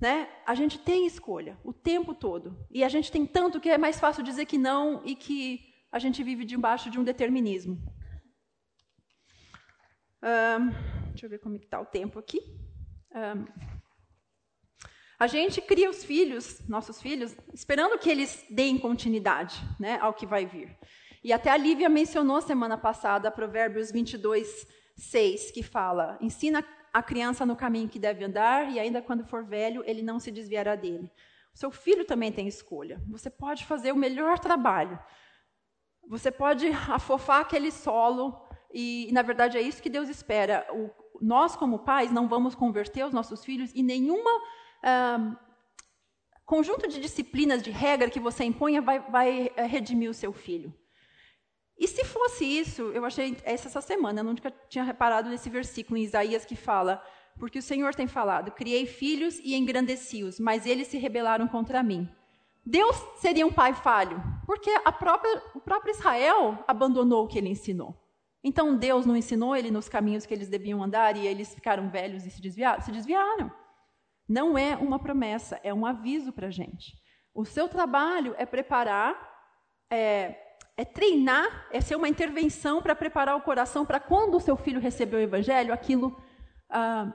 Né? 0.00 0.28
A 0.44 0.54
gente 0.54 0.78
tem 0.78 1.06
escolha 1.06 1.58
o 1.62 1.72
tempo 1.72 2.14
todo. 2.14 2.58
E 2.70 2.82
a 2.82 2.88
gente 2.88 3.12
tem 3.12 3.24
tanto 3.24 3.60
que 3.60 3.70
é 3.70 3.78
mais 3.78 4.00
fácil 4.00 4.22
dizer 4.22 4.46
que 4.46 4.58
não 4.58 5.02
e 5.04 5.14
que 5.14 5.72
a 5.92 5.98
gente 5.98 6.22
vive 6.24 6.44
debaixo 6.44 6.90
de 6.90 6.98
um 6.98 7.04
determinismo. 7.04 7.78
Um, 10.22 11.03
deixa 11.14 11.26
eu 11.26 11.30
ver 11.30 11.38
como 11.38 11.56
está 11.56 11.80
o 11.80 11.86
tempo 11.86 12.18
aqui. 12.18 12.40
Um, 13.14 13.46
a 15.16 15.28
gente 15.28 15.62
cria 15.62 15.88
os 15.88 16.04
filhos, 16.04 16.60
nossos 16.68 17.00
filhos, 17.00 17.36
esperando 17.52 17.96
que 17.98 18.10
eles 18.10 18.44
deem 18.50 18.76
continuidade 18.76 19.62
né, 19.78 19.96
ao 20.00 20.12
que 20.12 20.26
vai 20.26 20.44
vir. 20.44 20.76
E 21.22 21.32
até 21.32 21.50
a 21.50 21.56
Lívia 21.56 21.88
mencionou 21.88 22.42
semana 22.42 22.76
passada 22.76 23.30
Provérbios 23.30 23.92
22, 23.92 24.66
6, 24.96 25.52
que 25.52 25.62
fala: 25.62 26.18
ensina 26.20 26.64
a 26.92 27.02
criança 27.02 27.46
no 27.46 27.54
caminho 27.54 27.88
que 27.88 27.98
deve 27.98 28.24
andar, 28.24 28.70
e 28.72 28.80
ainda 28.80 29.00
quando 29.00 29.24
for 29.24 29.44
velho, 29.44 29.84
ele 29.86 30.02
não 30.02 30.18
se 30.18 30.32
desviará 30.32 30.74
dele. 30.74 31.10
O 31.54 31.58
seu 31.58 31.70
filho 31.70 32.04
também 32.04 32.32
tem 32.32 32.48
escolha. 32.48 33.00
Você 33.08 33.30
pode 33.30 33.64
fazer 33.64 33.92
o 33.92 33.96
melhor 33.96 34.40
trabalho. 34.40 34.98
Você 36.08 36.32
pode 36.32 36.68
afofar 36.90 37.40
aquele 37.40 37.70
solo, 37.70 38.44
e, 38.74 39.08
na 39.12 39.22
verdade 39.22 39.56
é 39.56 39.62
isso 39.62 39.80
que 39.80 39.88
Deus 39.88 40.08
espera. 40.08 40.66
O, 40.72 40.90
nós, 41.20 41.56
como 41.56 41.80
pais, 41.80 42.10
não 42.10 42.28
vamos 42.28 42.54
converter 42.54 43.04
os 43.04 43.12
nossos 43.12 43.44
filhos 43.44 43.74
em 43.74 43.82
nenhuma 43.82 44.30
ah, 44.82 45.36
conjunto 46.44 46.86
de 46.88 47.00
disciplinas, 47.00 47.62
de 47.62 47.70
regra 47.70 48.10
que 48.10 48.20
você 48.20 48.44
imponha, 48.44 48.82
vai, 48.82 49.00
vai 49.00 49.50
eh, 49.56 49.66
redimir 49.66 50.10
o 50.10 50.14
seu 50.14 50.32
filho. 50.32 50.72
E 51.78 51.88
se 51.88 52.04
fosse 52.04 52.44
isso, 52.44 52.82
eu 52.92 53.04
achei 53.04 53.36
essa, 53.44 53.66
essa 53.68 53.80
semana, 53.80 54.20
eu 54.20 54.24
nunca 54.24 54.52
tinha 54.68 54.84
reparado 54.84 55.28
nesse 55.28 55.50
versículo 55.50 55.96
em 55.96 56.04
Isaías 56.04 56.44
que 56.44 56.54
fala: 56.54 57.02
Porque 57.38 57.58
o 57.58 57.62
Senhor 57.62 57.94
tem 57.94 58.06
falado, 58.06 58.52
criei 58.52 58.86
filhos 58.86 59.38
e 59.40 59.54
engrandeci-os, 59.54 60.38
mas 60.38 60.66
eles 60.66 60.88
se 60.88 60.98
rebelaram 60.98 61.48
contra 61.48 61.82
mim. 61.82 62.08
Deus 62.64 62.96
seria 63.16 63.46
um 63.46 63.52
pai 63.52 63.74
falho, 63.74 64.22
porque 64.46 64.70
própria, 64.98 65.42
o 65.54 65.60
próprio 65.60 65.92
Israel 65.92 66.64
abandonou 66.66 67.24
o 67.24 67.28
que 67.28 67.38
ele 67.38 67.50
ensinou. 67.50 67.94
Então 68.44 68.76
Deus 68.76 69.06
não 69.06 69.16
ensinou 69.16 69.56
ele 69.56 69.70
nos 69.70 69.88
caminhos 69.88 70.26
que 70.26 70.34
eles 70.34 70.50
deviam 70.50 70.82
andar 70.82 71.16
e 71.16 71.26
eles 71.26 71.54
ficaram 71.54 71.88
velhos 71.88 72.26
e 72.26 72.30
se 72.30 72.42
desviaram? 72.42 72.82
Se 72.82 72.92
desviaram. 72.92 73.50
Não 74.28 74.56
é 74.58 74.76
uma 74.76 74.98
promessa, 74.98 75.58
é 75.62 75.72
um 75.72 75.86
aviso 75.86 76.30
para 76.30 76.48
a 76.48 76.50
gente. 76.50 76.92
O 77.34 77.46
seu 77.46 77.68
trabalho 77.68 78.34
é 78.36 78.44
preparar, 78.44 79.16
é, 79.90 80.36
é 80.76 80.84
treinar, 80.84 81.66
é 81.72 81.80
ser 81.80 81.96
uma 81.96 82.08
intervenção 82.08 82.82
para 82.82 82.94
preparar 82.94 83.34
o 83.34 83.40
coração 83.40 83.86
para 83.86 83.98
quando 83.98 84.36
o 84.36 84.40
seu 84.40 84.56
filho 84.56 84.80
receber 84.80 85.16
o 85.16 85.20
evangelho, 85.20 85.72
aquilo 85.72 86.20
ah, 86.68 87.12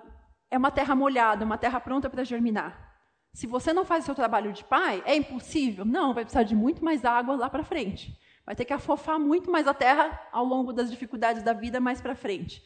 é 0.49 0.57
uma 0.57 0.71
terra 0.71 0.95
molhada, 0.95 1.45
uma 1.45 1.57
terra 1.57 1.79
pronta 1.79 2.09
para 2.09 2.23
germinar. 2.23 2.89
Se 3.33 3.45
você 3.45 3.71
não 3.71 3.85
faz 3.85 4.03
o 4.03 4.05
seu 4.05 4.15
trabalho 4.15 4.51
de 4.51 4.63
pai, 4.63 5.03
é 5.05 5.15
impossível? 5.15 5.85
Não, 5.85 6.13
vai 6.13 6.23
precisar 6.23 6.43
de 6.43 6.55
muito 6.55 6.83
mais 6.83 7.05
água 7.05 7.35
lá 7.35 7.49
para 7.49 7.63
frente. 7.63 8.17
Vai 8.49 8.55
ter 8.55 8.65
que 8.65 8.73
afofar 8.73 9.19
muito 9.19 9.51
mais 9.51 9.67
a 9.67 9.75
terra 9.75 10.19
ao 10.31 10.43
longo 10.43 10.73
das 10.73 10.89
dificuldades 10.89 11.43
da 11.43 11.53
vida 11.53 11.79
mais 11.79 12.01
para 12.01 12.15
frente. 12.15 12.63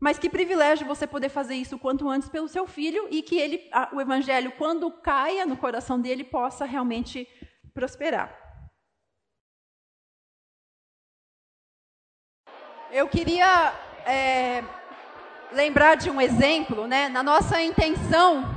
Mas 0.00 0.18
que 0.18 0.28
privilégio 0.28 0.88
você 0.88 1.06
poder 1.06 1.28
fazer 1.28 1.54
isso 1.54 1.78
quanto 1.78 2.10
antes 2.10 2.28
pelo 2.28 2.48
seu 2.48 2.66
filho 2.66 3.06
e 3.12 3.22
que 3.22 3.38
ele, 3.38 3.70
o 3.92 4.00
evangelho, 4.00 4.50
quando 4.58 4.90
caia 4.90 5.46
no 5.46 5.56
coração 5.56 6.00
dele, 6.00 6.24
possa 6.24 6.64
realmente 6.64 7.28
prosperar. 7.72 8.36
Eu 12.90 13.06
queria 13.06 13.72
é, 14.04 14.64
lembrar 15.52 15.94
de 15.94 16.10
um 16.10 16.20
exemplo, 16.20 16.88
né? 16.88 17.08
Na 17.08 17.22
nossa 17.22 17.62
intenção 17.62 18.52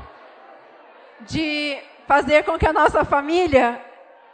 de 1.21 1.77
fazer 2.07 2.43
com 2.45 2.57
que 2.57 2.65
a 2.65 2.73
nossa 2.73 3.05
família 3.05 3.79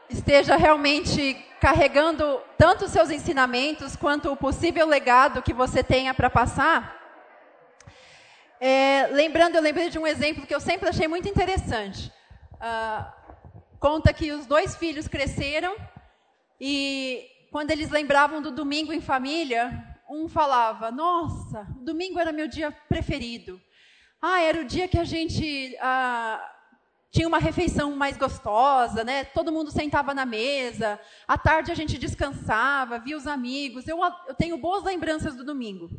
esteja 0.09 0.55
realmente 0.55 1.51
carregando 1.63 2.41
tanto 2.57 2.83
os 2.83 2.91
seus 2.91 3.09
ensinamentos 3.09 3.95
quanto 3.95 4.29
o 4.29 4.35
possível 4.35 4.85
legado 4.85 5.41
que 5.41 5.53
você 5.53 5.81
tenha 5.81 6.13
para 6.13 6.29
passar. 6.29 7.01
É, 8.59 9.07
lembrando, 9.13 9.55
eu 9.55 9.61
lembrei 9.61 9.89
de 9.89 9.97
um 9.97 10.05
exemplo 10.05 10.45
que 10.45 10.53
eu 10.53 10.59
sempre 10.59 10.89
achei 10.89 11.07
muito 11.07 11.29
interessante. 11.29 12.11
Uh, 12.55 13.05
conta 13.79 14.11
que 14.11 14.33
os 14.33 14.45
dois 14.45 14.75
filhos 14.75 15.07
cresceram 15.07 15.73
e 16.59 17.25
quando 17.49 17.71
eles 17.71 17.89
lembravam 17.89 18.41
do 18.41 18.51
domingo 18.51 18.91
em 18.91 18.99
família, 18.99 19.71
um 20.09 20.27
falava: 20.27 20.91
Nossa, 20.91 21.65
domingo 21.79 22.19
era 22.19 22.33
meu 22.33 22.49
dia 22.49 22.73
preferido. 22.89 23.57
Ah, 24.21 24.41
era 24.41 24.59
o 24.59 24.65
dia 24.65 24.89
que 24.89 24.99
a 24.99 25.05
gente 25.05 25.77
ah, 25.79 26.52
tinha 27.13 27.27
uma 27.27 27.37
refeição 27.37 27.95
mais 27.95 28.17
gostosa, 28.17 29.03
né? 29.03 29.23
Todo 29.23 29.51
mundo 29.51 29.69
sentava 29.69 30.15
na 30.15 30.25
mesa. 30.25 30.99
À 31.27 31.37
tarde 31.37 31.71
a 31.71 31.75
gente 31.75 31.95
descansava, 31.95 32.97
via 32.97 33.15
os 33.15 33.27
amigos. 33.27 33.87
Eu, 33.87 33.99
eu 34.27 34.33
tenho 34.33 34.57
boas 34.57 34.83
lembranças 34.83 35.35
do 35.35 35.45
domingo. 35.45 35.91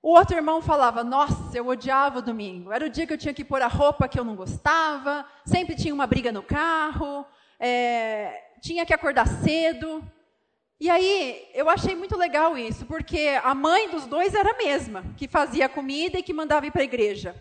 O 0.00 0.12
outro 0.12 0.36
irmão 0.36 0.62
falava: 0.62 1.02
Nossa, 1.02 1.58
eu 1.58 1.66
odiava 1.66 2.20
o 2.20 2.22
domingo. 2.22 2.70
Era 2.70 2.86
o 2.86 2.88
dia 2.88 3.04
que 3.04 3.12
eu 3.14 3.18
tinha 3.18 3.34
que 3.34 3.44
pôr 3.44 3.60
a 3.60 3.66
roupa 3.66 4.06
que 4.06 4.18
eu 4.18 4.22
não 4.22 4.36
gostava. 4.36 5.26
Sempre 5.44 5.74
tinha 5.74 5.92
uma 5.92 6.06
briga 6.06 6.30
no 6.30 6.42
carro. 6.42 7.26
É, 7.58 8.44
tinha 8.62 8.86
que 8.86 8.94
acordar 8.94 9.26
cedo. 9.26 10.08
E 10.78 10.88
aí, 10.88 11.48
eu 11.52 11.68
achei 11.68 11.96
muito 11.96 12.16
legal 12.16 12.56
isso, 12.56 12.86
porque 12.86 13.40
a 13.42 13.54
mãe 13.56 13.90
dos 13.90 14.06
dois 14.06 14.34
era 14.34 14.52
a 14.52 14.56
mesma, 14.58 15.02
que 15.16 15.26
fazia 15.26 15.68
comida 15.68 16.16
e 16.16 16.22
que 16.22 16.32
mandava 16.32 16.66
ir 16.66 16.70
para 16.70 16.82
a 16.82 16.84
igreja. 16.84 17.34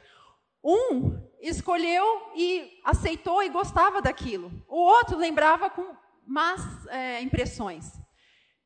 Um 0.64 1.22
escolheu 1.50 2.32
e 2.36 2.80
aceitou 2.84 3.44
e 3.44 3.50
gostava 3.50 4.02
daquilo. 4.02 4.52
O 4.68 4.78
outro 4.78 5.18
lembrava 5.18 5.70
com 5.70 5.96
más 6.26 6.86
é, 6.88 7.22
impressões. 7.22 7.92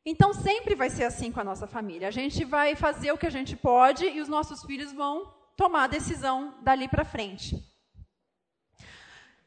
Então, 0.06 0.34
sempre 0.34 0.76
vai 0.76 0.90
ser 0.90 1.04
assim 1.04 1.32
com 1.32 1.40
a 1.40 1.44
nossa 1.44 1.68
família. 1.68 2.08
A 2.08 2.12
gente 2.12 2.46
vai 2.46 2.76
fazer 2.76 3.12
o 3.12 3.18
que 3.18 3.28
a 3.28 3.32
gente 3.32 3.56
pode 3.56 4.06
e 4.06 4.22
os 4.22 4.28
nossos 4.28 4.64
filhos 4.64 4.94
vão 4.94 5.32
tomar 5.58 5.84
a 5.84 5.88
decisão 5.88 6.56
dali 6.62 6.88
para 6.88 7.04
frente. 7.04 7.62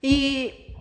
E 0.02 0.74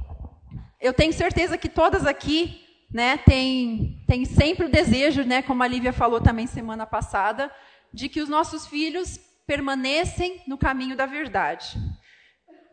eu 0.80 0.94
tenho 0.94 1.14
certeza 1.14 1.58
que 1.58 1.70
todas 1.70 2.06
aqui 2.06 2.66
né, 2.92 3.18
tem, 3.18 4.04
tem 4.08 4.26
sempre 4.26 4.66
o 4.66 4.70
desejo, 4.70 5.24
né, 5.24 5.42
como 5.42 5.64
a 5.64 5.68
Lívia 5.68 5.94
falou 5.94 6.20
também 6.20 6.48
semana 6.48 6.86
passada, 6.86 7.50
de 7.94 8.10
que 8.10 8.22
os 8.22 8.28
nossos 8.28 8.68
filhos 8.68 9.20
permanecem 9.48 10.42
no 10.48 10.58
caminho 10.58 10.96
da 10.96 11.06
verdade. 11.06 11.78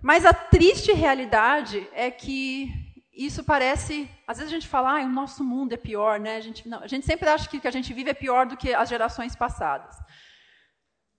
Mas 0.02 0.24
a 0.24 0.32
triste 0.32 0.92
realidade 0.92 1.88
é 1.92 2.10
que 2.10 2.70
isso 3.12 3.42
parece. 3.42 4.08
Às 4.26 4.38
vezes 4.38 4.52
a 4.52 4.54
gente 4.54 4.68
fala, 4.68 5.00
ah, 5.00 5.04
o 5.04 5.08
nosso 5.08 5.42
mundo 5.42 5.72
é 5.72 5.76
pior, 5.76 6.20
né? 6.20 6.36
A 6.36 6.40
gente, 6.40 6.68
não, 6.68 6.82
a 6.82 6.86
gente 6.86 7.04
sempre 7.04 7.28
acha 7.28 7.48
que 7.48 7.56
o 7.56 7.60
que 7.60 7.68
a 7.68 7.72
gente 7.72 7.92
vive 7.92 8.10
é 8.10 8.14
pior 8.14 8.46
do 8.46 8.56
que 8.56 8.72
as 8.72 8.88
gerações 8.88 9.34
passadas. 9.34 9.96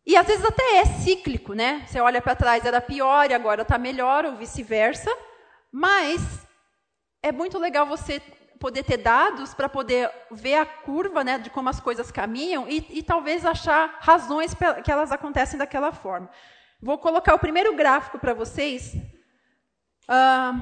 E 0.05 0.15
às 0.15 0.25
vezes 0.25 0.45
até 0.45 0.77
é 0.77 0.85
cíclico, 0.85 1.53
né? 1.53 1.85
Você 1.85 1.99
olha 1.99 2.21
para 2.21 2.35
trás, 2.35 2.65
era 2.65 2.79
pior 2.79 3.29
e 3.29 3.33
agora 3.33 3.63
está 3.63 3.77
melhor, 3.77 4.25
ou 4.25 4.37
vice-versa. 4.37 5.11
Mas 5.71 6.47
é 7.21 7.31
muito 7.31 7.57
legal 7.57 7.85
você 7.85 8.21
poder 8.59 8.83
ter 8.83 8.97
dados 8.97 9.53
para 9.53 9.69
poder 9.69 10.11
ver 10.31 10.55
a 10.55 10.65
curva 10.65 11.23
né, 11.23 11.37
de 11.37 11.49
como 11.49 11.69
as 11.69 11.79
coisas 11.79 12.11
caminham 12.11 12.67
e, 12.67 12.85
e 12.89 13.03
talvez 13.03 13.45
achar 13.45 13.97
razões 14.01 14.53
que 14.83 14.91
elas 14.91 15.11
acontecem 15.11 15.57
daquela 15.57 15.91
forma. 15.91 16.29
Vou 16.81 16.97
colocar 16.97 17.35
o 17.35 17.39
primeiro 17.39 17.75
gráfico 17.75 18.17
para 18.17 18.33
vocês 18.33 18.93
uh, 20.07 20.55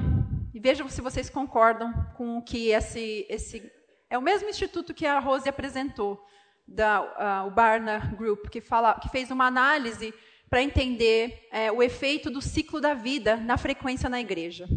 e 0.52 0.60
vejam 0.60 0.90
se 0.90 1.00
vocês 1.00 1.30
concordam 1.30 1.94
com 2.16 2.40
o 2.40 2.42
que 2.42 2.70
esse, 2.70 3.28
esse 3.30 3.72
é 4.10 4.18
o 4.18 4.22
mesmo 4.22 4.50
instituto 4.50 4.96
que 4.96 5.06
a 5.06 5.20
Rose 5.20 5.48
apresentou, 5.48 6.20
da, 6.68 7.02
uh, 7.02 7.48
o 7.48 7.52
Barna 7.52 8.00
Group, 8.18 8.50
que, 8.50 8.60
fala, 8.60 8.96
que 8.96 9.10
fez 9.10 9.30
uma 9.30 9.46
análise 9.46 10.12
para 10.50 10.64
entender 10.64 11.48
é, 11.52 11.72
o 11.72 11.84
efeito 11.84 12.32
do 12.32 12.42
ciclo 12.42 12.82
da 12.82 12.96
vida 12.96 13.38
na 13.38 13.56
frequência 13.56 14.10
na 14.10 14.20
igreja. 14.20 14.68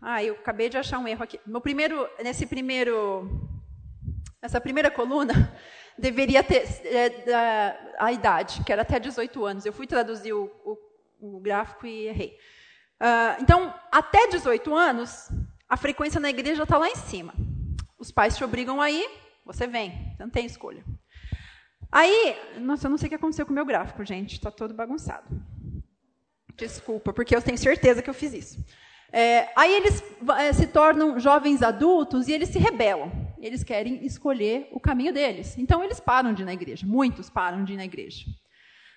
Ah, 0.00 0.24
eu 0.24 0.32
acabei 0.32 0.70
de 0.70 0.78
achar 0.78 0.98
um 0.98 1.06
erro 1.06 1.24
aqui. 1.24 1.38
No 1.46 1.60
primeiro, 1.60 2.08
nesse 2.24 2.46
primeiro, 2.46 3.50
essa 4.40 4.62
primeira 4.62 4.90
coluna 4.90 5.54
deveria 5.98 6.42
ter 6.42 6.64
é, 6.84 7.94
a, 7.98 8.12
idade, 8.12 8.62
que 8.64 8.72
era 8.72 8.82
até 8.82 8.98
18 8.98 9.44
anos. 9.44 9.66
Eu 9.66 9.72
fui 9.72 9.86
traduzir 9.86 10.32
o, 10.32 10.50
o, 10.64 11.36
o 11.36 11.40
gráfico 11.40 11.86
e 11.86 12.08
errei. 12.08 12.38
Uh, 13.00 13.42
então, 13.42 13.74
até 13.92 14.28
18 14.28 14.74
anos, 14.74 15.28
a 15.68 15.76
frequência 15.76 16.20
na 16.20 16.30
igreja 16.30 16.62
está 16.62 16.78
lá 16.78 16.88
em 16.88 16.96
cima. 16.96 17.34
Os 17.98 18.10
pais 18.10 18.36
te 18.36 18.44
obrigam 18.44 18.80
a 18.80 18.90
ir, 18.90 19.08
você 19.44 19.66
vem, 19.66 20.14
não 20.18 20.28
tem 20.28 20.46
escolha. 20.46 20.84
Aí, 21.90 22.36
nossa, 22.58 22.86
eu 22.86 22.90
não 22.90 22.98
sei 22.98 23.06
o 23.06 23.10
que 23.10 23.14
aconteceu 23.14 23.46
com 23.46 23.52
o 23.52 23.54
meu 23.54 23.64
gráfico, 23.64 24.04
gente, 24.04 24.34
está 24.34 24.50
todo 24.50 24.74
bagunçado. 24.74 25.26
Desculpa, 26.56 27.12
porque 27.12 27.36
eu 27.36 27.42
tenho 27.42 27.58
certeza 27.58 28.02
que 28.02 28.08
eu 28.08 28.14
fiz 28.14 28.32
isso. 28.32 28.64
É, 29.12 29.50
aí 29.54 29.74
eles 29.74 30.02
é, 30.38 30.52
se 30.52 30.66
tornam 30.66 31.18
jovens 31.18 31.62
adultos 31.62 32.28
e 32.28 32.32
eles 32.32 32.48
se 32.48 32.58
rebelam. 32.58 33.10
Eles 33.38 33.62
querem 33.62 34.04
escolher 34.04 34.68
o 34.72 34.80
caminho 34.80 35.12
deles. 35.12 35.56
Então 35.58 35.82
eles 35.82 36.00
param 36.00 36.32
de 36.32 36.42
ir 36.42 36.44
na 36.44 36.54
igreja. 36.54 36.86
Muitos 36.86 37.30
param 37.30 37.64
de 37.64 37.74
ir 37.74 37.76
na 37.76 37.84
igreja. 37.84 38.24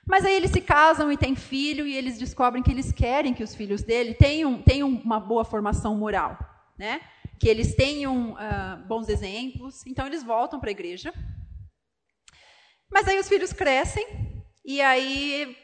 Mas 0.05 0.25
aí 0.25 0.35
eles 0.35 0.51
se 0.51 0.61
casam 0.61 1.11
e 1.11 1.17
têm 1.17 1.35
filho 1.35 1.85
e 1.85 1.95
eles 1.95 2.17
descobrem 2.17 2.63
que 2.63 2.71
eles 2.71 2.91
querem 2.91 3.33
que 3.33 3.43
os 3.43 3.53
filhos 3.53 3.83
dele 3.83 4.13
tenham, 4.13 4.61
tenham 4.61 4.89
uma 4.89 5.19
boa 5.19 5.45
formação 5.45 5.95
moral, 5.95 6.37
né? 6.77 7.01
Que 7.39 7.47
eles 7.47 7.75
tenham 7.75 8.33
uh, 8.33 8.87
bons 8.87 9.07
exemplos. 9.07 9.85
Então 9.85 10.07
eles 10.07 10.23
voltam 10.23 10.59
para 10.59 10.69
a 10.69 10.71
igreja. 10.71 11.13
Mas 12.91 13.07
aí 13.07 13.19
os 13.19 13.29
filhos 13.29 13.53
crescem 13.53 14.05
e 14.65 14.81
aí 14.81 15.55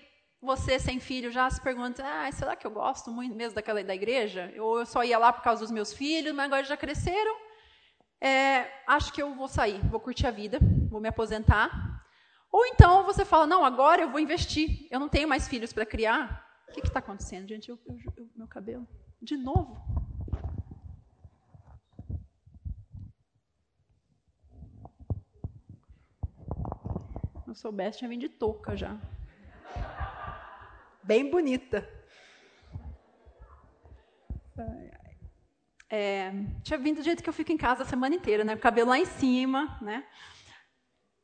você 0.41 0.79
sem 0.79 0.99
filho 0.99 1.31
já 1.31 1.49
se 1.49 1.59
pergunta, 1.59 2.03
ah, 2.05 2.31
será 2.31 2.55
que 2.55 2.67
eu 2.67 2.71
gosto 2.71 3.09
muito 3.09 3.35
mesmo 3.35 3.55
daquela 3.55 3.83
da 3.83 3.95
igreja? 3.95 4.53
Ou 4.59 4.79
eu 4.79 4.85
só 4.85 5.03
ia 5.03 5.17
lá 5.17 5.33
por 5.33 5.41
causa 5.41 5.61
dos 5.61 5.71
meus 5.71 5.91
filhos, 5.91 6.35
mas 6.35 6.45
agora 6.45 6.63
já 6.63 6.77
cresceram. 6.77 7.44
É, 8.25 8.81
acho 8.87 9.13
que 9.13 9.21
eu 9.21 9.35
vou 9.35 9.47
sair, 9.47 9.79
vou 9.87 9.99
curtir 9.99 10.25
a 10.25 10.31
vida, 10.31 10.57
vou 10.89 10.99
me 10.99 11.07
aposentar. 11.07 11.69
Ou 12.51 12.65
então 12.65 13.03
você 13.03 13.23
fala, 13.23 13.45
não, 13.45 13.63
agora 13.63 14.01
eu 14.01 14.09
vou 14.09 14.19
investir, 14.19 14.87
eu 14.89 14.99
não 14.99 15.09
tenho 15.09 15.27
mais 15.27 15.47
filhos 15.47 15.71
para 15.71 15.85
criar. 15.85 16.43
O 16.69 16.73
que 16.73 16.79
está 16.79 16.99
acontecendo, 16.99 17.47
gente? 17.47 17.69
Eu, 17.69 17.77
eu, 17.85 17.97
eu, 18.17 18.29
meu 18.35 18.47
cabelo. 18.47 18.87
De 19.21 19.37
novo. 19.37 19.77
Se 27.43 27.49
eu 27.51 27.55
soubesse, 27.55 27.99
tinha 27.99 28.09
vindo 28.09 28.21
de 28.21 28.29
touca 28.29 28.75
já 28.75 28.97
bem 31.05 31.29
bonita. 31.29 31.87
É, 35.89 36.31
tinha 36.63 36.79
vindo 36.79 36.97
do 36.97 37.03
jeito 37.03 37.21
que 37.21 37.29
eu 37.29 37.33
fico 37.33 37.51
em 37.51 37.57
casa 37.57 37.83
a 37.83 37.85
semana 37.85 38.15
inteira, 38.15 38.43
né? 38.43 38.55
O 38.55 38.59
cabelo 38.59 38.89
lá 38.89 38.99
em 38.99 39.05
cima, 39.05 39.77
né? 39.81 40.03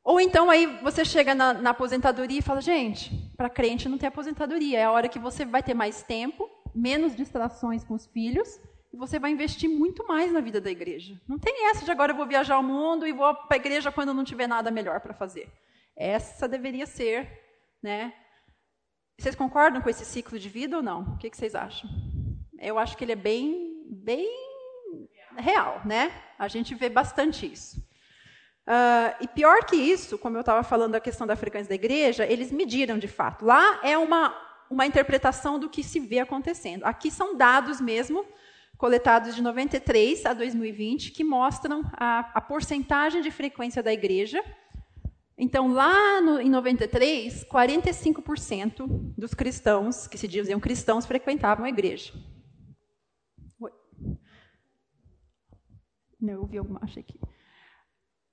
Ou 0.03 0.19
então 0.19 0.49
aí 0.49 0.65
você 0.81 1.05
chega 1.05 1.35
na, 1.35 1.53
na 1.53 1.69
aposentadoria 1.71 2.39
e 2.39 2.43
fala, 2.43 2.61
gente, 2.61 3.11
para 3.37 3.49
crente 3.49 3.87
não 3.87 3.97
tem 3.97 4.07
aposentadoria, 4.07 4.79
é 4.79 4.83
a 4.83 4.91
hora 4.91 5.07
que 5.07 5.19
você 5.19 5.45
vai 5.45 5.61
ter 5.61 5.73
mais 5.73 6.01
tempo, 6.01 6.49
menos 6.73 7.15
distrações 7.15 7.83
com 7.83 7.93
os 7.93 8.07
filhos, 8.07 8.59
e 8.91 8.97
você 8.97 9.19
vai 9.19 9.31
investir 9.31 9.69
muito 9.69 10.05
mais 10.07 10.31
na 10.31 10.41
vida 10.41 10.59
da 10.59 10.71
igreja. 10.71 11.19
Não 11.27 11.37
tem 11.37 11.69
essa 11.69 11.85
de 11.85 11.91
agora 11.91 12.13
eu 12.13 12.17
vou 12.17 12.25
viajar 12.25 12.55
ao 12.55 12.63
mundo 12.63 13.05
e 13.05 13.13
vou 13.13 13.33
para 13.33 13.57
a 13.57 13.59
igreja 13.59 13.91
quando 13.91 14.13
não 14.13 14.23
tiver 14.23 14.47
nada 14.47 14.71
melhor 14.71 14.99
para 15.01 15.13
fazer. 15.13 15.51
Essa 15.95 16.47
deveria 16.47 16.87
ser, 16.87 17.29
né, 17.81 18.13
vocês 19.21 19.35
concordam 19.35 19.83
com 19.83 19.89
esse 19.89 20.03
ciclo 20.03 20.39
de 20.39 20.49
vida 20.49 20.77
ou 20.77 20.81
não? 20.81 21.13
O 21.13 21.17
que, 21.17 21.29
vocês 21.29 21.53
acham? 21.53 21.87
Eu 22.57 22.79
acho 22.79 22.97
que 22.97 23.03
ele 23.03 23.11
é 23.11 23.15
bem, 23.15 23.85
bem 23.87 24.50
real, 25.41 25.81
né? 25.83 26.11
A 26.39 26.47
gente 26.47 26.73
vê 26.73 26.89
bastante 26.89 27.51
isso. 27.51 27.79
Uh, 28.67 29.13
e 29.19 29.27
pior 29.27 29.65
que 29.65 29.75
isso, 29.75 30.17
como 30.17 30.37
eu 30.37 30.41
estava 30.41 30.63
falando 30.63 30.93
da 30.93 30.99
questão 30.99 31.27
da 31.27 31.35
frequência 31.35 31.69
da 31.69 31.75
igreja, 31.75 32.25
eles 32.25 32.51
mediram 32.51 32.97
de 32.97 33.07
fato. 33.07 33.45
Lá 33.45 33.79
é 33.83 33.97
uma, 33.97 34.35
uma 34.69 34.85
interpretação 34.85 35.59
do 35.59 35.69
que 35.69 35.83
se 35.83 35.99
vê 35.99 36.19
acontecendo. 36.19 36.85
Aqui 36.85 37.11
são 37.11 37.35
dados 37.35 37.81
mesmo, 37.81 38.25
coletados 38.77 39.35
de 39.35 39.41
93 39.41 40.25
a 40.25 40.33
2020, 40.33 41.11
que 41.11 41.23
mostram 41.23 41.83
a, 41.93 42.31
a 42.33 42.41
porcentagem 42.41 43.21
de 43.21 43.31
frequência 43.31 43.83
da 43.83 43.91
igreja 43.91 44.41
então, 45.43 45.73
lá 45.73 46.21
no, 46.21 46.39
em 46.39 46.51
93, 46.51 47.45
45% 47.45 48.85
dos 49.17 49.33
cristãos, 49.33 50.05
que 50.07 50.15
se 50.15 50.27
diziam 50.27 50.59
cristãos, 50.59 51.03
frequentavam 51.03 51.65
a 51.65 51.69
igreja. 51.69 52.13
Não, 56.21 56.33
eu 56.33 56.41
ouvi 56.41 56.57
alguma, 56.57 56.79
achei 56.83 57.01
aqui. 57.01 57.19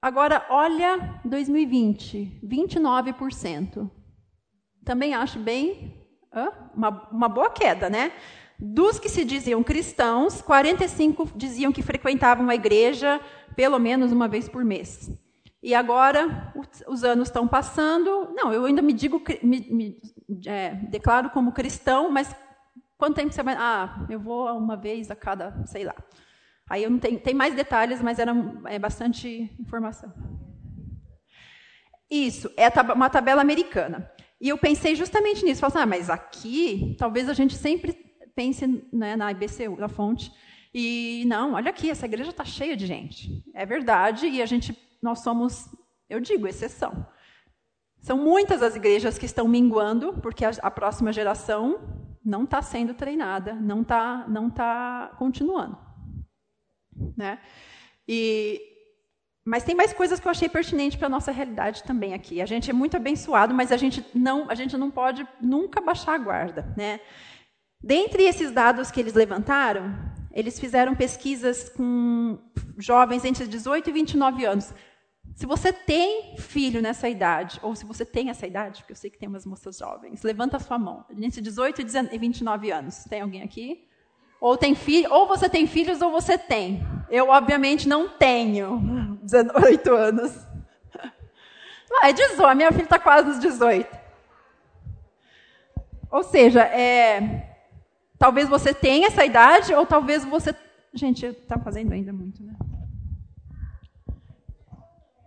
Agora, 0.00 0.46
olha 0.50 1.20
2020, 1.24 2.40
29%. 2.44 3.90
Também 4.84 5.14
acho 5.14 5.38
bem 5.38 6.06
uma, 6.74 7.08
uma 7.10 7.28
boa 7.28 7.50
queda, 7.50 7.90
né? 7.90 8.12
Dos 8.58 8.98
que 8.98 9.08
se 9.08 9.24
diziam 9.24 9.62
cristãos, 9.62 10.42
45 10.42 11.30
diziam 11.36 11.72
que 11.72 11.82
frequentavam 11.82 12.48
a 12.48 12.54
igreja 12.54 13.20
pelo 13.56 13.78
menos 13.78 14.12
uma 14.12 14.28
vez 14.28 14.48
por 14.48 14.64
mês. 14.64 15.10
E 15.60 15.74
agora 15.74 16.52
os 16.86 17.02
anos 17.02 17.28
estão 17.28 17.48
passando. 17.48 18.32
Não, 18.34 18.52
eu 18.52 18.64
ainda 18.64 18.80
me 18.80 18.92
digo, 18.92 19.22
me, 19.42 19.60
me 19.70 20.00
é, 20.46 20.74
declaro 20.74 21.30
como 21.30 21.52
cristão, 21.52 22.10
mas 22.10 22.34
quanto 22.96 23.16
tempo 23.16 23.32
você 23.32 23.42
vai? 23.42 23.56
Ah, 23.58 24.06
eu 24.08 24.20
vou 24.20 24.46
uma 24.56 24.76
vez 24.76 25.10
a 25.10 25.16
cada, 25.16 25.64
sei 25.66 25.84
lá. 25.84 25.94
Aí 26.68 26.82
eu 26.82 26.90
não 26.90 26.98
tenho, 26.98 27.18
tem 27.18 27.34
mais 27.34 27.54
detalhes, 27.54 28.02
mas 28.02 28.18
era 28.18 28.34
é, 28.66 28.78
bastante 28.78 29.50
informação. 29.58 30.12
Isso, 32.10 32.50
é 32.56 32.68
uma 32.92 33.10
tabela 33.10 33.40
americana. 33.40 34.10
E 34.40 34.48
eu 34.48 34.58
pensei 34.58 34.94
justamente 34.94 35.44
nisso. 35.44 35.60
Falei 35.60 35.74
assim, 35.74 35.82
ah, 35.82 35.86
mas 35.86 36.10
aqui, 36.10 36.96
talvez 36.98 37.28
a 37.28 37.32
gente 37.32 37.54
sempre 37.54 37.92
pense 38.34 38.66
né, 38.92 39.16
na 39.16 39.30
IBCU, 39.32 39.76
na 39.78 39.88
fonte. 39.88 40.32
E 40.72 41.24
não, 41.26 41.54
olha 41.54 41.70
aqui, 41.70 41.90
essa 41.90 42.06
igreja 42.06 42.30
está 42.30 42.44
cheia 42.44 42.76
de 42.76 42.86
gente. 42.86 43.42
É 43.54 43.66
verdade, 43.66 44.28
e 44.28 44.40
a 44.40 44.46
gente 44.46 44.76
nós 45.02 45.20
somos, 45.20 45.68
eu 46.08 46.20
digo, 46.20 46.46
exceção. 46.46 47.06
São 48.00 48.16
muitas 48.16 48.62
as 48.62 48.76
igrejas 48.76 49.18
que 49.18 49.26
estão 49.26 49.48
minguando, 49.48 50.14
porque 50.22 50.44
a, 50.44 50.50
a 50.62 50.70
próxima 50.70 51.12
geração 51.12 51.80
não 52.24 52.44
está 52.44 52.62
sendo 52.62 52.94
treinada, 52.94 53.54
não 53.54 53.82
está 53.82 54.26
não 54.28 54.50
tá 54.50 55.14
continuando. 55.18 55.87
Né? 57.18 57.38
E, 58.06 58.62
mas 59.44 59.64
tem 59.64 59.74
mais 59.74 59.92
coisas 59.92 60.20
que 60.20 60.28
eu 60.28 60.30
achei 60.30 60.48
pertinente 60.48 60.96
para 60.96 61.08
a 61.08 61.10
nossa 61.10 61.32
realidade 61.32 61.82
também 61.82 62.14
aqui. 62.14 62.40
A 62.40 62.46
gente 62.46 62.70
é 62.70 62.72
muito 62.72 62.96
abençoado, 62.96 63.52
mas 63.52 63.72
a 63.72 63.76
gente 63.76 64.04
não, 64.14 64.48
a 64.48 64.54
gente 64.54 64.76
não 64.76 64.90
pode 64.90 65.26
nunca 65.40 65.80
baixar 65.80 66.14
a 66.14 66.18
guarda. 66.18 66.72
Né? 66.76 67.00
Dentre 67.82 68.22
esses 68.22 68.52
dados 68.52 68.90
que 68.90 69.00
eles 69.00 69.14
levantaram, 69.14 69.94
eles 70.32 70.60
fizeram 70.60 70.94
pesquisas 70.94 71.68
com 71.68 72.38
jovens 72.78 73.24
entre 73.24 73.48
18 73.48 73.90
e 73.90 73.92
29 73.92 74.44
anos. 74.44 74.72
Se 75.34 75.46
você 75.46 75.72
tem 75.72 76.36
filho 76.36 76.80
nessa 76.82 77.08
idade, 77.08 77.58
ou 77.62 77.74
se 77.74 77.84
você 77.84 78.04
tem 78.04 78.30
essa 78.30 78.46
idade, 78.46 78.82
porque 78.82 78.92
eu 78.92 78.96
sei 78.96 79.10
que 79.10 79.18
tem 79.18 79.28
umas 79.28 79.46
moças 79.46 79.78
jovens, 79.78 80.22
levanta 80.22 80.56
a 80.56 80.60
sua 80.60 80.78
mão. 80.78 81.04
Entre 81.10 81.40
18 81.40 81.82
e 82.12 82.18
29 82.18 82.70
anos. 82.70 83.04
Tem 83.04 83.20
alguém 83.20 83.42
aqui? 83.42 83.87
Ou 84.40 84.56
tem 84.56 84.74
filho, 84.74 85.12
ou 85.12 85.26
você 85.26 85.48
tem 85.48 85.66
filhos 85.66 86.00
ou 86.00 86.10
você 86.10 86.38
tem. 86.38 86.86
Eu 87.10 87.28
obviamente 87.30 87.88
não 87.88 88.08
tenho 88.08 89.18
18 89.22 89.92
anos. 89.94 90.32
É 92.02 92.12
18, 92.12 92.54
minha 92.54 92.70
filha 92.70 92.84
está 92.84 92.98
quase 92.98 93.28
nos 93.28 93.40
18. 93.40 93.98
Ou 96.10 96.22
seja, 96.22 96.62
é, 96.62 97.56
talvez 98.18 98.46
você 98.48 98.74
tenha 98.74 99.08
essa 99.08 99.24
idade, 99.24 99.74
ou 99.74 99.86
talvez 99.86 100.24
você. 100.24 100.54
Gente, 100.92 101.24
está 101.26 101.58
fazendo 101.58 101.92
ainda 101.92 102.12
muito, 102.12 102.42
né? 102.42 102.52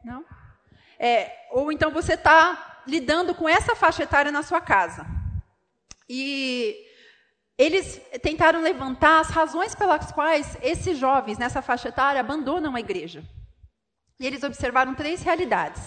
Não? 0.05 0.23
É, 0.99 1.31
ou 1.51 1.71
então 1.71 1.91
você 1.91 2.13
está 2.13 2.81
lidando 2.87 3.33
com 3.33 3.49
essa 3.49 3.75
faixa 3.75 4.03
etária 4.03 4.31
na 4.31 4.43
sua 4.43 4.61
casa. 4.61 5.05
E 6.09 6.75
eles 7.61 8.01
tentaram 8.23 8.59
levantar 8.59 9.19
as 9.19 9.29
razões 9.29 9.75
pelas 9.75 10.11
quais 10.11 10.57
esses 10.63 10.97
jovens 10.97 11.37
nessa 11.37 11.61
faixa 11.61 11.89
etária 11.89 12.19
abandonam 12.19 12.75
a 12.75 12.79
igreja. 12.79 13.23
E 14.19 14.25
eles 14.25 14.41
observaram 14.41 14.95
três 14.95 15.21
realidades. 15.21 15.83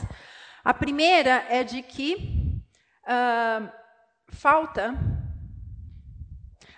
A 0.65 0.73
primeira 0.73 1.45
é 1.49 1.65
de 1.65 1.83
que 1.83 2.63
uh, 3.03 3.69
falta. 4.29 4.95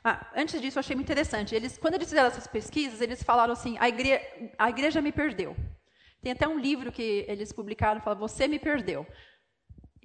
Ah, 0.03 0.31
antes 0.35 0.63
disso, 0.63 0.79
eu 0.79 0.81
achei 0.81 0.97
muito 0.97 1.09
interessante. 1.09 1.55
Eles, 1.55 1.77
quando 1.77 1.95
eles 1.95 2.09
fizeram 2.09 2.29
essas 2.29 2.47
pesquisas, 2.47 3.03
eles 3.03 3.23
falaram 3.23 3.53
assim: 3.53 3.77
a 3.79 3.91
igreja, 3.91 4.23
a 4.59 4.71
igreja 4.71 5.03
me 5.03 5.13
perdeu. 5.13 5.55
Tem 6.23 6.33
até 6.33 6.49
um 6.49 6.59
livro 6.59 6.91
que 6.91 7.27
eles 7.29 7.53
publicaram, 7.53 8.01
fala, 8.01 8.17
você 8.17 8.49
me 8.49 8.59
perdeu. 8.59 9.07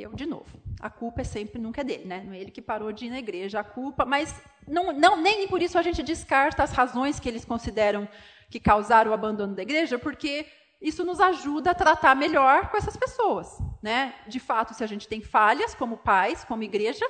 Eu, 0.01 0.13
de 0.13 0.25
novo, 0.25 0.59
a 0.79 0.89
culpa 0.89 1.21
é 1.21 1.23
sempre, 1.23 1.61
nunca 1.61 1.81
é 1.81 1.83
dele, 1.83 2.05
né? 2.05 2.23
Não 2.25 2.33
é 2.33 2.39
ele 2.39 2.51
que 2.51 2.61
parou 2.61 2.91
de 2.91 3.05
ir 3.05 3.09
na 3.09 3.19
igreja, 3.19 3.59
a 3.59 3.63
culpa, 3.63 4.03
mas 4.03 4.41
não, 4.67 4.91
não, 4.91 5.15
nem 5.21 5.47
por 5.47 5.61
isso 5.61 5.77
a 5.77 5.81
gente 5.81 6.01
descarta 6.01 6.63
as 6.63 6.71
razões 6.71 7.19
que 7.19 7.29
eles 7.29 7.45
consideram 7.45 8.07
que 8.49 8.59
causaram 8.59 9.11
o 9.11 9.13
abandono 9.13 9.55
da 9.55 9.61
igreja, 9.61 9.99
porque 9.99 10.45
isso 10.81 11.05
nos 11.05 11.19
ajuda 11.19 11.71
a 11.71 11.75
tratar 11.75 12.15
melhor 12.15 12.69
com 12.69 12.77
essas 12.77 12.97
pessoas, 12.97 13.57
né? 13.81 14.15
De 14.27 14.39
fato, 14.39 14.73
se 14.73 14.83
a 14.83 14.87
gente 14.87 15.07
tem 15.07 15.21
falhas 15.21 15.75
como 15.75 15.97
pais, 15.97 16.43
como 16.43 16.63
igreja, 16.63 17.05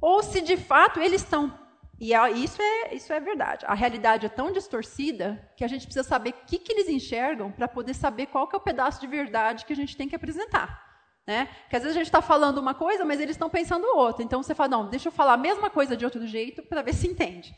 ou 0.00 0.22
se 0.22 0.40
de 0.40 0.56
fato 0.56 0.98
eles 0.98 1.22
estão 1.22 1.52
e 2.00 2.12
isso 2.44 2.62
é, 2.62 2.94
isso 2.94 3.12
é 3.12 3.18
verdade. 3.18 3.66
A 3.66 3.74
realidade 3.74 4.24
é 4.24 4.28
tão 4.28 4.52
distorcida 4.52 5.50
que 5.56 5.64
a 5.64 5.68
gente 5.68 5.84
precisa 5.84 6.06
saber 6.06 6.30
o 6.30 6.46
que, 6.46 6.58
que 6.58 6.72
eles 6.72 6.88
enxergam 6.88 7.50
para 7.50 7.66
poder 7.66 7.92
saber 7.92 8.26
qual 8.26 8.46
que 8.46 8.54
é 8.54 8.58
o 8.58 8.62
pedaço 8.62 9.00
de 9.00 9.08
verdade 9.08 9.64
que 9.64 9.72
a 9.72 9.76
gente 9.76 9.96
tem 9.96 10.08
que 10.08 10.14
apresentar. 10.14 10.87
Né? 11.28 11.46
Porque 11.64 11.76
às 11.76 11.82
vezes 11.82 11.94
a 11.94 12.00
gente 12.00 12.08
está 12.08 12.22
falando 12.22 12.56
uma 12.56 12.72
coisa, 12.72 13.04
mas 13.04 13.20
eles 13.20 13.34
estão 13.34 13.50
pensando 13.50 13.84
outra. 13.94 14.24
Então 14.24 14.42
você 14.42 14.54
fala, 14.54 14.70
não, 14.70 14.88
deixa 14.88 15.08
eu 15.08 15.12
falar 15.12 15.34
a 15.34 15.36
mesma 15.36 15.68
coisa 15.68 15.94
de 15.94 16.02
outro 16.02 16.26
jeito 16.26 16.62
para 16.62 16.80
ver 16.80 16.94
se 16.94 17.06
entende. 17.06 17.54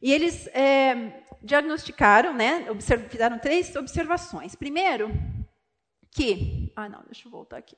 E 0.00 0.10
eles 0.10 0.46
é, 0.46 1.22
diagnosticaram, 1.42 2.32
né, 2.32 2.64
fizeram 3.10 3.38
três 3.38 3.76
observações. 3.76 4.54
Primeiro, 4.54 5.10
que. 6.10 6.72
Ah, 6.74 6.88
não, 6.88 7.02
deixa 7.04 7.28
eu 7.28 7.30
voltar 7.30 7.58
aqui. 7.58 7.76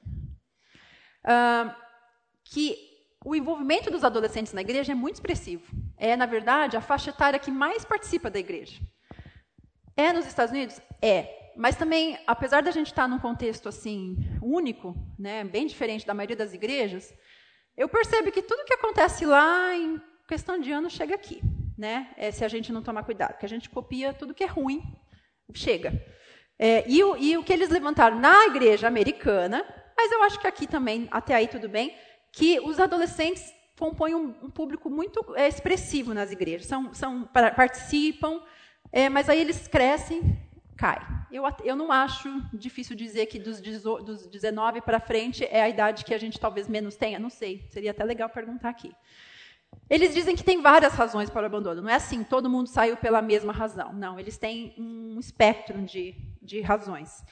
Que 2.44 2.78
o 3.24 3.34
envolvimento 3.34 3.90
dos 3.90 4.04
adolescentes 4.04 4.52
na 4.52 4.60
igreja 4.60 4.92
é 4.92 4.94
muito 4.94 5.16
expressivo. 5.16 5.64
É, 5.96 6.14
na 6.14 6.26
verdade, 6.26 6.76
a 6.76 6.80
faixa 6.80 7.10
etária 7.10 7.40
que 7.40 7.50
mais 7.50 7.84
participa 7.84 8.30
da 8.30 8.38
igreja. 8.38 8.80
É 9.96 10.12
nos 10.12 10.26
Estados 10.26 10.52
Unidos? 10.52 10.80
É. 11.02 11.43
Mas 11.56 11.76
também, 11.76 12.18
apesar 12.26 12.62
da 12.62 12.70
gente 12.70 12.88
estar 12.88 13.08
num 13.08 13.18
contexto 13.18 13.68
assim 13.68 14.16
único, 14.42 14.94
né, 15.18 15.44
bem 15.44 15.66
diferente 15.66 16.06
da 16.06 16.14
maioria 16.14 16.36
das 16.36 16.52
igrejas, 16.52 17.12
Eu 17.76 17.88
percebo 17.88 18.30
que 18.30 18.40
tudo 18.40 18.64
que 18.64 18.74
acontece 18.74 19.26
lá, 19.26 19.74
em 19.74 20.00
questão 20.28 20.60
de 20.60 20.70
anos, 20.70 20.92
chega 20.92 21.14
aqui. 21.14 21.42
Né? 21.76 22.08
É, 22.16 22.30
se 22.30 22.44
a 22.44 22.48
gente 22.48 22.72
não 22.72 22.82
tomar 22.82 23.02
cuidado, 23.02 23.32
porque 23.32 23.46
a 23.46 23.48
gente 23.48 23.68
copia 23.68 24.14
tudo 24.14 24.32
que 24.32 24.44
é 24.44 24.46
ruim, 24.46 24.80
chega. 25.52 25.92
É, 26.56 26.84
e, 26.88 27.02
o, 27.02 27.16
e 27.16 27.36
o 27.36 27.42
que 27.42 27.52
eles 27.52 27.68
levantaram 27.68 28.18
na 28.18 28.46
igreja 28.46 28.86
americana, 28.86 29.64
mas 29.96 30.12
eu 30.12 30.22
acho 30.22 30.40
que 30.40 30.46
aqui 30.46 30.68
também, 30.68 31.08
até 31.10 31.34
aí 31.34 31.48
tudo 31.48 31.68
bem, 31.68 31.96
que 32.32 32.60
os 32.60 32.78
adolescentes 32.78 33.52
compõem 33.76 34.14
um, 34.14 34.34
um 34.42 34.50
público 34.50 34.88
muito 34.88 35.34
é, 35.34 35.48
expressivo 35.48 36.14
nas 36.14 36.30
igrejas, 36.30 36.66
são, 36.66 36.94
são 36.94 37.24
participam, 37.56 38.40
é, 38.92 39.08
mas 39.08 39.28
aí 39.28 39.40
eles 39.40 39.66
crescem, 39.66 40.38
cai. 40.76 41.00
Eu, 41.30 41.44
eu 41.62 41.76
não 41.76 41.90
acho 41.90 42.28
difícil 42.52 42.96
dizer 42.96 43.26
que 43.26 43.38
dos, 43.38 43.60
dos 43.60 44.26
19 44.26 44.80
para 44.80 45.00
frente 45.00 45.44
é 45.44 45.62
a 45.62 45.68
idade 45.68 46.04
que 46.04 46.14
a 46.14 46.18
gente 46.18 46.38
talvez 46.38 46.68
menos 46.68 46.96
tenha, 46.96 47.18
não 47.18 47.30
sei, 47.30 47.66
seria 47.70 47.92
até 47.92 48.04
legal 48.04 48.28
perguntar 48.28 48.68
aqui. 48.68 48.92
Eles 49.88 50.14
dizem 50.14 50.36
que 50.36 50.44
tem 50.44 50.62
várias 50.62 50.94
razões 50.94 51.28
para 51.28 51.42
o 51.42 51.46
abandono. 51.46 51.82
Não 51.82 51.90
é 51.90 51.94
assim, 51.94 52.22
todo 52.24 52.48
mundo 52.48 52.68
saiu 52.68 52.96
pela 52.96 53.20
mesma 53.20 53.52
razão. 53.52 53.92
Não, 53.92 54.18
eles 54.18 54.38
têm 54.38 54.74
um 54.78 55.18
espectro 55.18 55.82
de, 55.82 56.14
de 56.40 56.60
razões. 56.60 57.24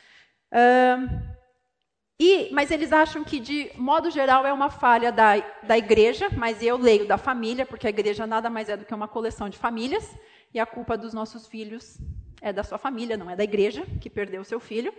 e, 2.19 2.51
mas 2.53 2.71
eles 2.71 2.93
acham 2.93 3.25
que, 3.25 3.41
de 3.41 3.71
modo 3.77 4.11
geral, 4.11 4.45
é 4.45 4.53
uma 4.53 4.71
falha 4.71 5.11
da, 5.11 5.39
da 5.63 5.79
igreja, 5.79 6.29
mas 6.37 6.63
eu 6.63 6.77
leio 6.77 7.07
da 7.07 7.17
família, 7.17 7.65
porque 7.65 7.87
a 7.87 7.91
igreja 7.91 8.27
nada 8.27 8.51
mais 8.51 8.69
é 8.69 8.77
do 8.77 8.85
que 8.85 8.95
uma 8.95 9.09
coleção 9.09 9.49
de 9.49 9.57
famílias, 9.57 10.17
e 10.53 10.61
a 10.61 10.67
culpa 10.67 10.99
dos 10.99 11.15
nossos 11.15 11.47
filhos 11.47 11.99
é 12.43 12.53
da 12.53 12.65
sua 12.65 12.77
família, 12.77 13.17
não 13.17 13.31
é 13.31 13.37
da 13.37 13.45
igreja 13.45 13.87
que 14.01 14.11
perdeu 14.11 14.43
o 14.43 14.45
seu 14.45 14.59
filho. 14.59 14.93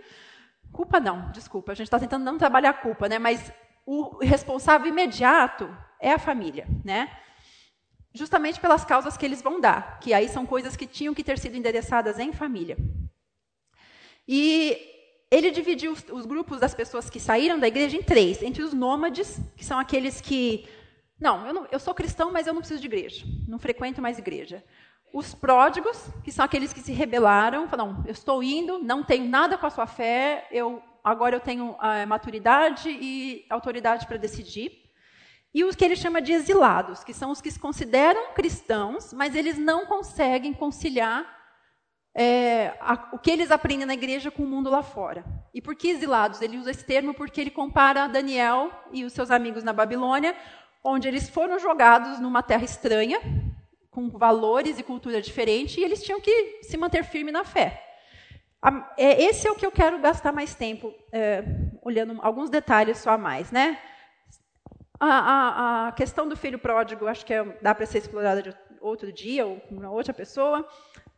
Culpa 0.72 0.98
não, 0.98 1.30
desculpa, 1.30 1.72
a 1.72 1.74
gente 1.74 1.86
está 1.86 2.00
tentando 2.00 2.24
não 2.24 2.38
trabalhar 2.38 2.70
a 2.70 2.74
culpa, 2.74 3.08
né? 3.08 3.18
Mas 3.18 3.52
o 3.86 4.18
responsável 4.24 4.88
imediato 4.88 5.68
é 6.00 6.10
a 6.10 6.18
família, 6.18 6.66
né? 6.82 7.16
Justamente 8.12 8.58
pelas 8.58 8.84
causas 8.84 9.16
que 9.16 9.26
eles 9.26 9.42
vão 9.42 9.60
dar, 9.60 10.00
que 10.00 10.14
aí 10.14 10.28
são 10.28 10.46
coisas 10.46 10.74
que 10.74 10.86
tinham 10.86 11.14
que 11.14 11.22
ter 11.22 11.38
sido 11.38 11.56
endereçadas 11.56 12.18
em 12.18 12.32
família. 12.32 12.76
E 14.26 14.78
ele 15.30 15.50
dividiu 15.50 15.92
os, 15.92 16.04
os 16.10 16.24
grupos 16.24 16.58
das 16.58 16.74
pessoas 16.74 17.10
que 17.10 17.20
saíram 17.20 17.58
da 17.58 17.68
igreja 17.68 17.96
em 17.96 18.02
três: 18.02 18.42
entre 18.42 18.62
os 18.62 18.72
nômades, 18.72 19.38
que 19.56 19.64
são 19.64 19.78
aqueles 19.78 20.20
que 20.20 20.66
não, 21.20 21.46
eu, 21.46 21.54
não, 21.54 21.66
eu 21.70 21.78
sou 21.78 21.94
cristão, 21.94 22.32
mas 22.32 22.46
eu 22.46 22.54
não 22.54 22.60
preciso 22.60 22.80
de 22.80 22.86
igreja, 22.86 23.24
não 23.46 23.58
frequento 23.58 24.02
mais 24.02 24.18
igreja. 24.18 24.64
Os 25.14 25.32
pródigos, 25.32 26.08
que 26.24 26.32
são 26.32 26.44
aqueles 26.44 26.72
que 26.72 26.80
se 26.80 26.90
rebelaram, 26.90 27.68
falaram, 27.68 28.02
eu 28.04 28.10
estou 28.10 28.42
indo, 28.42 28.80
não 28.80 29.04
tenho 29.04 29.28
nada 29.28 29.56
com 29.56 29.64
a 29.64 29.70
sua 29.70 29.86
fé, 29.86 30.48
eu 30.50 30.82
agora 31.04 31.36
eu 31.36 31.40
tenho 31.40 31.76
a 31.78 32.04
maturidade 32.04 32.90
e 32.90 33.46
autoridade 33.48 34.08
para 34.08 34.16
decidir. 34.16 34.72
E 35.54 35.62
os 35.62 35.76
que 35.76 35.84
ele 35.84 35.94
chama 35.94 36.20
de 36.20 36.32
exilados, 36.32 37.04
que 37.04 37.14
são 37.14 37.30
os 37.30 37.40
que 37.40 37.48
se 37.48 37.60
consideram 37.60 38.32
cristãos, 38.34 39.12
mas 39.12 39.36
eles 39.36 39.56
não 39.56 39.86
conseguem 39.86 40.52
conciliar 40.52 41.24
é, 42.12 42.76
a, 42.80 43.10
o 43.12 43.18
que 43.20 43.30
eles 43.30 43.52
aprendem 43.52 43.86
na 43.86 43.94
igreja 43.94 44.32
com 44.32 44.42
o 44.42 44.48
mundo 44.48 44.68
lá 44.68 44.82
fora. 44.82 45.24
E 45.54 45.62
por 45.62 45.76
que 45.76 45.90
exilados? 45.90 46.42
Ele 46.42 46.58
usa 46.58 46.72
esse 46.72 46.84
termo 46.84 47.14
porque 47.14 47.40
ele 47.40 47.50
compara 47.50 48.08
Daniel 48.08 48.68
e 48.90 49.04
os 49.04 49.12
seus 49.12 49.30
amigos 49.30 49.62
na 49.62 49.72
Babilônia, 49.72 50.34
onde 50.82 51.06
eles 51.06 51.28
foram 51.28 51.56
jogados 51.60 52.18
numa 52.18 52.42
terra 52.42 52.64
estranha, 52.64 53.20
com 53.94 54.10
valores 54.10 54.78
e 54.78 54.82
cultura 54.82 55.22
diferente, 55.22 55.80
e 55.80 55.84
eles 55.84 56.02
tinham 56.02 56.20
que 56.20 56.58
se 56.62 56.76
manter 56.76 57.04
firme 57.04 57.30
na 57.30 57.44
fé. 57.44 57.80
É, 58.96 59.22
esse 59.22 59.46
é 59.46 59.50
o 59.50 59.54
que 59.54 59.64
eu 59.64 59.70
quero 59.70 60.00
gastar 60.00 60.32
mais 60.32 60.54
tempo 60.54 60.92
é, 61.12 61.44
olhando 61.82 62.18
alguns 62.20 62.50
detalhes 62.50 62.98
só 62.98 63.10
a 63.10 63.18
mais, 63.18 63.52
né? 63.52 63.78
A, 64.98 65.06
a, 65.06 65.88
a 65.88 65.92
questão 65.92 66.26
do 66.26 66.36
filho 66.36 66.58
pródigo, 66.58 67.06
acho 67.06 67.24
que 67.24 67.34
é, 67.34 67.44
dá 67.62 67.74
para 67.74 67.86
ser 67.86 67.98
explorada 67.98 68.42
de 68.42 68.52
outro 68.80 69.12
dia 69.12 69.46
ou 69.46 69.60
com 69.60 69.76
uma 69.76 69.90
outra 69.90 70.12
pessoa. 70.12 70.66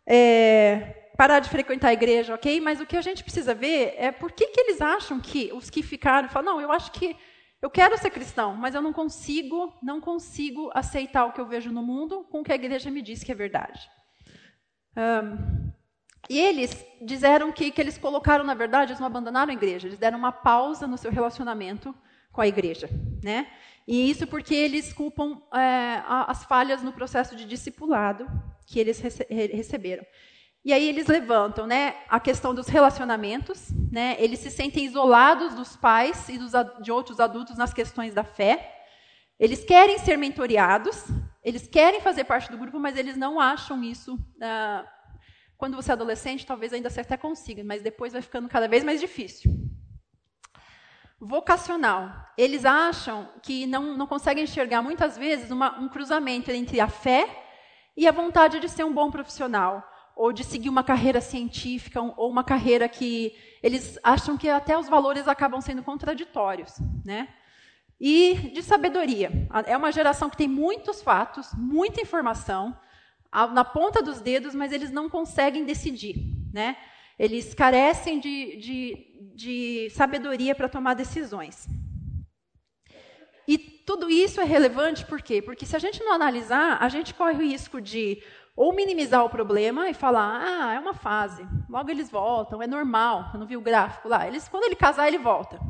É, 0.06 1.08
parar 1.16 1.38
de 1.38 1.48
frequentar 1.48 1.88
a 1.88 1.92
igreja, 1.92 2.34
ok? 2.34 2.60
Mas 2.60 2.80
o 2.80 2.86
que 2.86 2.96
a 2.96 3.00
gente 3.00 3.22
precisa 3.22 3.54
ver 3.54 3.94
é 3.96 4.12
por 4.12 4.32
que, 4.32 4.48
que 4.48 4.60
eles 4.60 4.82
acham 4.82 5.18
que 5.18 5.50
os 5.54 5.70
que 5.70 5.82
ficaram 5.82 6.28
falam, 6.28 6.54
não, 6.54 6.60
eu 6.60 6.70
acho 6.70 6.92
que 6.92 7.16
eu 7.60 7.70
quero 7.70 7.96
ser 7.98 8.10
cristão, 8.10 8.54
mas 8.54 8.74
eu 8.74 8.82
não 8.82 8.92
consigo, 8.92 9.72
não 9.82 10.00
consigo 10.00 10.70
aceitar 10.74 11.24
o 11.24 11.32
que 11.32 11.40
eu 11.40 11.46
vejo 11.46 11.72
no 11.72 11.82
mundo 11.82 12.24
com 12.30 12.40
o 12.40 12.44
que 12.44 12.52
a 12.52 12.56
igreja 12.56 12.90
me 12.90 13.02
diz 13.02 13.24
que 13.24 13.32
é 13.32 13.34
verdade. 13.34 13.88
Um, 14.96 15.72
e 16.28 16.38
eles 16.38 16.84
disseram 17.02 17.52
que, 17.52 17.70
que 17.70 17.80
eles 17.80 17.96
colocaram, 17.96 18.44
na 18.44 18.54
verdade, 18.54 18.92
eles 18.92 19.00
não 19.00 19.06
abandonaram 19.06 19.50
a 19.50 19.54
igreja, 19.54 19.86
eles 19.86 19.98
deram 19.98 20.18
uma 20.18 20.32
pausa 20.32 20.86
no 20.86 20.98
seu 20.98 21.10
relacionamento 21.10 21.94
com 22.32 22.40
a 22.40 22.48
igreja. 22.48 22.88
Né? 23.22 23.46
E 23.86 24.10
isso 24.10 24.26
porque 24.26 24.54
eles 24.54 24.92
culpam 24.92 25.40
é, 25.54 26.02
as 26.06 26.44
falhas 26.44 26.82
no 26.82 26.92
processo 26.92 27.36
de 27.36 27.44
discipulado 27.44 28.26
que 28.66 28.80
eles 28.80 28.98
rece 28.98 29.26
receberam. 29.30 30.04
E 30.66 30.72
aí 30.72 30.88
eles 30.88 31.06
levantam 31.06 31.64
né, 31.64 31.94
a 32.08 32.18
questão 32.18 32.52
dos 32.52 32.66
relacionamentos, 32.66 33.70
né, 33.70 34.16
eles 34.18 34.40
se 34.40 34.50
sentem 34.50 34.84
isolados 34.84 35.54
dos 35.54 35.76
pais 35.76 36.28
e 36.28 36.36
dos, 36.36 36.50
de 36.82 36.90
outros 36.90 37.20
adultos 37.20 37.56
nas 37.56 37.72
questões 37.72 38.12
da 38.12 38.24
fé. 38.24 38.84
Eles 39.38 39.62
querem 39.64 39.96
ser 40.00 40.18
mentoriados, 40.18 41.04
eles 41.44 41.68
querem 41.68 42.00
fazer 42.00 42.24
parte 42.24 42.50
do 42.50 42.58
grupo, 42.58 42.80
mas 42.80 42.96
eles 42.96 43.16
não 43.16 43.38
acham 43.38 43.80
isso. 43.84 44.18
Ah, 44.42 44.84
quando 45.56 45.76
você 45.76 45.92
é 45.92 45.94
adolescente, 45.94 46.44
talvez 46.44 46.72
ainda 46.72 46.90
você 46.90 47.00
até 47.00 47.16
consiga, 47.16 47.62
mas 47.62 47.80
depois 47.80 48.12
vai 48.12 48.20
ficando 48.20 48.48
cada 48.48 48.66
vez 48.66 48.82
mais 48.82 49.00
difícil. 49.00 49.52
Vocacional. 51.20 52.10
Eles 52.36 52.64
acham 52.64 53.30
que 53.40 53.66
não, 53.66 53.96
não 53.96 54.08
conseguem 54.08 54.42
enxergar 54.42 54.82
muitas 54.82 55.16
vezes 55.16 55.52
uma, 55.52 55.78
um 55.78 55.88
cruzamento 55.88 56.50
entre 56.50 56.80
a 56.80 56.88
fé 56.88 57.44
e 57.96 58.08
a 58.08 58.10
vontade 58.10 58.58
de 58.58 58.68
ser 58.68 58.82
um 58.82 58.92
bom 58.92 59.12
profissional 59.12 59.92
ou 60.16 60.32
de 60.32 60.42
seguir 60.42 60.70
uma 60.70 60.82
carreira 60.82 61.20
científica, 61.20 62.00
ou 62.00 62.30
uma 62.30 62.42
carreira 62.42 62.88
que 62.88 63.36
eles 63.62 63.98
acham 64.02 64.38
que 64.38 64.48
até 64.48 64.76
os 64.76 64.88
valores 64.88 65.28
acabam 65.28 65.60
sendo 65.60 65.82
contraditórios, 65.82 66.72
né? 67.04 67.28
E 68.00 68.50
de 68.54 68.62
sabedoria. 68.62 69.30
É 69.66 69.76
uma 69.76 69.92
geração 69.92 70.30
que 70.30 70.36
tem 70.36 70.48
muitos 70.48 71.02
fatos, 71.02 71.50
muita 71.54 72.00
informação, 72.00 72.74
na 73.52 73.62
ponta 73.62 74.02
dos 74.02 74.20
dedos, 74.22 74.54
mas 74.54 74.72
eles 74.72 74.90
não 74.90 75.10
conseguem 75.10 75.66
decidir, 75.66 76.16
né? 76.50 76.78
Eles 77.18 77.52
carecem 77.52 78.18
de, 78.18 78.56
de, 78.56 79.32
de 79.34 79.90
sabedoria 79.90 80.54
para 80.54 80.68
tomar 80.68 80.94
decisões. 80.94 81.68
E 83.46 83.58
tudo 83.58 84.10
isso 84.10 84.40
é 84.40 84.44
relevante 84.44 85.04
por 85.04 85.20
quê? 85.20 85.42
Porque 85.42 85.66
se 85.66 85.76
a 85.76 85.78
gente 85.78 86.02
não 86.02 86.12
analisar, 86.12 86.78
a 86.80 86.88
gente 86.88 87.12
corre 87.14 87.34
o 87.34 87.46
risco 87.46 87.80
de 87.80 88.22
ou 88.56 88.72
minimizar 88.72 89.22
o 89.22 89.28
problema 89.28 89.90
e 89.90 89.94
falar, 89.94 90.40
ah, 90.42 90.74
é 90.74 90.78
uma 90.78 90.94
fase, 90.94 91.46
logo 91.68 91.90
eles 91.90 92.10
voltam, 92.10 92.62
é 92.62 92.66
normal, 92.66 93.30
eu 93.34 93.38
não 93.38 93.46
vi 93.46 93.56
o 93.56 93.60
gráfico 93.60 94.08
lá. 94.08 94.26
Eles, 94.26 94.48
quando 94.48 94.64
ele 94.64 94.74
casar, 94.74 95.06
ele 95.06 95.18
volta. 95.18 95.60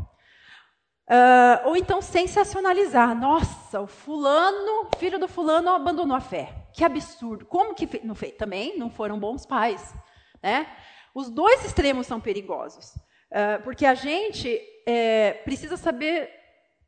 Uh, 1.08 1.68
ou 1.68 1.76
então 1.76 2.00
sensacionalizar, 2.00 3.14
nossa, 3.14 3.80
o 3.80 3.86
fulano, 3.86 4.88
filho 4.98 5.18
do 5.18 5.28
fulano 5.28 5.70
abandonou 5.70 6.16
a 6.16 6.20
fé. 6.20 6.52
Que 6.72 6.84
absurdo. 6.84 7.46
Como 7.46 7.74
que 7.74 8.00
não 8.04 8.14
fez? 8.14 8.36
Também 8.36 8.78
não 8.78 8.90
foram 8.90 9.18
bons 9.18 9.46
pais. 9.46 9.94
Né? 10.42 10.66
Os 11.14 11.30
dois 11.30 11.64
extremos 11.64 12.06
são 12.06 12.20
perigosos. 12.20 12.94
Uh, 13.30 13.62
porque 13.64 13.86
a 13.86 13.94
gente 13.94 14.60
é, 14.86 15.32
precisa 15.44 15.76
saber 15.76 16.30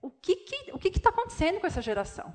o 0.00 0.10
que 0.10 0.32
está 0.84 1.10
tá 1.10 1.10
acontecendo 1.10 1.60
com 1.60 1.66
essa 1.66 1.82
geração. 1.82 2.32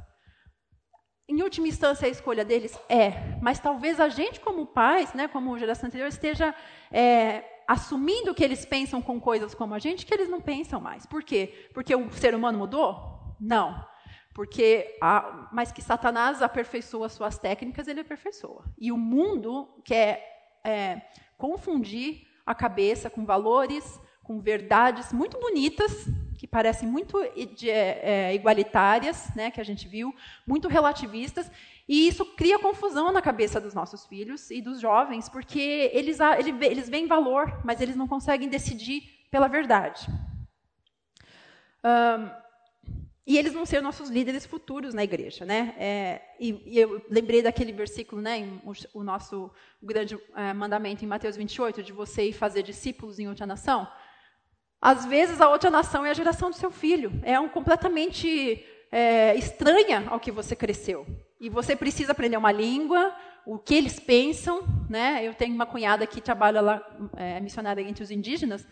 Em 1.27 1.41
última 1.41 1.67
instância, 1.67 2.05
a 2.05 2.11
escolha 2.11 2.43
deles 2.43 2.77
é, 2.89 3.37
mas 3.41 3.59
talvez 3.59 3.99
a 3.99 4.09
gente, 4.09 4.41
como 4.41 4.65
pais, 4.65 5.13
né, 5.13 5.27
como 5.27 5.57
geração 5.57 5.87
anterior, 5.87 6.07
esteja 6.07 6.53
é, 6.91 7.43
assumindo 7.65 8.35
que 8.35 8.43
eles 8.43 8.65
pensam 8.65 9.01
com 9.01 9.21
coisas 9.21 9.55
como 9.55 9.73
a 9.73 9.79
gente, 9.79 10.05
que 10.05 10.13
eles 10.13 10.29
não 10.29 10.41
pensam 10.41 10.81
mais. 10.81 11.05
Por 11.05 11.23
quê? 11.23 11.69
Porque 11.73 11.95
o 11.95 12.11
ser 12.11 12.35
humano 12.35 12.57
mudou? 12.57 13.35
Não. 13.39 13.85
Porque, 14.33 14.97
a, 15.01 15.49
mas 15.53 15.71
que 15.71 15.81
Satanás 15.81 16.41
aperfeiçoa 16.41 17.07
suas 17.07 17.37
técnicas, 17.37 17.87
ele 17.87 18.01
aperfeiçoa. 18.01 18.65
E 18.77 18.91
o 18.91 18.97
mundo 18.97 19.81
quer 19.85 20.59
é, 20.63 21.01
confundir 21.37 22.27
a 22.45 22.53
cabeça 22.53 23.09
com 23.09 23.25
valores, 23.25 23.99
com 24.23 24.41
verdades 24.41 25.13
muito 25.13 25.39
bonitas, 25.39 26.07
que 26.43 26.47
parecem 26.47 26.89
muito 26.89 27.23
é, 27.23 27.29
é, 27.63 28.35
igualitárias, 28.35 29.33
né, 29.33 29.49
que 29.49 29.61
a 29.61 29.63
gente 29.63 29.87
viu, 29.87 30.13
muito 30.45 30.67
relativistas, 30.67 31.49
e 31.87 32.05
isso 32.05 32.25
cria 32.35 32.59
confusão 32.59 33.13
na 33.13 33.21
cabeça 33.21 33.61
dos 33.61 33.73
nossos 33.73 34.05
filhos 34.05 34.51
e 34.51 34.61
dos 34.61 34.81
jovens, 34.81 35.29
porque 35.29 35.89
eles, 35.93 36.17
eles 36.69 36.89
veem 36.89 37.07
valor, 37.07 37.61
mas 37.63 37.79
eles 37.79 37.95
não 37.95 38.09
conseguem 38.09 38.49
decidir 38.49 39.03
pela 39.31 39.47
verdade. 39.47 40.05
Um, 41.81 42.29
e 43.25 43.37
eles 43.37 43.53
vão 43.53 43.65
ser 43.65 43.81
nossos 43.81 44.09
líderes 44.09 44.45
futuros 44.45 44.93
na 44.93 45.01
igreja, 45.01 45.45
né? 45.45 45.73
É, 45.77 46.21
e, 46.37 46.61
e, 46.65 46.77
eu 46.77 47.01
lembrei 47.09 47.41
daquele 47.41 47.71
versículo, 47.71 48.21
né? 48.21 48.39
Em, 48.39 48.61
o, 48.65 48.99
o, 48.99 49.01
nosso 49.01 49.49
grande 49.81 50.19
é, 50.35 50.53
mandamento 50.53 51.05
em 51.05 51.07
Mateus 51.07 51.37
28, 51.37 51.81
de 51.81 51.93
você 51.93 52.27
ir 52.27 52.33
fazer 52.33 52.63
discípulos 52.63 53.17
em 53.17 53.29
outra 53.29 53.45
nação. 53.45 53.87
Às 54.85 55.05
vezes 55.05 55.39
a 55.39 55.47
outra 55.47 55.69
nação 55.69 56.05
é 56.05 56.09
a 56.09 56.13
geração 56.13 56.49
do 56.49 56.57
seu 56.57 56.69
filho. 56.69 57.09
É 57.23 57.39
um 57.39 57.47
completamente 57.47 58.61
é, 58.91 59.33
estranha 59.33 60.03
ao 60.09 60.19
que 60.19 60.29
você 60.29 60.57
cresceu. 60.57 61.07
E 61.39 61.47
você 61.47 61.73
precisa 61.73 62.11
aprender 62.11 62.35
uma 62.35 62.51
língua, 62.51 63.15
o 63.45 63.57
que 63.57 63.75
eles 63.75 63.97
pensam. 63.97 64.61
Né? 64.89 65.25
Eu 65.25 65.33
tenho 65.33 65.55
uma 65.55 65.65
cunhada 65.65 66.05
que 66.05 66.19
trabalha 66.19 66.59
lá, 66.59 66.85
é, 67.15 67.39
missionária 67.39 67.81
entre 67.81 68.03
os 68.03 68.11
indígenas. 68.11 68.67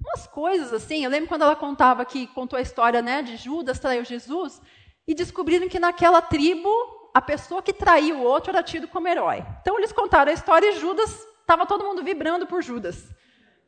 Umas 0.00 0.26
coisas 0.26 0.72
assim, 0.72 1.04
eu 1.04 1.10
lembro 1.10 1.28
quando 1.28 1.42
ela 1.42 1.54
contava 1.54 2.04
que 2.04 2.26
contou 2.26 2.58
a 2.58 2.62
história 2.62 3.00
né, 3.00 3.22
de 3.22 3.36
Judas 3.36 3.78
traiu 3.78 4.04
Jesus, 4.04 4.60
e 5.06 5.14
descobriram 5.14 5.68
que 5.68 5.78
naquela 5.78 6.20
tribo 6.20 6.68
a 7.14 7.20
pessoa 7.20 7.62
que 7.62 7.72
traiu 7.72 8.16
o 8.16 8.24
outro 8.24 8.50
era 8.50 8.64
tido 8.64 8.88
como 8.88 9.06
herói. 9.06 9.44
Então 9.60 9.78
eles 9.78 9.92
contaram 9.92 10.32
a 10.32 10.34
história 10.34 10.70
e 10.70 10.80
Judas, 10.80 11.24
estava 11.40 11.66
todo 11.66 11.84
mundo 11.84 12.02
vibrando 12.02 12.48
por 12.48 12.64
Judas. 12.64 13.08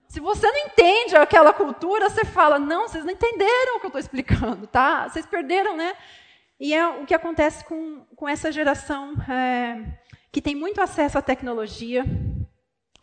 Se 0.09 0.21
você 0.21 0.47
não 0.47 0.67
entende 0.67 1.17
aquela 1.17 1.53
cultura, 1.53 2.09
você 2.09 2.25
fala, 2.25 2.59
não, 2.59 2.89
vocês 2.89 3.05
não 3.05 3.13
entenderam 3.13 3.77
o 3.77 3.81
que 3.81 3.87
eu 3.87 3.89
estou 3.89 4.01
explicando, 4.01 4.67
tá? 4.67 5.09
Vocês 5.09 5.27
perderam, 5.27 5.77
né? 5.77 5.95
E 6.59 6.73
é 6.73 6.87
o 6.87 7.05
que 7.05 7.15
acontece 7.15 7.65
com, 7.65 8.05
com 8.15 8.29
essa 8.29 8.53
geração 8.53 9.15
é, 9.29 9.99
que 10.31 10.41
tem 10.41 10.55
muito 10.55 10.81
acesso 10.81 11.19
à 11.19 11.23
tecnologia, 11.23 12.05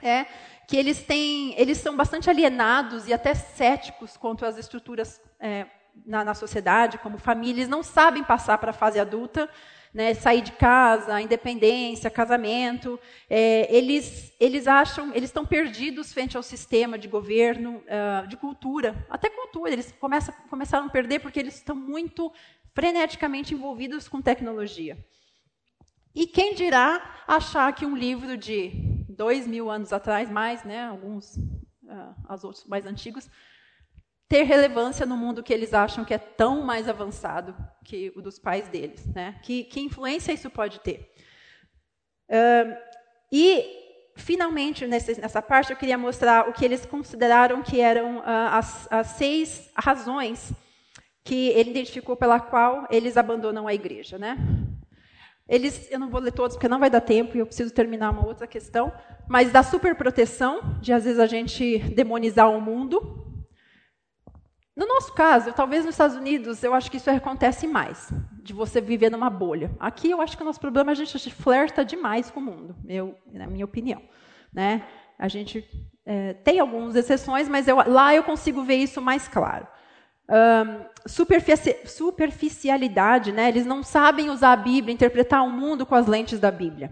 é 0.01 0.25
que 0.67 0.77
eles 0.77 1.03
têm, 1.03 1.53
eles 1.59 1.77
são 1.79 1.95
bastante 1.95 2.29
alienados 2.29 3.07
e 3.07 3.13
até 3.13 3.33
céticos 3.33 4.15
quanto 4.15 4.45
às 4.45 4.57
estruturas 4.57 5.21
é, 5.37 5.65
na, 6.05 6.23
na 6.23 6.33
sociedade, 6.33 6.97
como 6.97 7.17
família, 7.17 7.59
eles 7.61 7.69
não 7.69 7.83
sabem 7.83 8.23
passar 8.23 8.57
para 8.57 8.71
a 8.71 8.73
fase 8.73 8.99
adulta 8.99 9.49
né, 9.93 10.13
sair 10.13 10.41
de 10.41 10.53
casa, 10.53 11.21
independência, 11.21 12.09
casamento, 12.09 12.99
é, 13.29 13.73
eles, 13.75 14.33
eles 14.39 14.67
acham, 14.67 15.09
eles 15.13 15.29
estão 15.29 15.45
perdidos 15.45 16.13
frente 16.13 16.37
ao 16.37 16.43
sistema 16.43 16.97
de 16.97 17.07
governo, 17.07 17.83
uh, 17.85 18.27
de 18.27 18.37
cultura, 18.37 19.05
até 19.09 19.29
cultura, 19.29 19.71
eles 19.71 19.91
começam, 19.99 20.33
começaram 20.49 20.85
a 20.85 20.89
perder 20.89 21.19
porque 21.19 21.39
eles 21.39 21.55
estão 21.55 21.75
muito 21.75 22.31
freneticamente 22.73 23.53
envolvidos 23.53 24.07
com 24.07 24.21
tecnologia. 24.21 24.97
E 26.15 26.25
quem 26.25 26.55
dirá 26.55 27.23
achar 27.27 27.73
que 27.73 27.85
um 27.85 27.95
livro 27.95 28.37
de 28.37 28.71
dois 29.09 29.45
mil 29.45 29.69
anos 29.69 29.91
atrás, 29.91 30.29
mais, 30.29 30.63
né, 30.63 30.87
alguns, 30.87 31.35
uh, 31.35 32.33
os 32.33 32.43
outros 32.43 32.65
mais 32.65 32.85
antigos, 32.85 33.29
ter 34.31 34.43
relevância 34.43 35.05
no 35.05 35.17
mundo 35.17 35.43
que 35.43 35.53
eles 35.53 35.73
acham 35.73 36.05
que 36.05 36.13
é 36.13 36.17
tão 36.17 36.61
mais 36.61 36.87
avançado 36.87 37.53
que 37.83 38.13
o 38.15 38.21
dos 38.21 38.39
pais 38.39 38.65
deles. 38.69 39.05
Né? 39.07 39.37
Que, 39.43 39.65
que 39.65 39.81
influência 39.81 40.31
isso 40.31 40.49
pode 40.49 40.79
ter? 40.79 41.11
Uh, 42.29 42.73
e, 43.29 43.65
finalmente, 44.15 44.87
nessa, 44.87 45.19
nessa, 45.19 45.41
parte, 45.41 45.71
eu 45.71 45.75
queria 45.75 45.97
mostrar 45.97 46.47
o 46.47 46.53
que 46.53 46.63
eles 46.63 46.85
consideraram 46.85 47.61
que 47.61 47.81
eram 47.81 48.19
uh, 48.19 48.23
as, 48.53 48.87
as 48.89 49.07
seis 49.07 49.69
razões 49.75 50.53
que 51.25 51.49
ele 51.49 51.71
identificou 51.71 52.15
pela 52.15 52.39
qual 52.39 52.87
eles 52.89 53.17
abandonam 53.17 53.67
a 53.67 53.73
igreja. 53.73 54.17
Né? 54.17 54.37
Eles, 55.45 55.91
eu 55.91 55.99
não 55.99 56.09
vou 56.09 56.21
ler 56.21 56.31
todos 56.31 56.55
porque 56.55 56.69
não 56.69 56.79
vai 56.79 56.89
dar 56.89 57.01
tempo 57.01 57.35
e 57.35 57.41
eu 57.41 57.45
preciso 57.45 57.73
terminar 57.73 58.11
uma 58.11 58.25
outra 58.25 58.47
questão, 58.47 58.93
mas 59.27 59.51
da 59.51 59.61
superproteção, 59.61 60.79
de 60.79 60.93
às 60.93 61.03
vezes 61.03 61.19
a 61.19 61.27
gente 61.27 61.79
demonizar 61.93 62.49
o 62.49 62.61
mundo, 62.61 63.20
no 64.75 64.87
nosso 64.87 65.13
caso, 65.13 65.51
talvez 65.51 65.83
nos 65.83 65.95
Estados 65.95 66.15
Unidos, 66.15 66.63
eu 66.63 66.73
acho 66.73 66.89
que 66.89 66.97
isso 66.97 67.09
acontece 67.09 67.67
mais, 67.67 68.11
de 68.41 68.53
você 68.53 68.79
viver 68.79 69.11
numa 69.11 69.29
bolha. 69.29 69.69
Aqui 69.79 70.09
eu 70.09 70.21
acho 70.21 70.37
que 70.37 70.43
o 70.43 70.45
nosso 70.45 70.59
problema 70.59 70.91
é 70.91 70.93
a 70.93 70.95
gente 70.95 71.29
flerta 71.29 71.83
demais 71.83 72.31
com 72.31 72.39
o 72.39 72.43
mundo, 72.43 72.75
eu, 72.87 73.15
na 73.33 73.47
minha 73.47 73.65
opinião. 73.65 74.01
Né? 74.53 74.83
A 75.19 75.27
gente 75.27 75.65
é, 76.05 76.33
tem 76.33 76.59
algumas 76.59 76.95
exceções, 76.95 77.49
mas 77.49 77.67
eu, 77.67 77.77
lá 77.85 78.15
eu 78.15 78.23
consigo 78.23 78.63
ver 78.63 78.75
isso 78.75 79.01
mais 79.01 79.27
claro. 79.27 79.67
Um, 80.29 80.85
superfici 81.05 81.75
superficialidade, 81.85 83.33
né? 83.33 83.49
eles 83.49 83.65
não 83.65 83.83
sabem 83.83 84.29
usar 84.29 84.53
a 84.53 84.55
Bíblia, 84.55 84.93
interpretar 84.93 85.43
o 85.43 85.49
mundo 85.49 85.85
com 85.85 85.95
as 85.95 86.07
lentes 86.07 86.39
da 86.39 86.49
Bíblia. 86.49 86.89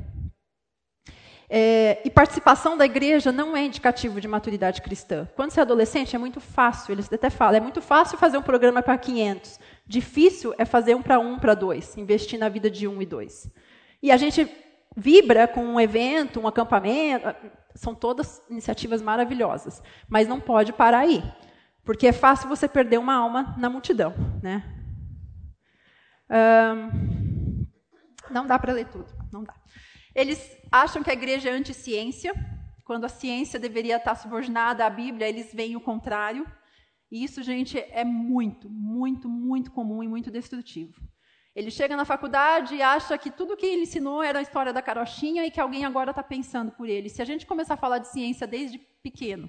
É, 1.52 2.00
e 2.06 2.12
participação 2.12 2.78
da 2.78 2.86
igreja 2.86 3.32
não 3.32 3.58
é 3.58 3.66
indicativo 3.66 4.22
de 4.22 4.28
maturidade 4.28 4.84
cristã. 4.84 5.28
Quando 5.36 5.50
você 5.50 5.60
é 5.60 5.64
adolescente, 5.64 6.16
é 6.16 6.20
muito 6.20 6.40
fácil, 6.40 6.92
eles 6.92 7.12
até 7.12 7.30
falam, 7.32 7.56
é 7.56 7.60
muito 7.60 7.82
fácil 7.82 8.20
fazer 8.20 8.38
um 8.38 8.44
programa 8.44 8.84
para 8.84 8.96
500. 8.98 9.60
Difícil 9.88 10.54
é 10.60 10.66
fazer 10.66 10.96
um 10.96 11.02
para 11.02 11.20
um, 11.20 11.40
para 11.40 11.56
dois, 11.56 11.98
investir 11.98 12.40
na 12.40 12.50
vida 12.50 12.70
de 12.70 12.88
um 12.88 13.02
e 13.02 13.06
dois. 13.06 13.52
E 14.04 14.12
a 14.12 14.18
gente 14.18 14.48
vibra 14.96 15.48
com 15.48 15.66
um 15.66 15.80
evento, 15.80 16.40
um 16.40 16.48
acampamento, 16.48 17.36
são 17.74 17.96
todas 17.96 18.44
iniciativas 18.50 19.02
maravilhosas, 19.02 19.82
mas 20.08 20.28
não 20.28 20.40
pode 20.40 20.72
parar 20.74 21.00
aí, 21.00 21.24
porque 21.84 22.08
é 22.08 22.12
fácil 22.12 22.48
você 22.48 22.68
perder 22.68 23.00
uma 23.00 23.16
alma 23.16 23.56
na 23.58 23.70
multidão. 23.70 24.14
Né? 24.44 24.64
Não 28.30 28.46
dá 28.46 28.60
para 28.60 28.74
ler 28.74 28.86
tudo, 28.86 29.08
não 29.32 29.44
dá. 29.44 29.59
Eles 30.20 30.58
acham 30.70 31.02
que 31.02 31.10
a 31.10 31.14
igreja 31.14 31.50
é 31.50 31.54
anti-ciência, 31.54 32.34
quando 32.84 33.06
a 33.06 33.08
ciência 33.08 33.58
deveria 33.58 33.96
estar 33.96 34.16
subordinada 34.16 34.86
à 34.86 34.90
Bíblia, 34.90 35.30
eles 35.30 35.54
veem 35.54 35.78
o 35.78 35.80
contrário. 35.80 36.46
E 37.10 37.24
isso, 37.24 37.42
gente, 37.42 37.80
é 37.80 38.04
muito, 38.04 38.70
muito, 38.70 39.30
muito 39.30 39.72
comum 39.72 40.04
e 40.04 40.10
muito 40.10 40.30
destrutivo. 40.30 41.00
Ele 41.56 41.72
chega 41.72 41.96
na 41.96 42.04
faculdade 42.04 42.76
e 42.76 42.82
acha 42.82 43.18
que 43.18 43.32
tudo 43.32 43.56
que 43.56 43.66
ele 43.66 43.84
ensinou 43.84 44.22
era 44.22 44.40
a 44.40 44.42
história 44.42 44.74
da 44.74 44.82
carochinha 44.82 45.46
e 45.46 45.52
que 45.52 45.62
alguém 45.62 45.86
agora 45.86 46.10
está 46.10 46.22
pensando 46.22 46.70
por 46.74 46.90
ele. 46.90 47.08
Se 47.08 47.22
a 47.22 47.26
gente 47.26 47.46
começar 47.46 47.76
a 47.76 47.78
falar 47.78 48.00
de 48.00 48.10
ciência 48.10 48.46
desde 48.46 48.78
pequeno, 49.02 49.48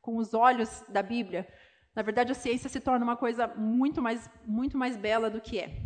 com 0.00 0.16
os 0.16 0.32
olhos 0.32 0.84
da 0.88 1.02
Bíblia, 1.02 1.46
na 1.94 2.00
verdade 2.00 2.32
a 2.32 2.34
ciência 2.34 2.70
se 2.70 2.80
torna 2.80 3.04
uma 3.04 3.16
coisa 3.16 3.46
muito 3.46 4.00
mais, 4.00 4.30
muito 4.46 4.78
mais 4.78 4.96
bela 4.96 5.28
do 5.28 5.38
que 5.38 5.58
é. 5.58 5.82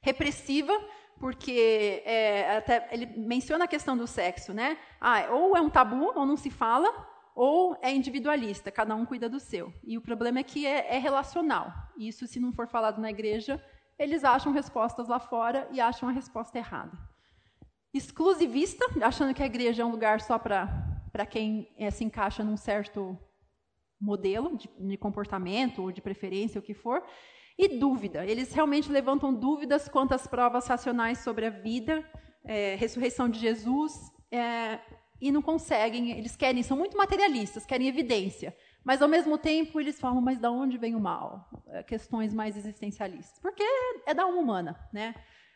Repressiva, 0.00 0.72
porque 1.18 2.02
é, 2.04 2.56
até 2.58 2.88
ele 2.92 3.06
menciona 3.16 3.64
a 3.64 3.68
questão 3.68 3.96
do 3.96 4.06
sexo, 4.06 4.52
né? 4.52 4.76
Ah, 5.00 5.28
ou 5.30 5.56
é 5.56 5.60
um 5.60 5.70
tabu, 5.70 6.12
ou 6.14 6.26
não 6.26 6.36
se 6.36 6.50
fala, 6.50 6.88
ou 7.34 7.76
é 7.82 7.92
individualista, 7.92 8.70
cada 8.70 8.94
um 8.94 9.04
cuida 9.04 9.28
do 9.28 9.38
seu. 9.38 9.72
E 9.84 9.98
o 9.98 10.00
problema 10.00 10.38
é 10.38 10.42
que 10.42 10.66
é, 10.66 10.96
é 10.96 10.98
relacional. 10.98 11.72
Isso, 11.98 12.26
se 12.26 12.40
não 12.40 12.52
for 12.52 12.66
falado 12.66 13.00
na 13.00 13.10
igreja, 13.10 13.62
eles 13.98 14.24
acham 14.24 14.52
respostas 14.52 15.08
lá 15.08 15.18
fora 15.18 15.68
e 15.70 15.80
acham 15.80 16.08
a 16.08 16.12
resposta 16.12 16.58
errada. 16.58 16.96
Exclusivista, 17.92 18.84
achando 19.02 19.34
que 19.34 19.42
a 19.42 19.46
igreja 19.46 19.82
é 19.82 19.86
um 19.86 19.90
lugar 19.90 20.20
só 20.20 20.38
para 20.38 21.26
quem 21.28 21.74
é, 21.78 21.90
se 21.90 22.04
encaixa 22.04 22.44
num 22.44 22.56
certo 22.56 23.18
modelo 24.00 24.56
de, 24.56 24.68
de 24.78 24.96
comportamento 24.96 25.82
ou 25.82 25.90
de 25.90 26.02
preferência, 26.02 26.58
o 26.58 26.62
que 26.62 26.74
for. 26.74 27.02
E 27.58 27.78
dúvida. 27.78 28.24
Eles 28.26 28.52
realmente 28.52 28.90
levantam 28.90 29.32
dúvidas 29.32 29.88
quanto 29.88 30.12
às 30.12 30.26
provas 30.26 30.66
racionais 30.66 31.18
sobre 31.18 31.46
a 31.46 31.50
vida, 31.50 32.04
é, 32.44 32.74
ressurreição 32.76 33.28
de 33.28 33.38
Jesus, 33.38 33.92
é, 34.30 34.78
e 35.20 35.32
não 35.32 35.40
conseguem. 35.40 36.10
Eles 36.10 36.36
querem, 36.36 36.62
são 36.62 36.76
muito 36.76 36.96
materialistas, 36.96 37.64
querem 37.64 37.88
evidência. 37.88 38.54
Mas, 38.84 39.02
ao 39.02 39.08
mesmo 39.08 39.38
tempo, 39.38 39.80
eles 39.80 39.98
falam, 39.98 40.20
mas 40.20 40.38
de 40.38 40.46
onde 40.46 40.78
vem 40.78 40.94
o 40.94 41.00
mal? 41.00 41.48
É, 41.68 41.82
questões 41.82 42.32
mais 42.32 42.56
existencialistas. 42.56 43.38
Porque 43.40 43.64
é 44.06 44.14
da 44.14 44.24
alma 44.24 44.38
humana, 44.38 44.78
né? 44.92 45.14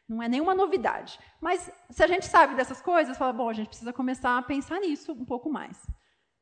Não 0.08 0.22
é 0.22 0.28
nenhuma 0.28 0.54
novidade. 0.54 1.18
Mas, 1.40 1.70
se 1.90 2.02
a 2.02 2.06
gente 2.06 2.26
sabe 2.26 2.56
dessas 2.56 2.80
coisas, 2.80 3.16
fala, 3.16 3.32
bom, 3.32 3.48
a 3.48 3.52
gente 3.52 3.68
precisa 3.68 3.92
começar 3.92 4.36
a 4.36 4.42
pensar 4.42 4.80
nisso 4.80 5.12
um 5.12 5.24
pouco 5.24 5.48
mais. 5.48 5.78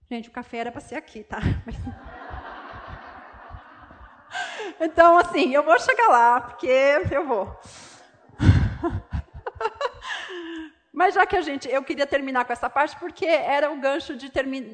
Gente, 0.08 0.30
o 0.30 0.32
café 0.32 0.58
era 0.58 0.72
para 0.72 0.80
ser 0.80 0.94
aqui, 0.94 1.22
tá? 1.22 1.38
Mas... 1.66 1.76
Então, 4.80 5.18
assim, 5.18 5.54
eu 5.54 5.62
vou 5.62 5.78
chegar 5.78 6.08
lá, 6.08 6.40
porque 6.40 6.68
eu 7.10 7.26
vou. 7.26 7.58
Mas 10.92 11.14
já 11.14 11.24
que 11.26 11.36
a 11.36 11.40
gente, 11.40 11.68
eu 11.68 11.82
queria 11.84 12.06
terminar 12.06 12.44
com 12.44 12.52
essa 12.52 12.68
parte 12.68 12.96
porque 12.98 13.24
era 13.24 13.70
o 13.70 13.78
gancho 13.80 14.16
de 14.16 14.30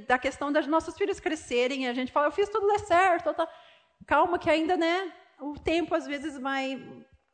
da 0.07 0.19
questão 0.19 0.51
das 0.51 0.67
nossos 0.67 0.97
filhos 0.97 1.21
crescerem. 1.21 1.85
E 1.85 1.89
a 1.89 1.93
gente 1.93 2.11
fala, 2.13 2.29
eu 2.29 2.33
fiz 2.33 2.49
tudo 2.49 2.67
dar 2.67 2.79
certo. 2.79 3.35
Tá. 3.35 3.47
Calma, 4.07 4.39
que 4.39 4.49
ainda, 4.49 4.77
né? 4.77 5.13
O 5.39 5.59
tempo 5.59 5.95
às 5.95 6.07
vezes 6.07 6.39
vai 6.39 6.83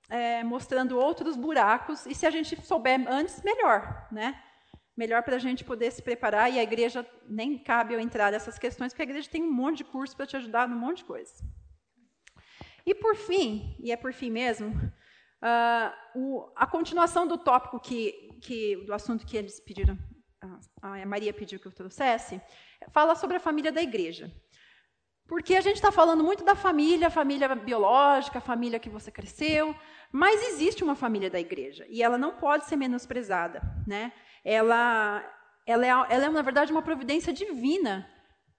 é, 0.09 0.43
mostrando 0.43 0.99
outros 0.99 1.37
buracos. 1.37 2.05
E 2.07 2.15
se 2.15 2.27
a 2.27 2.31
gente 2.31 2.61
souber 2.67 3.01
antes, 3.09 3.41
melhor, 3.43 4.09
né? 4.11 4.43
Melhor 4.97 5.23
para 5.23 5.37
a 5.37 5.39
gente 5.39 5.65
poder 5.65 5.93
se 5.93 6.03
preparar. 6.03 6.53
E 6.53 6.59
a 6.59 6.63
igreja 6.63 7.07
nem 7.29 7.57
cabe 7.59 7.95
eu 7.95 8.01
entrar 8.01 8.33
nessas 8.33 8.59
questões, 8.59 8.93
porque 8.93 9.03
a 9.03 9.05
igreja 9.05 9.31
tem 9.31 9.43
um 9.43 9.53
monte 9.53 9.79
de 9.79 9.85
curso 9.85 10.17
para 10.17 10.27
te 10.27 10.37
ajudar 10.37 10.69
num 10.69 10.77
monte 10.77 10.99
de 10.99 11.05
coisa. 11.05 11.33
E 12.85 12.95
por 12.95 13.15
fim, 13.15 13.77
e 13.81 13.93
é 13.93 13.97
por 13.97 14.13
fim 14.13 14.31
mesmo, 14.31 14.71
uh, 14.71 16.19
o, 16.19 16.53
a 16.57 16.67
continuação 16.67 17.27
do 17.27 17.39
tópico 17.39 17.81
que, 17.81 18.39
que, 18.41 18.77
do 18.87 18.95
assunto 18.95 19.27
que 19.27 19.37
eles 19.37 19.61
pediram, 19.61 19.99
a 20.81 21.05
Maria 21.07 21.33
pediu 21.33 21.61
que 21.61 21.67
eu 21.67 21.73
trouxesse, 21.73 22.41
fala 22.93 23.15
sobre 23.15 23.37
a 23.37 23.41
família 23.41 23.71
da 23.71 23.83
igreja. 23.83 24.33
Porque 25.29 25.55
a 25.55 25.61
gente 25.61 25.77
está 25.77 25.93
falando 25.93 26.25
muito 26.25 26.45
da 26.45 26.57
família, 26.57 27.09
família 27.09 27.55
biológica, 27.55 28.41
família 28.41 28.81
que 28.81 28.91
você 28.91 29.13
cresceu, 29.13 29.77
mas 30.11 30.43
existe 30.49 30.83
uma 30.83 30.97
família 30.97 31.31
da 31.31 31.39
igreja 31.39 31.87
e 31.89 32.03
ela 32.03 32.19
não 32.19 32.37
pode 32.37 32.65
ser 32.65 32.75
menosprezada, 32.75 33.63
né? 33.87 34.13
Ela, 34.45 35.23
ela 35.65 35.87
é, 35.87 35.91
ela 35.91 36.27
é 36.27 36.29
na 36.29 36.43
verdade 36.43 36.73
uma 36.73 36.83
providência 36.83 37.33
divina 37.33 38.11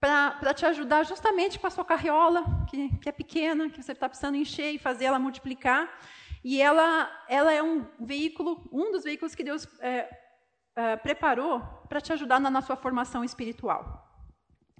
para 0.01 0.51
te 0.55 0.65
ajudar 0.65 1.03
justamente 1.03 1.59
com 1.59 1.67
a 1.67 1.69
sua 1.69 1.85
carriola, 1.85 2.43
que, 2.67 2.89
que 2.97 3.07
é 3.07 3.11
pequena, 3.11 3.69
que 3.69 3.83
você 3.83 3.91
está 3.91 4.09
precisando 4.09 4.35
encher 4.35 4.73
e 4.73 4.79
fazer 4.79 5.05
ela 5.05 5.19
multiplicar. 5.19 5.87
E 6.43 6.59
ela, 6.59 7.07
ela 7.29 7.53
é 7.53 7.61
um 7.61 7.85
veículo, 7.99 8.67
um 8.73 8.91
dos 8.91 9.03
veículos 9.03 9.35
que 9.35 9.43
Deus 9.43 9.67
é, 9.79 10.09
é, 10.75 10.95
preparou 10.95 11.59
para 11.87 12.01
te 12.01 12.11
ajudar 12.11 12.39
na, 12.39 12.49
na, 12.49 12.63
sua 12.63 12.75
formação 12.75 13.23
espiritual. 13.23 14.07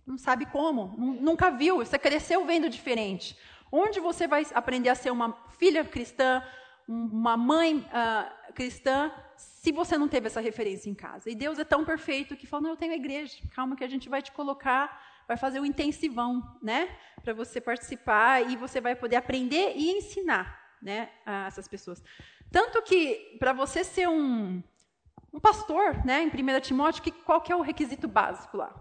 Não 0.07 0.17
sabe 0.17 0.47
como, 0.47 0.95
nunca 0.97 1.51
viu, 1.51 1.78
você 1.78 1.99
cresceu 1.99 2.43
vendo 2.43 2.67
diferente. 2.67 3.38
Onde 3.72 3.99
você 3.99 4.28
vai 4.28 4.43
aprender 4.55 4.89
a 4.89 4.95
ser 4.95 5.11
uma 5.11 5.34
filha 5.59 5.86
cristã, 5.86 6.43
uma 6.88 7.38
mãe 7.38 7.78
uh, 7.78 8.53
cristã, 8.53 9.11
se 9.38 9.72
você 9.72 9.99
não 9.99 10.07
teve 10.07 10.26
essa 10.26 10.41
referência 10.41 10.89
em 10.89 10.95
casa? 10.95 11.30
E 11.30 11.36
Deus 11.36 11.59
é 11.59 11.63
tão 11.63 11.86
perfeito 11.86 12.36
que 12.36 12.47
falou: 12.47 12.63
não, 12.63 12.69
eu 12.72 12.76
tenho 12.76 12.91
a 12.91 12.95
igreja, 12.95 13.38
calma 13.53 13.76
que 13.76 13.84
a 13.84 13.88
gente 13.88 14.09
vai 14.09 14.22
te 14.22 14.32
colocar 14.32 15.11
vai 15.32 15.38
fazer 15.38 15.61
o 15.61 15.65
intensivão, 15.65 16.43
né? 16.61 16.89
Para 17.23 17.34
você 17.34 17.61
participar 17.61 18.41
e 18.49 18.57
você 18.57 18.82
vai 18.82 18.95
poder 18.95 19.15
aprender 19.15 19.73
e 19.77 19.89
ensinar, 19.91 20.59
né? 20.82 21.09
A 21.25 21.45
essas 21.47 21.69
pessoas. 21.69 22.03
Tanto 22.51 22.82
que 22.82 23.38
para 23.39 23.53
você 23.53 23.82
ser 23.82 24.09
um, 24.09 24.61
um 25.32 25.39
pastor, 25.39 26.05
né? 26.05 26.21
Em 26.21 26.27
1 26.27 26.59
Timóteo, 26.59 27.01
que, 27.01 27.11
qual 27.11 27.39
que 27.39 27.51
é 27.51 27.55
o 27.55 27.61
requisito 27.61 28.09
básico 28.09 28.57
lá? 28.57 28.75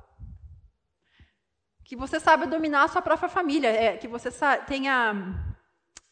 Que 1.85 1.95
você 1.95 2.19
saiba 2.19 2.49
dominar 2.49 2.83
a 2.83 2.89
sua 2.89 3.03
própria 3.03 3.29
família, 3.29 3.69
é, 3.69 3.97
que 3.97 4.09
você 4.09 4.29
tenha 4.67 5.57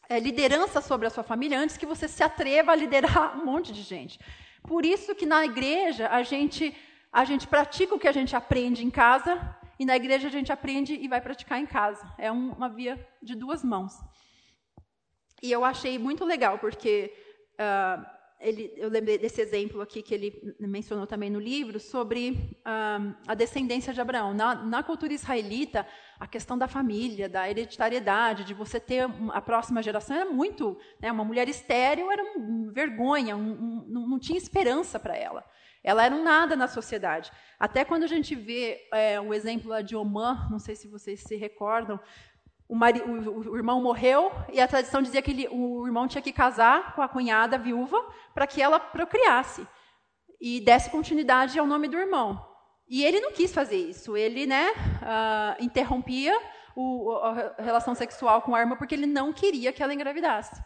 é, 0.07 0.21
liderança 0.21 0.79
sobre 0.79 1.05
a 1.05 1.09
sua 1.09 1.23
família 1.23 1.59
antes 1.59 1.75
que 1.75 1.85
você 1.85 2.07
se 2.07 2.23
atreva 2.23 2.71
a 2.71 2.75
liderar 2.75 3.37
um 3.37 3.43
monte 3.43 3.73
de 3.73 3.81
gente. 3.81 4.17
Por 4.63 4.85
isso 4.85 5.13
que 5.15 5.25
na 5.25 5.43
igreja 5.43 6.07
a 6.07 6.23
gente 6.23 6.73
a 7.11 7.25
gente 7.25 7.47
pratica 7.47 7.95
o 7.95 7.99
que 7.99 8.07
a 8.07 8.11
gente 8.11 8.35
aprende 8.35 8.85
em 8.85 8.91
casa 8.91 9.58
e 9.79 9.85
na 9.85 9.95
igreja 9.95 10.27
a 10.27 10.31
gente 10.31 10.51
aprende 10.51 10.93
e 10.93 11.07
vai 11.07 11.21
praticar 11.21 11.57
em 11.57 11.65
casa. 11.65 12.05
É 12.17 12.29
um, 12.29 12.51
uma 12.51 12.67
via 12.67 12.99
de 13.23 13.33
duas 13.33 13.63
mãos. 13.63 13.93
E 15.41 15.49
eu 15.49 15.63
achei 15.63 15.97
muito 15.97 16.25
legal, 16.25 16.59
porque 16.59 17.13
uh, 17.53 18.05
ele, 18.41 18.73
eu 18.75 18.89
lembrei 18.89 19.17
desse 19.17 19.41
exemplo 19.41 19.81
aqui 19.81 20.01
que 20.01 20.13
ele 20.13 20.55
mencionou 20.59 21.07
também 21.07 21.29
no 21.29 21.39
livro, 21.39 21.79
sobre 21.79 22.31
uh, 22.31 23.15
a 23.25 23.33
descendência 23.33 23.93
de 23.93 24.01
Abraão. 24.01 24.33
Na, 24.33 24.55
na, 24.55 24.83
cultura 24.83 25.13
israelita, 25.13 25.87
a 26.19 26.27
questão 26.27 26.57
da 26.57 26.67
família, 26.67 27.29
da 27.29 27.49
hereditariedade, 27.49 28.43
de 28.43 28.53
você 28.53 28.81
ter 28.81 29.09
a 29.31 29.41
próxima 29.41 29.81
geração, 29.81 30.15
era 30.17 30.29
muito. 30.29 30.77
Né, 30.99 31.09
uma 31.09 31.23
mulher 31.23 31.47
estéril 31.47 32.11
era 32.11 32.23
vergonha, 32.73 33.37
um, 33.37 33.85
um, 33.87 34.07
não 34.07 34.19
tinha 34.19 34.37
esperança 34.37 34.99
para 34.99 35.15
ela. 35.15 35.45
Ela 35.83 36.05
era 36.05 36.15
um 36.15 36.23
nada 36.23 36.55
na 36.55 36.67
sociedade. 36.67 37.31
Até 37.59 37.85
quando 37.85 38.03
a 38.03 38.07
gente 38.07 38.35
vê 38.35 38.87
é, 38.93 39.19
o 39.19 39.33
exemplo 39.33 39.81
de 39.83 39.95
Oman, 39.95 40.47
não 40.51 40.59
sei 40.59 40.75
se 40.75 40.87
vocês 40.87 41.21
se 41.21 41.35
recordam, 41.35 41.99
o, 42.67 42.75
mari, 42.75 43.01
o, 43.01 43.51
o, 43.51 43.57
irmão 43.57 43.81
morreu 43.81 44.31
e 44.53 44.61
a 44.61 44.67
tradição 44.67 45.01
dizia 45.01 45.21
que 45.21 45.31
ele, 45.31 45.47
o 45.49 45.87
irmão 45.87 46.07
tinha 46.07 46.21
que 46.21 46.31
casar 46.31 46.93
com 46.93 47.01
a 47.01 47.07
cunhada 47.07 47.57
viúva 47.57 47.97
para 48.33 48.45
que 48.45 48.61
ela 48.61 48.79
procriasse 48.79 49.67
e 50.39 50.61
desse 50.61 50.89
continuidade 50.89 51.57
ao 51.57 51.65
nome 51.65 51.87
do 51.87 51.97
irmão. 51.97 52.45
E 52.87 53.03
ele 53.03 53.19
não 53.19 53.31
quis 53.31 53.53
fazer 53.53 53.77
isso. 53.77 54.15
Ele 54.15 54.45
né, 54.45 54.69
uh, 54.71 55.63
interrompia 55.63 56.37
o, 56.75 57.11
a 57.11 57.55
relação 57.61 57.93
sexual 57.93 58.41
com 58.41 58.55
a 58.55 58.59
irmã 58.59 58.75
porque 58.75 58.95
ele 58.95 59.05
não 59.05 59.33
queria 59.33 59.73
que 59.73 59.81
ela 59.83 59.93
engravidasse. 59.93 60.61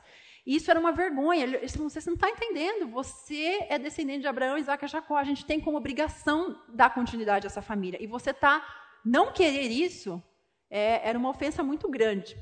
E 0.46 0.56
isso 0.56 0.70
era 0.70 0.80
uma 0.80 0.92
vergonha. 0.92 1.44
Ele 1.44 1.68
falou, 1.70 1.90
você 1.90 2.02
não 2.08 2.16
está 2.16 2.30
entendendo. 2.30 2.88
Você 2.90 3.66
é 3.70 3.80
descendente 3.80 4.22
de 4.22 4.28
Abraão, 4.28 4.58
Isaac 4.58 4.84
e 4.84 4.88
Jacó. 4.88 5.18
A 5.18 5.24
gente 5.24 5.46
tem 5.46 5.60
como 5.60 5.78
obrigação 5.78 6.62
dar 6.70 6.94
continuidade 6.94 7.48
a 7.48 7.50
essa 7.50 7.62
família. 7.62 8.02
E 8.02 8.08
você 8.08 8.32
está 8.32 8.64
não 9.06 9.32
querer 9.32 9.70
isso 9.70 10.22
é, 10.70 11.08
era 11.08 11.18
uma 11.18 11.30
ofensa 11.30 11.64
muito 11.64 11.90
grande. 11.90 12.36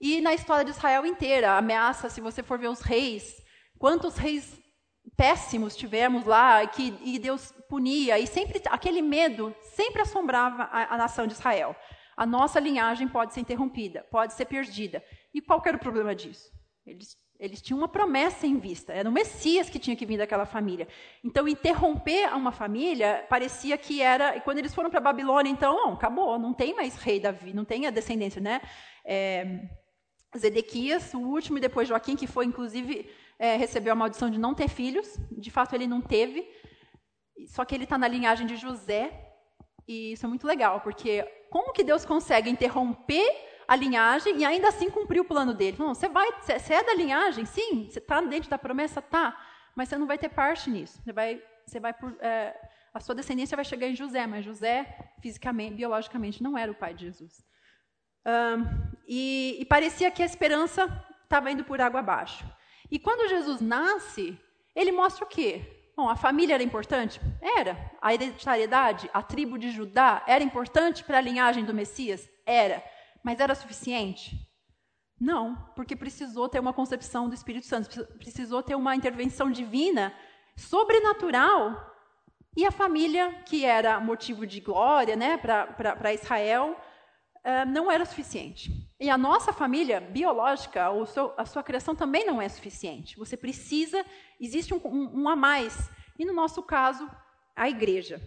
E 0.00 0.20
na 0.20 0.34
história 0.34 0.64
de 0.64 0.70
Israel 0.70 1.06
inteira, 1.06 1.52
a 1.52 1.58
ameaça, 1.58 2.10
se 2.10 2.20
você 2.20 2.42
for 2.42 2.58
ver 2.58 2.68
os 2.68 2.80
reis, 2.80 3.40
quantos 3.78 4.16
reis 4.16 4.60
péssimos 5.16 5.76
tivemos 5.76 6.24
lá 6.24 6.66
que 6.66 6.96
e 7.02 7.18
Deus 7.18 7.52
punia 7.68 8.18
e 8.18 8.26
sempre 8.26 8.62
aquele 8.66 9.02
medo 9.02 9.54
sempre 9.60 10.02
assombrava 10.02 10.64
a, 10.64 10.94
a 10.94 10.98
nação 10.98 11.26
de 11.26 11.32
Israel. 11.34 11.74
A 12.16 12.26
nossa 12.26 12.60
linhagem 12.60 13.08
pode 13.08 13.32
ser 13.32 13.40
interrompida, 13.40 14.06
pode 14.10 14.34
ser 14.34 14.44
perdida. 14.44 15.02
E 15.32 15.40
qual 15.40 15.62
era 15.64 15.76
o 15.76 15.80
problema 15.80 16.14
disso? 16.14 16.50
Eles 16.84 17.16
eles 17.42 17.60
tinham 17.60 17.78
uma 17.78 17.88
promessa 17.88 18.46
em 18.46 18.56
vista, 18.56 18.92
era 18.92 19.08
o 19.08 19.12
Messias 19.12 19.68
que 19.68 19.80
tinha 19.80 19.96
que 19.96 20.06
vir 20.06 20.16
daquela 20.16 20.46
família. 20.46 20.86
Então, 21.24 21.48
interromper 21.48 22.32
uma 22.36 22.52
família 22.52 23.26
parecia 23.28 23.76
que 23.76 24.00
era. 24.00 24.36
E 24.36 24.40
quando 24.40 24.58
eles 24.58 24.72
foram 24.72 24.88
para 24.88 25.00
Babilônia, 25.00 25.50
então, 25.50 25.74
não, 25.74 25.94
acabou, 25.94 26.38
não 26.38 26.54
tem 26.54 26.72
mais 26.72 26.94
rei 26.94 27.18
Davi, 27.18 27.52
não 27.52 27.64
tem 27.64 27.84
a 27.88 27.90
descendência, 27.90 28.40
né? 28.40 28.60
É, 29.04 29.58
Zedequias, 30.38 31.12
o 31.14 31.18
último, 31.18 31.58
e 31.58 31.60
depois 31.60 31.88
Joaquim, 31.88 32.14
que 32.14 32.28
foi, 32.28 32.46
inclusive, 32.46 33.10
é, 33.40 33.56
recebeu 33.56 33.92
a 33.92 33.96
maldição 33.96 34.30
de 34.30 34.38
não 34.38 34.54
ter 34.54 34.68
filhos. 34.68 35.18
De 35.32 35.50
fato, 35.50 35.74
ele 35.74 35.88
não 35.88 36.00
teve. 36.00 36.48
Só 37.48 37.64
que 37.64 37.74
ele 37.74 37.84
está 37.84 37.98
na 37.98 38.06
linhagem 38.06 38.46
de 38.46 38.54
José. 38.54 39.10
E 39.88 40.12
isso 40.12 40.24
é 40.24 40.28
muito 40.28 40.46
legal, 40.46 40.80
porque 40.80 41.24
como 41.50 41.72
que 41.72 41.82
Deus 41.82 42.04
consegue 42.04 42.48
interromper 42.48 43.26
a 43.66 43.76
linhagem 43.76 44.38
e 44.38 44.44
ainda 44.44 44.68
assim 44.68 44.90
cumpriu 44.90 45.22
o 45.22 45.26
plano 45.26 45.54
dele. 45.54 45.76
Não, 45.78 45.94
você 45.94 46.08
vai, 46.08 46.28
você 46.40 46.74
é 46.74 46.82
da 46.82 46.94
linhagem, 46.94 47.44
sim, 47.44 47.88
você 47.90 47.98
está 47.98 48.20
dentro 48.20 48.50
da 48.50 48.58
promessa, 48.58 49.00
tá, 49.00 49.38
mas 49.74 49.88
você 49.88 49.96
não 49.96 50.06
vai 50.06 50.18
ter 50.18 50.28
parte 50.28 50.70
nisso. 50.70 51.00
Você 51.02 51.12
vai, 51.12 51.42
você 51.66 51.80
vai 51.80 51.92
por, 51.92 52.16
é, 52.20 52.54
a 52.92 53.00
sua 53.00 53.14
descendência 53.14 53.56
vai 53.56 53.64
chegar 53.64 53.86
em 53.86 53.96
José, 53.96 54.26
mas 54.26 54.44
José 54.44 55.12
fisicamente, 55.20 55.76
biologicamente, 55.76 56.42
não 56.42 56.58
era 56.58 56.70
o 56.70 56.74
pai 56.74 56.94
de 56.94 57.06
Jesus. 57.06 57.44
Um, 58.26 58.92
e, 59.06 59.56
e 59.60 59.64
parecia 59.64 60.10
que 60.10 60.22
a 60.22 60.26
esperança 60.26 60.86
estava 61.22 61.50
indo 61.50 61.64
por 61.64 61.80
água 61.80 62.00
abaixo. 62.00 62.44
E 62.90 62.98
quando 62.98 63.28
Jesus 63.28 63.60
nasce, 63.60 64.38
ele 64.74 64.92
mostra 64.92 65.24
o 65.24 65.28
quê? 65.28 65.90
Bom, 65.96 66.08
a 66.08 66.16
família 66.16 66.54
era 66.54 66.62
importante? 66.62 67.20
Era. 67.40 67.92
A 68.00 68.12
hereditariedade, 68.12 69.10
a 69.12 69.22
tribo 69.22 69.58
de 69.58 69.70
Judá, 69.70 70.22
era 70.26 70.44
importante 70.44 71.04
para 71.04 71.18
a 71.18 71.22
linhagem 71.22 71.64
do 71.64 71.74
Messias? 71.74 72.28
Era. 72.44 72.82
Mas 73.22 73.40
era 73.40 73.54
suficiente? 73.54 74.36
Não, 75.20 75.54
porque 75.76 75.94
precisou 75.94 76.48
ter 76.48 76.58
uma 76.58 76.72
concepção 76.72 77.28
do 77.28 77.34
Espírito 77.34 77.66
Santo, 77.66 78.04
precisou 78.18 78.62
ter 78.62 78.74
uma 78.74 78.96
intervenção 78.96 79.50
divina, 79.50 80.12
sobrenatural. 80.56 81.90
E 82.56 82.66
a 82.66 82.70
família, 82.70 83.32
que 83.46 83.64
era 83.64 84.00
motivo 84.00 84.46
de 84.46 84.60
glória 84.60 85.14
né, 85.16 85.36
para 85.36 86.12
Israel, 86.12 86.76
uh, 87.38 87.70
não 87.70 87.90
era 87.90 88.04
suficiente. 88.04 88.70
E 89.00 89.08
a 89.08 89.16
nossa 89.16 89.52
família 89.52 90.00
biológica, 90.00 90.90
ou 90.90 91.06
seu, 91.06 91.32
a 91.36 91.46
sua 91.46 91.62
criação 91.62 91.94
também 91.94 92.26
não 92.26 92.42
é 92.42 92.48
suficiente. 92.48 93.16
Você 93.16 93.36
precisa, 93.36 94.04
existe 94.40 94.74
um, 94.74 94.80
um, 94.84 95.22
um 95.22 95.28
a 95.28 95.36
mais. 95.36 95.88
E 96.18 96.24
no 96.24 96.32
nosso 96.32 96.62
caso, 96.62 97.08
a 97.54 97.68
igreja. 97.68 98.20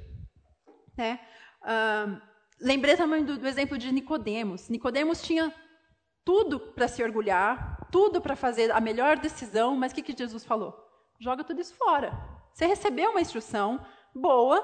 Né? 0.97 1.19
Uh, 1.61 2.21
Lembrei 2.59 2.95
também 2.95 3.23
do, 3.23 3.37
do 3.37 3.47
exemplo 3.47 3.77
de 3.77 3.91
Nicodemos. 3.91 4.69
Nicodemos 4.69 5.21
tinha 5.21 5.53
tudo 6.23 6.59
para 6.59 6.87
se 6.87 7.03
orgulhar, 7.03 7.87
tudo 7.91 8.19
para 8.19 8.35
fazer 8.35 8.71
a 8.71 8.81
melhor 8.81 9.17
decisão, 9.17 9.75
mas 9.75 9.91
o 9.91 9.95
que, 9.95 10.01
que 10.01 10.17
Jesus 10.17 10.43
falou? 10.43 10.75
Joga 11.19 11.43
tudo 11.43 11.61
isso 11.61 11.75
fora. 11.75 12.11
Você 12.53 12.65
recebeu 12.65 13.11
uma 13.11 13.21
instrução 13.21 13.85
boa, 14.13 14.63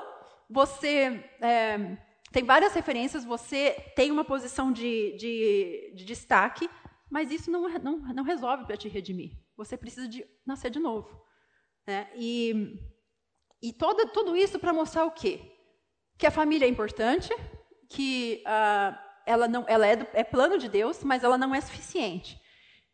você 0.49 1.23
é, 1.41 1.97
tem 2.31 2.43
várias 2.43 2.73
referências, 2.73 3.25
você 3.25 3.71
tem 3.95 4.11
uma 4.11 4.23
posição 4.23 4.71
de, 4.71 5.15
de, 5.17 5.93
de 5.95 6.05
destaque, 6.05 6.69
mas 7.09 7.29
isso 7.29 7.51
não, 7.51 7.67
não, 7.79 7.97
não 8.13 8.23
resolve 8.23 8.65
para 8.65 8.77
te 8.77 8.87
redimir. 8.87 9.31
Você 9.57 9.77
precisa 9.77 10.07
de 10.07 10.25
nascer 10.45 10.71
de 10.71 10.79
novo. 10.79 11.21
Né? 11.85 12.09
E, 12.15 12.79
e 13.61 13.73
todo, 13.73 14.07
tudo 14.11 14.35
isso 14.35 14.57
para 14.57 14.73
mostrar 14.73 15.05
o 15.05 15.11
quê? 15.11 15.41
Que 16.17 16.25
a 16.25 16.31
família 16.31 16.65
é 16.65 16.69
importante, 16.69 17.33
que 17.91 18.43
uh, 18.45 18.97
ela, 19.25 19.47
não, 19.47 19.65
ela 19.67 19.85
é, 19.85 19.95
do, 19.95 20.07
é 20.13 20.23
plano 20.23 20.57
de 20.57 20.69
Deus, 20.69 21.03
mas 21.03 21.23
ela 21.23 21.37
não 21.37 21.53
é 21.53 21.61
suficiente. 21.61 22.39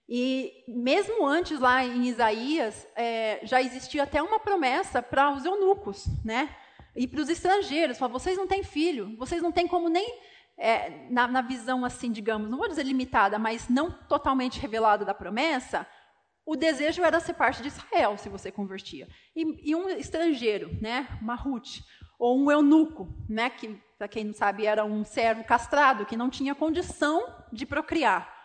E 0.09 0.63
mesmo 0.67 1.25
antes, 1.25 1.59
lá 1.59 1.83
em 1.85 2.07
Isaías, 2.07 2.87
é, 2.95 3.39
já 3.43 3.61
existia 3.61 4.03
até 4.03 4.21
uma 4.21 4.39
promessa 4.39 5.01
para 5.01 5.31
os 5.31 5.45
eunucos, 5.45 6.05
né? 6.23 6.55
E 6.95 7.05
para 7.05 7.21
os 7.21 7.29
estrangeiros, 7.29 7.97
fala, 7.97 8.11
vocês 8.11 8.37
não 8.37 8.47
têm 8.47 8.63
filho, 8.63 9.15
vocês 9.17 9.41
não 9.41 9.51
têm 9.51 9.67
como 9.67 9.89
nem, 9.89 10.19
é, 10.57 11.07
na, 11.11 11.27
na, 11.27 11.41
visão 11.41 11.85
assim, 11.85 12.11
digamos, 12.11 12.49
não 12.49 12.57
vou 12.57 12.67
dizer 12.67 12.83
limitada, 12.83 13.37
mas 13.37 13.69
não 13.69 13.91
totalmente 13.91 14.59
revelada 14.59 15.05
da 15.05 15.13
promessa, 15.13 15.85
o 16.45 16.55
desejo 16.55 17.03
era 17.03 17.19
ser 17.19 17.33
parte 17.33 17.61
de 17.61 17.67
Israel, 17.67 18.17
se 18.17 18.29
você 18.29 18.49
convertia. 18.49 19.07
E, 19.35 19.71
e 19.71 19.75
um 19.75 19.89
estrangeiro, 19.89 20.75
né, 20.81 21.05
uma 21.21 21.35
ou 22.17 22.37
um 22.37 22.51
eunuco, 22.51 23.07
né, 23.29 23.49
que 23.49 23.79
para 23.97 24.07
quem 24.07 24.25
não 24.25 24.33
sabe, 24.33 24.65
era 24.65 24.85
um 24.85 25.03
servo 25.03 25.43
castrado 25.43 26.05
que 26.05 26.15
não 26.15 26.29
tinha 26.29 26.53
condição 26.53 27.35
de 27.51 27.65
procriar. 27.65 28.35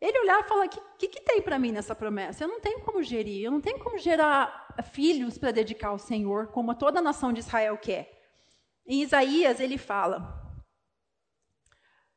Ele 0.00 0.20
olhava 0.20 0.40
e 0.40 0.48
falava: 0.48 0.66
o 0.66 0.70
que, 0.70 0.80
que, 0.98 1.08
que, 1.08 1.20
tem 1.20 1.42
para 1.42 1.58
mim 1.58 1.72
nessa 1.72 1.94
promessa? 1.94 2.44
Eu 2.44 2.48
não 2.48 2.60
tenho 2.60 2.80
como 2.80 3.02
gerir, 3.02 3.44
eu 3.44 3.50
não 3.50 3.60
tenho 3.60 3.78
como 3.80 3.98
gerar 3.98 4.74
filhos 4.92 5.36
para 5.36 5.50
dedicar 5.50 5.88
ao 5.88 5.98
Senhor, 5.98 6.48
como 6.48 6.74
toda 6.74 7.00
a 7.00 7.02
nação 7.02 7.32
de 7.32 7.40
Israel 7.40 7.76
quer. 7.76 8.10
Em 8.86 9.02
Isaías, 9.02 9.60
ele 9.60 9.76
fala: 9.76 10.40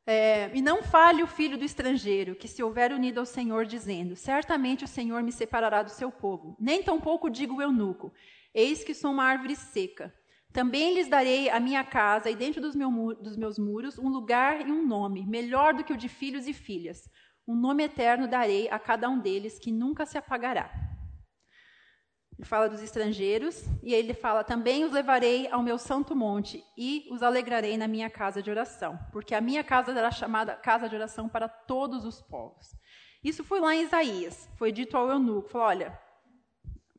É, 0.06 0.50
e 0.54 0.62
não 0.62 0.82
fale 0.82 1.24
o 1.24 1.28
filho 1.28 1.58
do 1.58 1.66
estrangeiro, 1.66 2.36
que 2.36 2.48
se 2.48 2.64
houver 2.64 2.94
unido 2.94 3.20
ao 3.20 3.26
Senhor, 3.26 3.66
dizendo: 3.66 4.16
Certamente 4.16 4.86
o 4.86 4.88
Senhor 4.88 5.22
me 5.24 5.32
separará 5.32 5.84
do 5.84 5.89
seu 5.89 6.10
povo. 6.12 6.56
Nem 6.60 6.84
tampouco 6.84 7.30
digo 7.30 7.56
o 7.56 7.62
eunuco: 7.62 8.14
Eis 8.54 8.84
que 8.84 8.94
sou 8.94 9.12
uma 9.12 9.26
árvore 9.26 9.56
seca. 9.56 10.14
Também 10.54 10.93
lhes 10.93 11.08
darei 11.08 11.49
a 11.49 11.60
minha 11.60 11.84
casa 11.84 12.30
e 12.30 12.36
dentro 12.36 12.62
dos, 12.62 12.76
meu, 12.76 12.89
dos 13.16 13.38
meus 13.38 13.58
muros 13.58 13.97
um 13.97 14.10
lugar 14.10 14.68
e 14.68 14.72
um 14.72 14.86
nome, 14.86 15.26
melhor 15.26 15.74
do 15.74 15.84
que 15.84 15.93
o 15.93 15.97
de 15.97 16.10
filhos 16.10 16.47
e 16.47 16.54
filhas. 16.54 17.10
Um 17.47 17.56
nome 17.56 17.84
eterno 17.84 18.28
darei 18.28 18.70
a 18.70 18.78
cada 18.78 19.10
um 19.10 19.20
deles, 19.20 19.58
que 19.58 19.72
nunca 19.72 20.06
se 20.06 20.18
apagará. 20.18 20.70
Ele 22.38 22.47
fala 22.47 22.68
dos 22.68 22.82
estrangeiros 22.82 23.64
e 23.84 23.93
ele 23.93 24.14
fala: 24.14 24.43
Também 24.43 24.84
os 24.84 24.91
levarei 24.91 25.47
ao 25.52 25.62
meu 25.62 25.78
santo 25.78 26.16
monte 26.16 26.64
e 26.78 27.08
os 27.12 27.22
alegrarei 27.22 27.78
na 27.78 27.88
minha 27.88 28.10
casa 28.10 28.41
de 28.41 28.49
oração, 28.49 28.97
porque 29.12 29.36
a 29.36 29.41
minha 29.41 29.64
casa 29.64 29.93
será 29.93 30.12
chamada 30.12 30.56
casa 30.56 30.89
de 30.89 30.95
oração 30.95 31.30
para 31.30 31.47
todos 31.47 32.04
os 32.04 32.22
povos. 32.22 32.68
Isso 33.24 33.43
foi 33.43 33.60
lá 33.60 33.76
em 33.76 33.84
Isaías, 33.84 34.49
foi 34.58 34.72
dito 34.72 34.97
ao 34.97 35.10
eunuco: 35.10 35.49
falou, 35.49 35.68
Olha, 35.68 35.99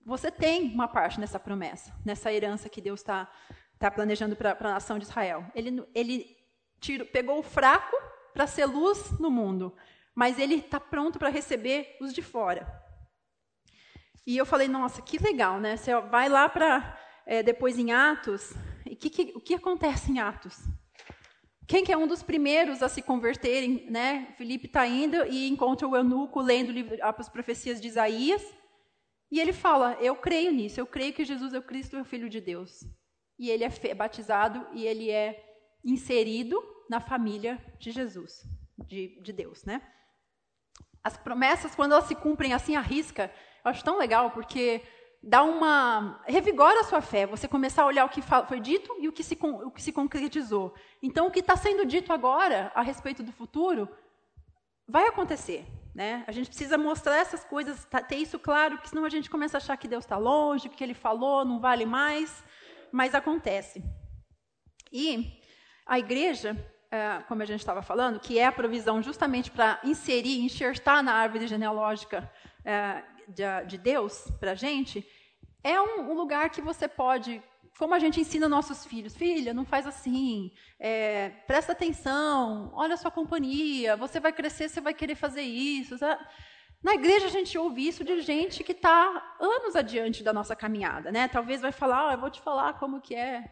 você 0.05 0.31
tem 0.31 0.73
uma 0.73 0.89
parte 0.89 1.21
nessa 1.21 1.39
promessa, 1.39 1.95
nessa 2.05 2.33
herança 2.33 2.69
que 2.69 2.81
Deus 2.81 3.01
está 3.01 3.31
tá 3.79 3.91
planejando 3.91 4.37
para 4.37 4.57
a 4.59 4.73
nação 4.75 4.99
de 4.99 5.05
Israel. 5.05 5.45
Ele, 5.55 5.85
ele 5.95 6.37
pegou 7.13 7.39
o 7.39 7.43
fraco 7.43 7.97
para 8.33 8.47
ser 8.47 8.67
luz 8.67 9.19
no 9.19 9.31
mundo, 9.31 9.75
mas 10.15 10.39
ele 10.39 10.57
está 10.57 10.81
pronto 10.81 11.19
para 11.19 11.29
receber 11.29 11.97
os 12.01 12.13
de 12.13 12.23
fora. 12.23 12.67
E 14.27 14.37
eu 14.37 14.47
falei, 14.47 14.69
nossa, 14.69 15.03
que 15.03 15.19
legal, 15.19 15.59
né? 15.59 15.77
Você 15.77 15.99
vai 16.03 16.29
lá 16.29 16.49
para 16.49 16.99
é, 17.27 17.43
depois 17.43 17.79
em 17.79 17.93
Atos, 17.93 18.53
e 18.87 18.95
que, 18.95 19.11
que, 19.11 19.33
o 19.37 19.41
que 19.41 19.55
acontece 19.55 20.13
em 20.13 20.21
Atos? 20.21 20.59
Quem 21.67 21.85
que 21.85 21.93
é 21.93 21.97
um 21.97 22.07
dos 22.07 22.23
primeiros 22.23 22.83
a 22.83 22.89
se 22.89 23.03
converterem, 23.03 23.87
né? 23.91 24.35
Felipe 24.37 24.67
está 24.67 24.87
indo 24.87 25.25
e 25.27 25.49
encontra 25.49 25.89
o 25.89 25.97
eunuco 25.97 26.41
lendo 26.41 26.73
as 27.01 27.29
profecias 27.29 27.81
de 27.81 27.89
Isaías, 27.89 28.43
e 29.33 29.41
ele 29.41 29.55
fala, 29.55 29.97
eu 29.99 30.15
creio 30.15 30.53
nisso, 30.53 30.79
eu 30.79 30.87
creio 30.87 31.15
que 31.15 31.25
Jesus 31.25 31.55
é 31.55 31.59
o 31.59 31.63
Cristo, 31.63 31.97
é 31.97 32.03
o 32.03 32.05
Filho 32.05 32.29
de 32.29 32.39
Deus. 32.39 32.85
E 33.39 33.49
ele 33.49 33.65
é 33.65 33.95
batizado 33.95 34.67
e 34.75 34.87
ele 34.87 35.11
é 35.11 35.43
inserido 35.83 36.63
na 36.87 37.01
família 37.01 37.59
de 37.79 37.91
Jesus, 37.93 38.43
de, 38.87 39.19
de 39.23 39.33
Deus, 39.33 39.65
né? 39.65 39.81
As 41.03 41.17
promessas, 41.17 41.75
quando 41.75 41.93
elas 41.93 42.05
se 42.05 42.15
cumprem 42.15 42.53
assim 42.53 42.77
à 42.77 42.83
risca, 42.83 43.33
eu 43.65 43.71
acho 43.71 43.83
tão 43.83 43.97
legal 43.97 44.33
porque 44.33 44.83
dá 45.23 45.43
uma. 45.43 46.23
revigora 46.27 46.81
a 46.81 46.85
sua 46.85 47.01
fé, 47.01 47.25
você 47.27 47.49
começar 47.49 47.85
a 47.85 47.87
olhar 47.87 48.05
o 48.05 48.11
que 48.11 48.21
foi 48.21 48.61
dito 48.61 48.95
e 49.01 49.09
o 49.09 49.13
que 49.13 49.25
se, 49.25 49.39
o 49.41 49.71
que 49.71 49.83
se 49.83 49.93
concretizou. 49.93 50.75
Então, 51.03 51.27
o 51.27 51.31
que 51.31 51.41
está 51.41 51.57
sendo 51.57 51.87
dito 51.87 52.13
agora 52.13 52.71
a 52.75 52.83
respeito 52.83 53.23
do 53.23 53.33
futuro 53.33 53.89
vai 54.87 55.07
acontecer. 55.07 55.65
Né? 55.95 56.25
A 56.27 56.33
gente 56.33 56.49
precisa 56.49 56.79
mostrar 56.79 57.19
essas 57.19 57.45
coisas, 57.45 57.85
tá, 57.85 58.01
ter 58.01 58.17
isso 58.17 58.39
claro, 58.39 58.77
porque 58.77 58.89
senão 58.89 59.05
a 59.05 59.11
gente 59.11 59.29
começa 59.29 59.57
a 59.57 59.61
achar 59.61 59.77
que 59.77 59.87
Deus 59.87 60.05
está 60.05 60.17
longe, 60.17 60.69
que 60.69 60.83
ele 60.83 60.95
falou 60.95 61.45
não 61.45 61.61
vale 61.61 61.85
mais, 61.85 62.43
mas 62.91 63.15
acontece. 63.15 63.85
E 64.91 65.39
a 65.87 65.99
igreja, 65.99 66.57
é, 66.91 67.23
como 67.29 67.43
a 67.43 67.45
gente 67.45 67.61
estava 67.61 67.83
falando, 67.83 68.21
que 68.21 68.39
é 68.39 68.47
a 68.47 68.53
provisão 68.53 69.03
justamente 69.03 69.51
para 69.51 69.81
inserir, 69.85 70.41
enxertar 70.41 71.03
na 71.03 71.13
árvore 71.13 71.47
genealógica 71.47 72.31
é, 72.65 73.03
de, 73.29 73.67
de 73.67 73.79
Deus 73.79 74.31
para 74.41 74.53
a 74.53 74.55
gente, 74.55 75.07
é 75.65 75.81
um, 75.81 76.13
lugar 76.15 76.51
que 76.51 76.61
você 76.61 76.89
pode, 76.89 77.43
como 77.79 77.95
a 77.95 77.99
gente 77.99 78.21
ensina 78.21 78.49
nossos 78.49 78.85
filhos, 78.85 79.17
filha, 79.17 79.55
não 79.55 79.65
faz 79.65 79.87
assim, 79.87 80.53
é, 80.79 81.31
presta 81.47 81.73
atenção, 81.73 82.71
olha 82.75 82.95
a 82.95 82.97
sua 82.97 83.11
companhia, 83.11 83.97
você 83.97 84.21
vai 84.21 84.33
crescer, 84.33 84.69
você 84.69 84.81
vai 84.81 84.95
querer 84.95 85.15
fazer 85.15 85.43
isso. 85.43 85.97
Na 86.83 86.95
igreja 86.95 87.27
a 87.27 87.31
gente 87.31 87.57
ouve 87.57 87.87
isso 87.87 88.05
de 88.05 88.21
gente 88.21 88.63
que 88.63 88.73
está 88.73 89.37
anos 89.41 89.75
adiante 89.75 90.23
da 90.23 90.33
nossa 90.33 90.55
caminhada, 90.55 91.11
né? 91.11 91.29
Talvez 91.29 91.61
vai 91.61 91.73
falar, 91.73 92.09
oh, 92.09 92.13
eu 92.13 92.19
vou 92.19 92.31
te 92.31 92.41
falar 92.41 92.75
como 92.75 93.01
que 93.01 93.15
é 93.15 93.45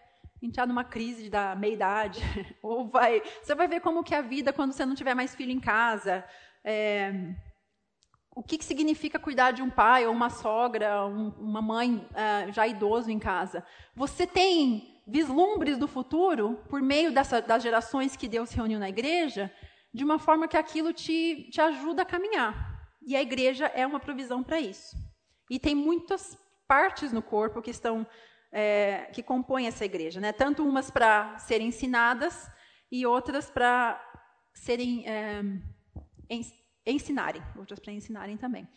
entrar 0.42 0.66
numa 0.66 0.84
crise 0.84 1.28
da 1.28 1.54
meia-idade, 1.54 2.20
ou 2.62 2.88
vai, 2.88 3.22
você 3.42 3.54
vai 3.54 3.68
ver 3.68 3.80
como 3.80 4.02
que 4.02 4.14
é 4.14 4.18
a 4.18 4.22
vida 4.22 4.52
quando 4.52 4.72
você 4.72 4.84
não 4.84 4.94
tiver 4.94 5.14
mais 5.14 5.34
filho 5.34 5.52
em 5.52 5.60
casa. 5.60 6.24
É, 6.64 7.12
o 8.41 8.43
que, 8.43 8.57
que, 8.57 8.64
significa 8.64 9.18
cuidar 9.18 9.51
de 9.51 9.61
um 9.61 9.68
pai 9.68 10.07
ou 10.07 10.14
uma 10.14 10.30
sogra, 10.30 11.05
um, 11.05 11.28
uma 11.38 11.61
mãe 11.61 11.97
uh, 11.97 12.51
já 12.51 12.66
idoso 12.66 13.11
em 13.11 13.18
casa. 13.18 13.62
Você 13.95 14.26
tem 14.26 14.99
vislumbres 15.07 15.76
do 15.76 15.86
futuro 15.86 16.59
por 16.66 16.80
meio 16.80 17.12
dessa, 17.12 17.43
das 17.43 17.62
gerações 17.62 18.16
que 18.16 18.26
Deus 18.26 18.51
reuniu 18.53 18.78
na 18.78 18.88
igreja, 18.88 19.53
de 19.93 20.03
uma 20.03 20.18
forma 20.18 20.49
que 20.49 20.57
aquilo 20.57 20.91
te, 20.91 21.51
te 21.51 21.61
ajuda 21.61 22.01
a 22.01 22.07
caminhar. 22.07 22.80
E 23.07 23.14
a 23.14 23.20
igreja 23.20 23.66
é 23.66 23.86
uma 23.86 24.01
provisão 24.01 24.43
para 24.43 24.59
isso. 24.59 24.97
E 25.51 25.59
tem 25.59 25.74
muitas 25.74 26.38
partes 26.66 27.12
no 27.12 27.20
corpo 27.20 27.61
que 27.61 27.70
estão 27.70 28.07
é, 28.51 29.11
que 29.12 29.22
compõem 29.22 29.66
essa 29.66 29.84
igreja, 29.84 30.18
né? 30.18 30.32
Tanto 30.32 30.66
umas 30.66 30.91
para 30.91 31.36
serem 31.36 31.68
ensinadas 31.68 32.51
e 32.91 33.05
outras 33.05 33.51
para 33.51 34.03
serem 34.55 35.07
é, 35.07 35.43
ensinarem, 36.87 37.43
outras 37.57 37.78
para 37.78 37.93
ensinarem 37.93 38.37
também. 38.37 38.68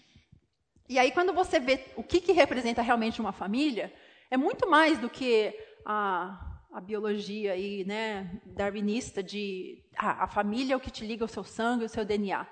E 0.90 1.00
aí, 1.00 1.12
quando 1.12 1.34
você 1.34 1.60
vê 1.60 1.86
o 1.96 2.04
que, 2.04 2.20
que 2.20 2.34
representa 2.34 2.82
realmente 2.82 3.22
uma 3.22 3.32
família, 3.32 3.94
é 4.30 4.38
muito 4.38 4.70
mais 4.70 5.00
do 5.00 5.10
que 5.10 5.58
a, 5.86 6.60
a 6.72 6.82
biologia 6.82 7.54
aí, 7.54 7.86
né, 7.86 8.42
darwinista 8.46 9.24
de 9.24 9.84
ah, 9.98 10.24
a 10.24 10.28
família 10.28 10.74
é 10.74 10.78
o 10.78 10.80
que 10.80 10.92
te 10.92 11.06
liga 11.06 11.24
ao 11.24 11.30
seu 11.30 11.44
sangue, 11.44 11.84
ao 11.84 11.90
seu 11.90 12.04
DNA. 12.04 12.46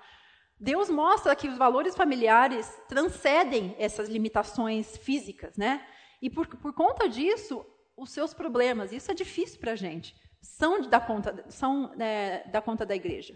Deus 0.58 0.88
mostra 0.88 1.34
que 1.34 1.48
os 1.48 1.58
valores 1.58 1.96
familiares 1.96 2.72
transcendem 2.88 3.74
essas 3.78 4.08
limitações 4.08 4.96
físicas, 4.96 5.56
né? 5.56 5.84
E 6.22 6.30
por, 6.30 6.46
por 6.46 6.72
conta 6.72 7.08
disso, 7.08 7.66
os 7.96 8.10
seus 8.10 8.32
problemas, 8.32 8.92
isso 8.92 9.10
é 9.10 9.14
difícil 9.14 9.58
para 9.58 9.72
a 9.72 9.76
gente, 9.76 10.14
são 10.40 10.80
da 10.82 11.00
conta, 11.00 11.44
são 11.48 11.92
né, 11.96 12.44
da 12.44 12.62
conta 12.62 12.86
da 12.86 12.94
igreja. 12.94 13.34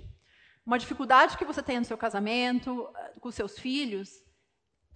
Uma 0.67 0.79
dificuldade 0.79 1.39
que 1.39 1.45
você 1.45 1.63
tem 1.63 1.79
no 1.79 1.85
seu 1.85 1.97
casamento, 1.97 2.91
eh, 2.97 3.13
com 3.21 3.31
seus 3.31 3.57
filhos, 3.57 4.11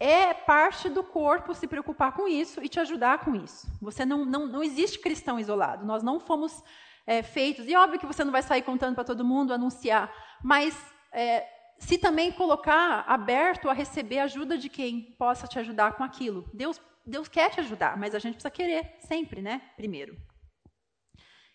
é 0.01 0.35
parte 0.35 0.89
do 0.89 1.05
corpo 1.05 1.55
se 1.55 1.69
preocupar 1.69 2.13
com 2.13 2.27
isso 2.27 2.61
e 2.65 2.69
te 2.69 2.81
ajudar 2.81 3.25
com 3.25 3.37
isso. 3.37 3.69
Você 3.81 4.05
não, 4.05 4.25
não, 4.25 4.47
não 4.47 4.63
existe 4.63 4.99
cristão 4.99 5.39
isolado. 5.39 5.87
Nós 5.87 6.03
não 6.03 6.19
fomos 6.19 6.65
é, 7.07 7.23
feitos. 7.23 7.69
E 7.69 7.77
óbvio 7.77 8.01
que 8.01 8.07
você 8.07 8.25
não 8.25 8.33
vai 8.33 8.43
sair 8.43 8.63
contando 8.63 8.95
para 8.95 9.05
todo 9.05 9.25
mundo, 9.25 9.53
anunciar, 9.53 10.13
mas 10.43 10.77
é, 11.13 11.47
se 11.79 11.99
também 11.99 12.33
colocar 12.33 13.05
aberto 13.07 13.69
a 13.69 13.73
receber 13.73 14.21
ajuda 14.21 14.57
de 14.57 14.69
quem 14.69 15.15
possa 15.19 15.47
te 15.47 15.59
ajudar 15.59 15.93
com 15.93 16.03
aquilo. 16.03 16.49
Deus, 16.53 16.81
Deus 17.07 17.29
quer 17.29 17.51
te 17.51 17.61
ajudar, 17.61 17.97
mas 17.97 18.15
a 18.15 18.19
gente 18.19 18.35
precisa 18.35 18.51
querer 18.51 18.97
sempre, 19.01 19.43
né? 19.43 19.63
Primeiro. 19.77 20.17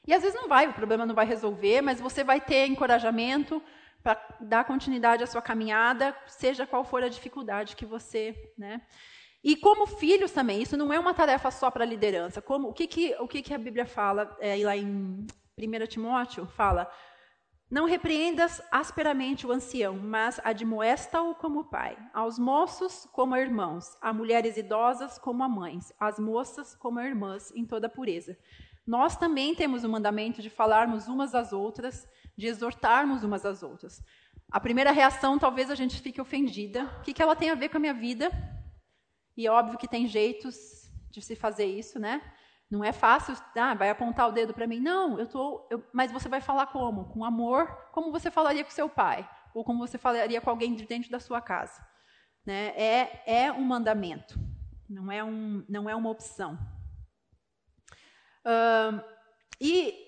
E 0.08 0.14
às 0.14 0.22
vezes 0.22 0.40
não 0.40 0.48
vai, 0.48 0.68
o 0.68 0.74
problema 0.74 1.06
não 1.06 1.16
vai 1.16 1.26
resolver, 1.26 1.82
mas 1.82 2.00
você 2.00 2.24
vai 2.24 2.40
ter 2.40 2.68
encorajamento, 2.68 3.62
para 4.06 4.24
dar 4.40 4.66
continuidade 4.66 5.24
à 5.24 5.28
sua 5.28 5.42
caminhada, 5.42 6.16
seja 6.28 6.68
qual 6.68 6.86
for 6.86 7.02
a 7.04 7.10
dificuldade 7.10 7.76
que 7.76 7.88
você, 7.88 8.54
né? 8.56 8.84
E 9.44 9.56
como 9.56 9.88
filhos 9.88 10.32
também, 10.32 10.62
isso 10.62 10.78
não 10.78 10.94
é 10.94 11.00
uma 11.00 11.12
tarefa 11.12 11.50
só 11.50 11.72
para 11.72 11.84
a 11.84 11.88
liderança. 11.88 12.40
Como, 12.40 12.68
o 12.68 12.74
que, 12.74 12.86
que, 12.86 13.16
o 13.20 13.28
que, 13.28 13.42
que 13.42 13.52
a 13.52 13.58
Bíblia 13.58 13.88
fala, 13.88 14.38
é, 14.40 14.64
lá 14.64 14.78
em 14.78 15.26
1 15.58 15.88
Timóteo, 15.88 16.46
fala, 16.46 16.88
não 17.70 17.86
repreendas 17.86 18.62
asperamente 18.72 19.48
o 19.48 19.52
ancião, 19.52 19.96
mas 19.98 20.40
admoesta-o 20.44 21.34
como 21.34 21.66
pai, 21.66 21.98
aos 22.14 22.38
moços 22.38 23.08
como 23.12 23.34
a 23.34 23.42
irmãos, 23.42 23.98
a 24.00 24.14
mulheres 24.14 24.56
idosas 24.56 25.18
como 25.18 25.42
a 25.42 25.50
mães, 25.50 25.92
às 26.00 26.20
moças 26.20 26.76
como 26.76 27.00
a 27.00 27.08
irmãs, 27.08 27.52
em 27.56 27.66
toda 27.66 27.90
pureza. 27.90 28.38
Nós 28.86 29.18
também 29.18 29.56
temos 29.56 29.84
o 29.84 29.90
mandamento 29.90 30.44
de 30.44 30.50
falarmos 30.52 31.08
umas 31.08 31.34
às 31.34 31.52
outras, 31.52 32.08
de 32.38 32.48
exortarmos 32.48 33.24
umas 33.24 33.46
às 33.46 33.64
outras. 33.64 34.04
A 34.52 34.60
primeira 34.60 34.92
reação, 34.92 35.40
talvez 35.40 35.72
a 35.72 35.76
gente 35.76 36.00
fique 36.02 36.22
ofendida. 36.22 36.86
O 37.00 37.02
que, 37.02 37.14
que 37.14 37.22
ela 37.22 37.36
tem 37.36 37.50
a 37.50 37.56
ver 37.56 37.70
com 37.70 37.78
a 37.78 37.80
minha 37.80 37.94
vida? 37.94 38.32
E 39.36 39.46
é 39.46 39.52
óbvio 39.52 39.78
que 39.78 39.88
tem 39.88 40.08
jeitos 40.08 40.56
de 41.12 41.22
se 41.22 41.36
fazer 41.36 41.66
isso, 41.66 42.00
né? 42.00 42.22
Não 42.70 42.84
é 42.84 42.92
fácil, 42.92 43.36
ah, 43.56 43.74
vai 43.74 43.90
apontar 43.90 44.28
o 44.28 44.32
dedo 44.32 44.54
para 44.54 44.68
mim. 44.68 44.80
Não, 44.80 45.20
eu 45.20 45.68
eu, 45.70 45.84
mas 45.94 46.12
você 46.12 46.28
vai 46.28 46.42
falar 46.42 46.68
como? 46.68 47.06
Com 47.06 47.24
amor, 47.24 47.68
como 47.92 48.12
você 48.12 48.32
falaria 48.32 48.64
com 48.64 48.72
seu 48.72 48.90
pai, 48.90 49.28
ou 49.54 49.64
como 49.64 49.86
você 49.86 49.98
falaria 49.98 50.42
com 50.42 50.50
alguém 50.50 50.76
de 50.76 50.86
dentro 50.86 51.12
da 51.12 51.20
sua 51.20 51.42
casa. 51.42 51.86
Né? 52.46 52.68
É, 52.76 53.44
é 53.46 53.52
um 53.52 53.64
mandamento, 53.64 54.40
não 54.90 55.12
é, 55.12 55.24
um, 55.24 55.64
não 55.70 55.90
é 55.90 55.96
uma 55.96 56.10
opção. 56.10 56.58
Uh, 58.46 59.02
e 59.60 60.05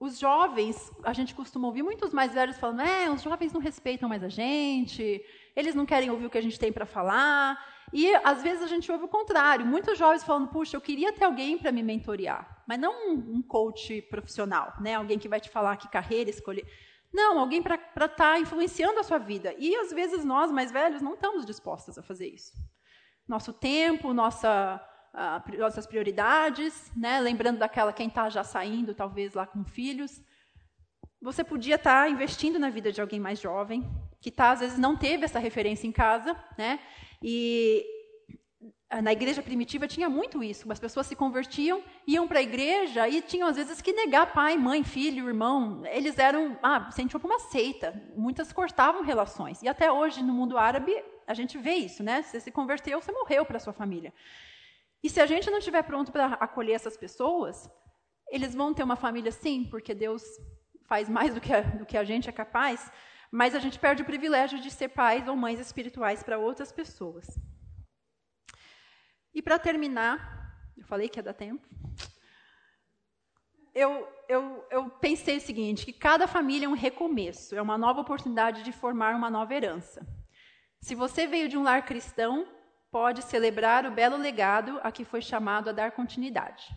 os 0.00 0.18
jovens, 0.18 0.90
a 1.04 1.12
gente 1.12 1.34
costuma 1.34 1.68
ouvir 1.68 1.82
muitos 1.82 2.14
mais 2.14 2.32
velhos 2.32 2.56
falando: 2.56 2.80
é, 2.80 3.10
os 3.10 3.20
jovens 3.20 3.52
não 3.52 3.60
respeitam 3.60 4.08
mais 4.08 4.24
a 4.24 4.30
gente, 4.30 5.22
eles 5.54 5.74
não 5.74 5.84
querem 5.84 6.10
ouvir 6.10 6.24
o 6.24 6.30
que 6.30 6.38
a 6.38 6.42
gente 6.42 6.58
tem 6.58 6.72
para 6.72 6.86
falar. 6.86 7.62
E 7.92 8.14
às 8.24 8.42
vezes 8.42 8.62
a 8.62 8.66
gente 8.66 8.90
ouve 8.90 9.04
o 9.04 9.08
contrário, 9.08 9.66
muitos 9.66 9.98
jovens 9.98 10.24
falando: 10.24 10.48
puxa, 10.48 10.74
eu 10.74 10.80
queria 10.80 11.12
ter 11.12 11.24
alguém 11.24 11.58
para 11.58 11.70
me 11.70 11.82
mentorear, 11.82 12.64
mas 12.66 12.78
não 12.78 13.10
um, 13.10 13.36
um, 13.36 13.42
coach 13.42 14.00
profissional, 14.02 14.72
né? 14.80 14.94
alguém 14.94 15.18
que 15.18 15.28
vai 15.28 15.38
te 15.40 15.50
falar 15.50 15.76
que 15.76 15.88
carreira 15.88 16.30
escolher. 16.30 16.66
Não, 17.12 17.38
alguém 17.38 17.60
para 17.60 17.74
estar 17.74 18.08
tá 18.08 18.38
influenciando 18.38 19.00
a 19.00 19.02
sua 19.02 19.18
vida. 19.18 19.54
E 19.58 19.74
às 19.76 19.92
vezes 19.92 20.24
nós, 20.24 20.50
mais 20.50 20.72
velhos, 20.72 21.02
não 21.02 21.14
estamos 21.14 21.44
dispostos 21.44 21.98
a 21.98 22.02
fazer 22.02 22.28
isso. 22.28 22.52
Nosso 23.28 23.52
tempo, 23.52 24.14
nossa, 24.14 24.80
nossas 25.58 25.86
prioridades, 25.86 26.90
né? 26.96 27.20
lembrando 27.20 27.58
daquela 27.58 27.92
quem 27.92 28.08
está 28.08 28.28
já 28.28 28.44
saindo, 28.44 28.94
talvez 28.94 29.34
lá 29.34 29.46
com 29.46 29.64
filhos. 29.64 30.22
Você 31.20 31.44
podia 31.44 31.74
estar 31.74 32.04
tá 32.04 32.08
investindo 32.08 32.58
na 32.58 32.70
vida 32.70 32.90
de 32.90 33.00
alguém 33.00 33.20
mais 33.20 33.40
jovem, 33.40 33.90
que 34.20 34.30
tá, 34.30 34.52
às 34.52 34.60
vezes 34.60 34.78
não 34.78 34.96
teve 34.96 35.24
essa 35.24 35.38
referência 35.38 35.86
em 35.86 35.92
casa, 35.92 36.34
né? 36.56 36.80
E 37.22 37.84
na 39.02 39.12
igreja 39.12 39.42
primitiva 39.42 39.86
tinha 39.86 40.08
muito 40.08 40.42
isso. 40.42 40.70
As 40.72 40.80
pessoas 40.80 41.06
se 41.06 41.14
convertiam, 41.14 41.82
iam 42.06 42.26
para 42.26 42.40
a 42.40 42.42
igreja 42.42 43.08
e 43.08 43.22
tinham 43.22 43.48
às 43.48 43.56
vezes 43.56 43.80
que 43.80 43.92
negar 43.92 44.32
pai, 44.32 44.56
mãe, 44.56 44.82
filho, 44.82 45.28
irmão. 45.28 45.84
Eles 45.86 46.18
eram, 46.18 46.58
ah, 46.62 46.90
sentiam 46.90 47.20
como 47.20 47.34
uma 47.34 47.40
seita. 47.40 48.02
Muitas 48.16 48.52
cortavam 48.52 49.02
relações. 49.02 49.62
E 49.62 49.68
até 49.68 49.92
hoje 49.92 50.22
no 50.22 50.32
mundo 50.32 50.58
árabe 50.58 50.92
a 51.26 51.34
gente 51.34 51.56
vê 51.56 51.74
isso, 51.74 52.02
né? 52.02 52.22
Você 52.22 52.40
se 52.40 52.50
converteu, 52.50 53.00
você 53.00 53.12
morreu 53.12 53.44
para 53.44 53.60
sua 53.60 53.72
família. 53.72 54.12
E 55.02 55.08
se 55.08 55.20
a 55.20 55.26
gente 55.26 55.50
não 55.50 55.58
estiver 55.58 55.82
pronto 55.82 56.12
para 56.12 56.26
acolher 56.34 56.74
essas 56.74 56.96
pessoas, 56.96 57.70
eles 58.30 58.54
vão 58.54 58.74
ter 58.74 58.82
uma 58.82 58.96
família 58.96 59.32
sim, 59.32 59.64
porque 59.64 59.94
Deus 59.94 60.22
faz 60.86 61.08
mais 61.08 61.34
do 61.34 61.40
que 61.40 61.52
a, 61.52 61.60
do 61.60 61.86
que 61.86 61.96
a 61.96 62.04
gente 62.04 62.28
é 62.28 62.32
capaz, 62.32 62.90
mas 63.30 63.54
a 63.54 63.58
gente 63.58 63.78
perde 63.78 64.02
o 64.02 64.06
privilégio 64.06 64.60
de 64.60 64.70
ser 64.70 64.88
pais 64.88 65.26
ou 65.28 65.36
mães 65.36 65.60
espirituais 65.60 66.22
para 66.22 66.38
outras 66.38 66.72
pessoas. 66.72 67.26
E 69.32 69.40
para 69.40 69.58
terminar, 69.58 70.40
eu 70.76 70.84
falei 70.84 71.08
que 71.08 71.18
ia 71.18 71.22
dar 71.22 71.34
tempo. 71.34 71.66
Eu, 73.72 74.08
eu, 74.28 74.66
eu 74.70 74.90
pensei 74.90 75.36
o 75.36 75.40
seguinte: 75.40 75.86
que 75.86 75.92
cada 75.92 76.26
família 76.26 76.66
é 76.66 76.68
um 76.68 76.74
recomeço, 76.74 77.54
é 77.54 77.62
uma 77.62 77.78
nova 77.78 78.00
oportunidade 78.00 78.62
de 78.62 78.72
formar 78.72 79.14
uma 79.14 79.30
nova 79.30 79.54
herança. 79.54 80.04
Se 80.80 80.94
você 80.94 81.26
veio 81.26 81.48
de 81.48 81.56
um 81.56 81.62
lar 81.62 81.84
cristão, 81.84 82.48
pode 82.90 83.22
celebrar 83.22 83.86
o 83.86 83.90
belo 83.90 84.16
legado 84.16 84.80
a 84.82 84.90
que 84.90 85.04
foi 85.04 85.22
chamado 85.22 85.70
a 85.70 85.72
dar 85.72 85.92
continuidade. 85.92 86.68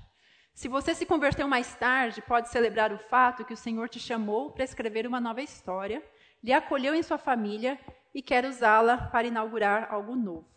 Se 0.53 0.67
você 0.67 0.93
se 0.93 1.05
converteu 1.05 1.47
mais 1.47 1.73
tarde, 1.75 2.21
pode 2.21 2.49
celebrar 2.49 2.93
o 2.93 2.97
fato 2.97 3.43
que 3.43 3.53
o 3.53 3.57
Senhor 3.57 3.89
te 3.89 3.99
chamou 3.99 4.51
para 4.51 4.63
escrever 4.63 5.07
uma 5.07 5.19
nova 5.19 5.41
história, 5.41 6.03
lhe 6.43 6.53
acolheu 6.53 6.93
em 6.93 7.01
sua 7.01 7.17
família 7.17 7.79
e 8.13 8.21
quer 8.21 8.45
usá-la 8.45 8.97
para 8.97 9.27
inaugurar 9.27 9.91
algo 9.91 10.15
novo 10.15 10.53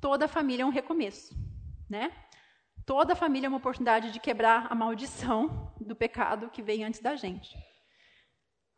toda 0.00 0.28
família 0.28 0.62
é 0.62 0.66
um 0.66 0.70
recomeço, 0.70 1.34
né? 1.88 2.12
Toda 2.86 3.14
família 3.14 3.46
é 3.46 3.48
uma 3.48 3.58
oportunidade 3.58 4.10
de 4.10 4.20
quebrar 4.20 4.66
a 4.70 4.74
maldição 4.74 5.72
do 5.80 5.94
pecado 5.94 6.48
que 6.50 6.62
vem 6.62 6.84
antes 6.84 7.00
da 7.00 7.16
gente. 7.16 7.54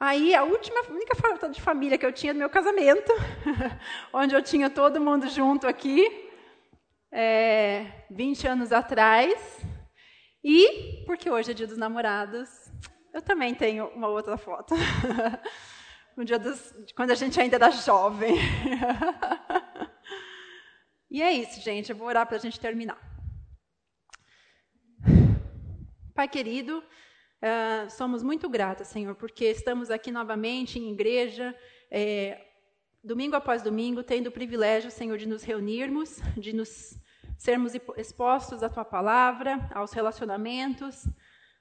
Aí, 0.03 0.34
a 0.34 0.42
última, 0.42 0.80
única 0.88 1.14
falta 1.14 1.46
de 1.46 1.61
família 1.61 1.98
que 1.98 2.07
eu 2.07 2.12
tinha 2.12 2.32
no 2.32 2.38
meu 2.38 2.48
casamento, 2.48 3.12
onde 4.11 4.34
eu 4.34 4.42
tinha 4.42 4.70
todo 4.70 4.98
mundo 4.98 5.28
junto 5.28 5.66
aqui, 5.66 6.30
é, 7.12 8.07
20 8.11 8.48
anos 8.48 8.72
atrás, 8.72 9.61
e, 10.42 11.05
porque 11.05 11.28
hoje 11.28 11.51
é 11.51 11.55
dia 11.55 11.66
dos 11.66 11.76
namorados, 11.76 12.48
eu 13.12 13.20
também 13.20 13.55
tenho 13.55 13.88
uma 13.88 14.09
outra 14.09 14.38
foto. 14.38 14.74
no 16.16 16.24
dia 16.24 16.38
dos, 16.38 16.74
quando 16.96 17.11
a 17.11 17.14
gente 17.14 17.38
ainda 17.38 17.57
era 17.57 17.70
jovem. 17.70 18.36
E 21.11 21.20
é 21.20 21.32
isso, 21.32 21.61
gente. 21.61 21.90
Eu 21.90 21.96
vou 21.96 22.07
orar 22.07 22.24
para 22.24 22.36
a 22.36 22.40
gente 22.40 22.61
terminar. 22.61 22.96
Pai 26.14 26.28
querido, 26.28 26.84
uh, 27.43 27.91
somos 27.91 28.22
muito 28.22 28.49
gratas, 28.49 28.88
Senhor, 28.88 29.14
porque 29.14 29.47
estamos 29.47 29.91
aqui 29.91 30.11
novamente 30.11 30.78
em 30.78 30.93
igreja, 30.93 31.55
é, 31.91 32.47
domingo 33.03 33.36
após 33.36 33.62
domingo, 33.62 34.03
tendo 34.03 34.28
o 34.28 34.32
privilégio, 34.32 34.91
Senhor, 34.91 35.16
de 35.18 35.26
nos 35.26 35.43
reunirmos, 35.43 36.20
de 36.36 36.53
nos 36.53 36.99
sermos 37.38 37.72
expostos 37.97 38.62
à 38.62 38.68
Tua 38.68 38.84
palavra, 38.84 39.70
aos 39.74 39.93
relacionamentos, 39.93 41.07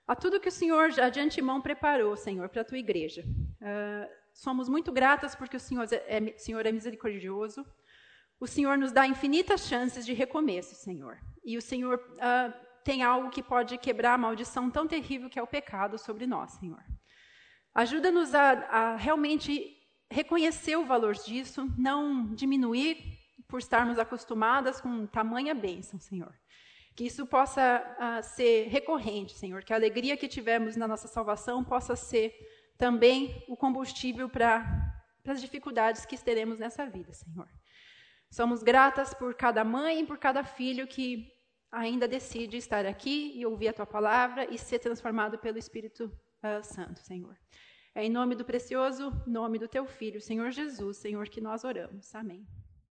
a 0.05 0.15
tudo 0.15 0.39
que 0.39 0.49
o 0.49 0.51
Senhor 0.51 0.91
já 0.91 1.07
de 1.07 1.19
antemão 1.19 1.61
preparou, 1.61 2.15
Senhor, 2.17 2.49
para 2.49 2.61
a 2.61 2.65
Tua 2.65 2.77
igreja. 2.77 3.23
Uh, 3.61 4.09
somos 4.33 4.67
muito 4.67 4.91
gratas 4.91 5.35
porque 5.35 5.57
o 5.57 5.59
Senhor 5.59 5.87
é, 5.91 6.37
Senhor 6.37 6.65
é 6.65 6.71
misericordioso, 6.71 7.65
o 8.39 8.47
Senhor 8.47 8.77
nos 8.77 8.91
dá 8.91 9.05
infinitas 9.05 9.67
chances 9.67 10.05
de 10.05 10.13
recomeço, 10.13 10.75
Senhor. 10.75 11.17
E 11.43 11.57
o 11.57 11.61
Senhor 11.61 11.97
uh, 11.97 12.68
tem 12.89 13.03
algo 13.03 13.29
que 13.29 13.43
pode 13.43 13.77
quebrar 13.77 14.15
a 14.15 14.17
maldição 14.17 14.67
tão 14.71 14.87
terrível 14.87 15.29
que 15.29 15.37
é 15.37 15.43
o 15.43 15.45
pecado 15.45 15.99
sobre 15.99 16.25
nós, 16.25 16.53
Senhor. 16.53 16.83
Ajuda-nos 17.75 18.33
a, 18.33 18.49
a 18.49 18.95
realmente 18.95 19.77
reconhecer 20.09 20.75
o 20.75 20.87
valor 20.87 21.13
disso, 21.13 21.71
não 21.77 22.33
diminuir 22.33 22.97
por 23.47 23.59
estarmos 23.59 23.99
acostumadas 23.99 24.81
com 24.81 25.05
tamanha 25.05 25.53
bênção, 25.53 25.99
Senhor. 25.99 26.33
Que 26.95 27.03
isso 27.03 27.27
possa 27.27 27.61
uh, 27.77 28.23
ser 28.23 28.69
recorrente, 28.69 29.37
Senhor. 29.37 29.63
Que 29.63 29.71
a 29.71 29.75
alegria 29.75 30.17
que 30.17 30.27
tivemos 30.27 30.75
na 30.75 30.87
nossa 30.87 31.07
salvação 31.07 31.63
possa 31.63 31.95
ser 31.95 32.33
também 32.75 33.45
o 33.47 33.55
combustível 33.55 34.27
para 34.27 34.65
as 35.27 35.39
dificuldades 35.39 36.07
que 36.07 36.17
teremos 36.17 36.57
nessa 36.57 36.87
vida, 36.87 37.13
Senhor. 37.13 37.47
Somos 38.31 38.63
gratas 38.63 39.13
por 39.13 39.35
cada 39.35 39.63
mãe 39.63 40.01
e 40.01 40.07
por 40.07 40.17
cada 40.17 40.43
filho 40.43 40.87
que 40.87 41.37
ainda 41.71 42.07
decide 42.07 42.57
estar 42.57 42.85
aqui 42.85 43.31
e 43.35 43.45
ouvir 43.45 43.69
a 43.69 43.73
tua 43.73 43.85
palavra 43.85 44.51
e 44.53 44.57
ser 44.57 44.79
transformado 44.79 45.37
pelo 45.37 45.57
Espírito 45.57 46.05
uh, 46.43 46.63
Santo, 46.63 46.99
Senhor. 46.99 47.37
É 47.93 48.03
em 48.03 48.09
nome 48.09 48.35
do 48.35 48.45
precioso 48.45 49.11
nome 49.25 49.57
do 49.59 49.67
teu 49.67 49.85
filho, 49.85 50.21
Senhor 50.21 50.51
Jesus, 50.51 50.97
Senhor, 50.97 51.27
que 51.27 51.41
nós 51.41 51.63
oramos. 51.63 52.13
Amém. 52.15 52.47